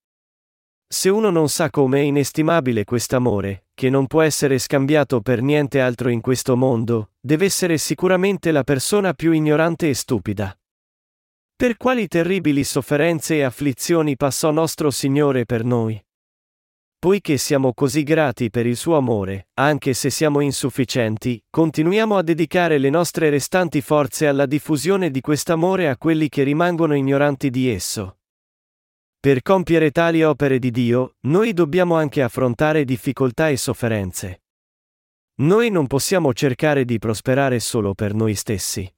Se 0.89 1.09
uno 1.09 1.31
non 1.31 1.49
sa 1.49 1.71
come 1.71 2.01
è 2.01 2.03
inestimabile 2.03 2.83
quest'amore, 2.83 3.67
che 3.75 3.91
non 3.91 4.09
può 4.09 4.23
essere 4.23 4.59
scambiato 4.59 5.21
per 5.21 5.41
niente 5.41 5.81
altro 5.81 6.09
in 6.09 6.21
questo 6.21 6.57
mondo, 6.57 7.13
deve 7.21 7.45
essere 7.45 7.79
sicuramente 7.79 8.51
la 8.51 8.65
persona 8.65 9.15
più 9.15 9.31
ignorante 9.31 9.89
e 9.89 9.95
stupida. 9.95 10.53
Per 11.55 11.77
quali 11.77 12.09
terribili 12.09 12.65
sofferenze 12.65 13.37
e 13.37 13.43
afflizioni 13.43 14.17
passò 14.17 14.51
nostro 14.51 14.91
Signore 14.91 15.45
per 15.45 15.63
noi? 15.63 16.03
Poiché 17.01 17.37
siamo 17.37 17.75
così 17.75 18.03
grati 18.03 18.51
per 18.51 18.67
il 18.67 18.77
suo 18.77 18.97
amore, 18.97 19.51
anche 19.55 19.95
se 19.95 20.11
siamo 20.11 20.41
insufficienti, 20.41 21.41
continuiamo 21.49 22.17
a 22.17 22.23
dedicare 22.23 22.79
le 22.79 22.91
nostre 22.91 23.31
restanti 23.31 23.81
forze 23.81 24.27
alla 24.27 24.47
diffusione 24.47 25.13
di 25.13 25.21
quest'amore 25.21 25.89
a 25.89 25.97
quelli 25.97 26.29
che 26.29 26.43
rimangono 26.43 26.97
ignoranti 26.97 27.51
di 27.51 27.71
esso. 27.71 28.19
Per 29.21 29.43
compiere 29.43 29.93
tali 29.93 30.25
opere 30.25 30.59
di 30.59 30.73
Dio, 30.73 31.15
noi 31.21 31.53
dobbiamo 31.53 31.95
anche 31.95 32.21
affrontare 32.21 32.85
difficoltà 32.85 33.49
e 33.49 33.57
sofferenze. 33.57 34.43
Noi 35.37 35.71
non 35.71 35.87
possiamo 35.87 36.33
cercare 36.33 36.85
di 36.85 36.99
prosperare 36.99 37.61
solo 37.61 37.95
per 37.95 38.13
noi 38.13 38.35
stessi. 38.35 38.93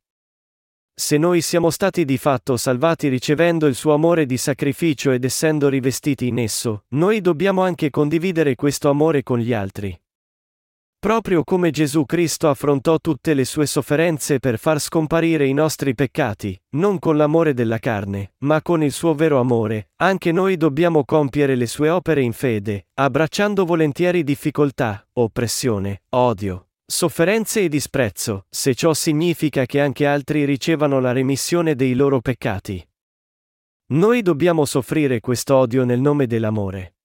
Se 1.01 1.17
noi 1.17 1.41
siamo 1.41 1.71
stati 1.71 2.05
di 2.05 2.19
fatto 2.19 2.59
salvati 2.59 3.09
ricevendo 3.09 3.67
il 3.67 3.75
suo 3.75 3.95
amore 3.95 4.27
di 4.27 4.37
sacrificio 4.37 5.13
ed 5.13 5.25
essendo 5.25 5.71
rivestiti 5.71 6.27
in 6.27 6.39
esso, 6.39 6.85
noi 6.89 7.23
dobbiamo 7.23 7.63
anche 7.63 7.89
condividere 7.89 8.55
questo 8.55 8.91
amore 8.91 9.23
con 9.23 9.39
gli 9.39 9.55
altri. 9.55 9.99
Proprio 10.99 11.43
come 11.43 11.71
Gesù 11.71 12.05
Cristo 12.05 12.51
affrontò 12.51 12.99
tutte 12.99 13.33
le 13.33 13.47
sue 13.47 13.65
sofferenze 13.65 14.41
per 14.41 14.59
far 14.59 14.79
scomparire 14.79 15.47
i 15.47 15.55
nostri 15.55 15.95
peccati, 15.95 16.61
non 16.77 16.99
con 16.99 17.17
l'amore 17.17 17.55
della 17.55 17.79
carne, 17.79 18.35
ma 18.41 18.61
con 18.61 18.83
il 18.83 18.93
suo 18.93 19.15
vero 19.15 19.41
amore, 19.41 19.93
anche 19.97 20.33
noi 20.33 20.59
dobbiamo 20.59 21.07
compiere 21.07 21.55
le 21.55 21.67
sue 21.67 21.89
opere 21.89 22.21
in 22.21 22.35
fede, 22.35 22.89
abbracciando 22.93 23.65
volentieri 23.65 24.23
difficoltà, 24.23 25.09
oppressione, 25.15 26.03
odio, 26.11 26.67
Sofferenze 26.91 27.61
e 27.61 27.69
disprezzo, 27.69 28.47
se 28.51 28.75
ciò 28.75 28.93
significa 28.95 29.65
che 29.65 29.79
anche 29.81 30.07
altri 30.07 30.45
ricevano 30.45 30.99
la 30.99 31.13
remissione 31.13 31.77
dei 31.77 31.95
loro 31.95 32.21
peccati. 32.21 32.85
Noi 33.93 34.23
dobbiamo 34.23 34.65
soffrire 34.65 35.21
quest'odio 35.21 35.85
nel 35.85 36.01
nome 36.01 36.27
dell'amore. 36.27 36.97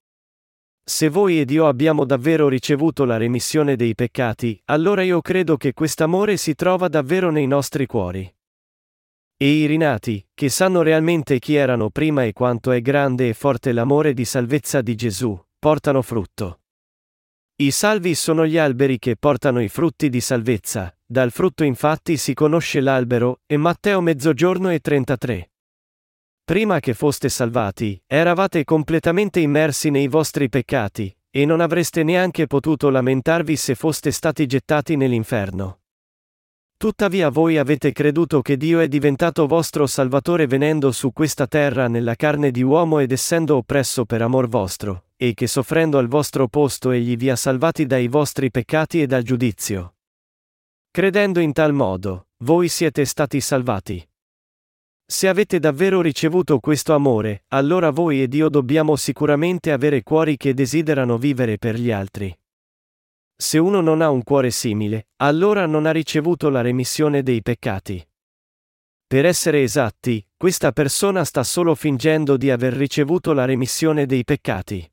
Se 0.83 1.07
voi 1.07 1.39
ed 1.39 1.51
io 1.51 1.67
abbiamo 1.67 2.03
davvero 2.03 2.47
ricevuto 2.47 3.05
la 3.05 3.17
remissione 3.17 3.75
dei 3.75 3.93
peccati, 3.93 4.59
allora 4.65 5.03
io 5.03 5.21
credo 5.21 5.55
che 5.55 5.73
quest'amore 5.73 6.35
si 6.35 6.55
trova 6.55 6.87
davvero 6.87 7.29
nei 7.29 7.45
nostri 7.45 7.85
cuori. 7.85 8.27
E 9.37 9.47
i 9.47 9.67
rinati, 9.67 10.27
che 10.33 10.49
sanno 10.49 10.81
realmente 10.81 11.37
chi 11.37 11.53
erano 11.53 11.91
prima 11.91 12.23
e 12.23 12.33
quanto 12.33 12.71
è 12.71 12.81
grande 12.81 13.29
e 13.29 13.33
forte 13.35 13.71
l'amore 13.71 14.15
di 14.15 14.25
salvezza 14.25 14.81
di 14.81 14.95
Gesù, 14.95 15.39
portano 15.59 16.01
frutto. 16.01 16.61
I 17.57 17.71
salvi 17.71 18.15
sono 18.15 18.45
gli 18.45 18.57
alberi 18.57 18.99
che 18.99 19.15
portano 19.15 19.61
i 19.61 19.69
frutti 19.69 20.09
di 20.09 20.19
salvezza, 20.19 20.93
dal 21.05 21.31
frutto 21.31 21.63
infatti 21.63 22.17
si 22.17 22.33
conosce 22.33 22.81
l'albero, 22.81 23.39
e 23.45 23.55
Matteo 23.55 24.01
mezzogiorno 24.01 24.71
e 24.71 24.79
33. 24.79 25.51
Prima 26.43 26.81
che 26.81 26.93
foste 26.93 27.29
salvati, 27.29 27.97
eravate 28.05 28.65
completamente 28.65 29.39
immersi 29.39 29.89
nei 29.89 30.09
vostri 30.09 30.49
peccati, 30.49 31.15
e 31.29 31.45
non 31.45 31.61
avreste 31.61 32.03
neanche 32.03 32.45
potuto 32.45 32.89
lamentarvi 32.89 33.55
se 33.55 33.73
foste 33.73 34.11
stati 34.11 34.45
gettati 34.47 34.97
nell'inferno. 34.97 35.84
Tuttavia 36.77 37.29
voi 37.29 37.57
avete 37.57 37.93
creduto 37.93 38.41
che 38.41 38.57
Dio 38.57 38.79
è 38.79 38.87
diventato 38.87 39.47
vostro 39.47 39.87
Salvatore 39.87 40.45
venendo 40.45 40.91
su 40.91 41.13
questa 41.13 41.47
terra 41.47 41.87
nella 41.87 42.15
carne 42.15 42.51
di 42.51 42.61
uomo 42.63 42.99
ed 42.99 43.11
essendo 43.13 43.55
oppresso 43.55 44.05
per 44.05 44.21
amor 44.21 44.49
vostro, 44.49 45.05
e 45.15 45.33
che 45.33 45.47
soffrendo 45.47 45.97
al 45.97 46.07
vostro 46.07 46.47
posto 46.47 46.91
egli 46.91 47.15
vi 47.15 47.29
ha 47.29 47.35
salvati 47.37 47.85
dai 47.85 48.09
vostri 48.09 48.51
peccati 48.51 49.01
e 49.01 49.07
dal 49.07 49.23
giudizio. 49.23 49.95
Credendo 50.91 51.39
in 51.39 51.53
tal 51.53 51.71
modo, 51.73 52.27
voi 52.43 52.67
siete 52.67 53.05
stati 53.05 53.39
salvati. 53.39 54.05
Se 55.07 55.27
avete 55.29 55.59
davvero 55.59 56.01
ricevuto 56.01 56.59
questo 56.59 56.93
amore, 56.93 57.45
allora 57.49 57.89
voi 57.91 58.21
ed 58.21 58.33
io 58.33 58.49
dobbiamo 58.49 58.95
sicuramente 58.95 59.71
avere 59.71 60.03
cuori 60.03 60.35
che 60.35 60.53
desiderano 60.53 61.17
vivere 61.17 61.57
per 61.57 61.75
gli 61.79 61.91
altri. 61.91 62.35
Se 63.37 63.57
uno 63.57 63.81
non 63.81 64.01
ha 64.01 64.09
un 64.09 64.23
cuore 64.23 64.49
simile, 64.49 65.07
allora 65.17 65.65
non 65.65 65.85
ha 65.85 65.91
ricevuto 65.91 66.49
la 66.49 66.61
remissione 66.61 67.21
dei 67.21 67.41
peccati. 67.41 68.05
Per 69.07 69.25
essere 69.25 69.61
esatti, 69.61 70.25
questa 70.35 70.71
persona 70.71 71.23
sta 71.25 71.43
solo 71.43 71.75
fingendo 71.75 72.37
di 72.37 72.49
aver 72.49 72.73
ricevuto 72.73 73.33
la 73.33 73.45
remissione 73.45 74.05
dei 74.05 74.23
peccati. 74.23 74.89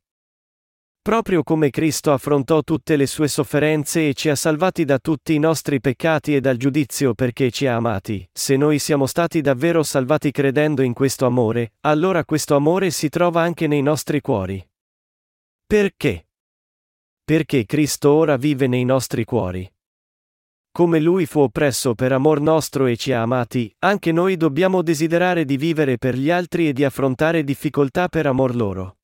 Proprio 1.01 1.43
come 1.43 1.71
Cristo 1.71 2.13
affrontò 2.13 2.63
tutte 2.63 2.97
le 2.97 3.07
sue 3.07 3.27
sofferenze 3.27 4.09
e 4.09 4.15
ci 4.15 4.29
ha 4.29 4.37
salvati 4.37 4.85
da 4.85 4.99
tutti 4.99 5.35
i 5.35 5.39
nostri 5.39 5.81
peccati 5.81 6.37
e 6.37 6.41
dal 6.41 6.57
giudizio 6.57 7.15
perché 7.15 7.51
ci 7.51 7.67
ha 7.67 7.75
amati, 7.75 8.29
se 8.33 8.57
noi 8.57 8.79
siamo 8.79 9.07
stati 9.07 9.41
davvero 9.41 9.83
salvati 9.83 10.31
credendo 10.31 10.83
in 10.83 10.93
questo 10.93 11.27
amore, 11.27 11.73
allora 11.81 12.25
questo 12.25 12.55
amore 12.55 12.91
si 12.91 13.09
trova 13.09 13.43
anche 13.43 13.67
nei 13.67 13.83
nostri 13.83 14.21
cuori. 14.21 14.65
Perché? 15.67 16.27
Perché 17.25 17.65
Cristo 17.67 18.13
ora 18.13 18.37
vive 18.37 18.67
nei 18.67 18.85
nostri 18.85 19.25
cuori. 19.25 19.71
Come 20.73 20.99
Lui 20.99 21.25
fu 21.27 21.41
oppresso 21.41 21.95
per 21.95 22.11
amor 22.11 22.41
nostro 22.41 22.87
e 22.87 22.97
ci 22.97 23.13
ha 23.13 23.23
amati, 23.23 23.73
anche 23.81 24.11
noi 24.11 24.37
dobbiamo 24.37 24.83
desiderare 24.83 25.45
di 25.45 25.57
vivere 25.57 25.99
per 25.99 26.17
gli 26.17 26.31
altri 26.31 26.67
e 26.67 26.73
di 26.73 26.83
affrontare 26.83 27.45
difficoltà 27.45 28.09
per 28.09 28.27
amor 28.27 28.57
loro. 28.57 28.97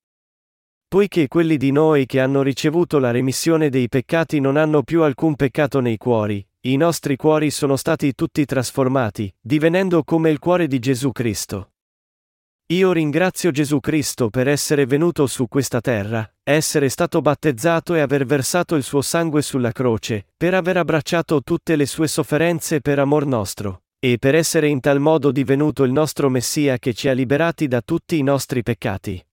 Poiché 0.88 1.28
quelli 1.28 1.56
di 1.58 1.70
noi 1.70 2.06
che 2.06 2.18
hanno 2.18 2.42
ricevuto 2.42 2.98
la 2.98 3.12
remissione 3.12 3.68
dei 3.68 3.88
peccati 3.88 4.40
non 4.40 4.56
hanno 4.56 4.82
più 4.82 5.02
alcun 5.02 5.36
peccato 5.36 5.80
nei 5.80 5.98
cuori, 5.98 6.44
i 6.62 6.76
nostri 6.76 7.14
cuori 7.14 7.50
sono 7.50 7.76
stati 7.76 8.14
tutti 8.14 8.44
trasformati, 8.44 9.32
divenendo 9.38 10.02
come 10.02 10.30
il 10.30 10.40
cuore 10.40 10.66
di 10.66 10.80
Gesù 10.80 11.12
Cristo. 11.12 11.74
Io 12.70 12.92
ringrazio 12.92 13.50
Gesù 13.50 13.80
Cristo 13.80 14.28
per 14.28 14.46
essere 14.46 14.84
venuto 14.84 15.26
su 15.26 15.48
questa 15.48 15.80
terra, 15.80 16.30
essere 16.42 16.90
stato 16.90 17.22
battezzato 17.22 17.94
e 17.94 18.00
aver 18.00 18.26
versato 18.26 18.74
il 18.74 18.82
suo 18.82 19.00
sangue 19.00 19.40
sulla 19.40 19.72
croce, 19.72 20.26
per 20.36 20.52
aver 20.52 20.76
abbracciato 20.76 21.40
tutte 21.42 21.76
le 21.76 21.86
sue 21.86 22.08
sofferenze 22.08 22.82
per 22.82 22.98
amor 22.98 23.24
nostro, 23.24 23.84
e 23.98 24.18
per 24.18 24.34
essere 24.34 24.68
in 24.68 24.80
tal 24.80 25.00
modo 25.00 25.32
divenuto 25.32 25.82
il 25.82 25.92
nostro 25.92 26.28
Messia 26.28 26.76
che 26.76 26.92
ci 26.92 27.08
ha 27.08 27.12
liberati 27.12 27.68
da 27.68 27.80
tutti 27.80 28.18
i 28.18 28.22
nostri 28.22 28.62
peccati. 28.62 29.27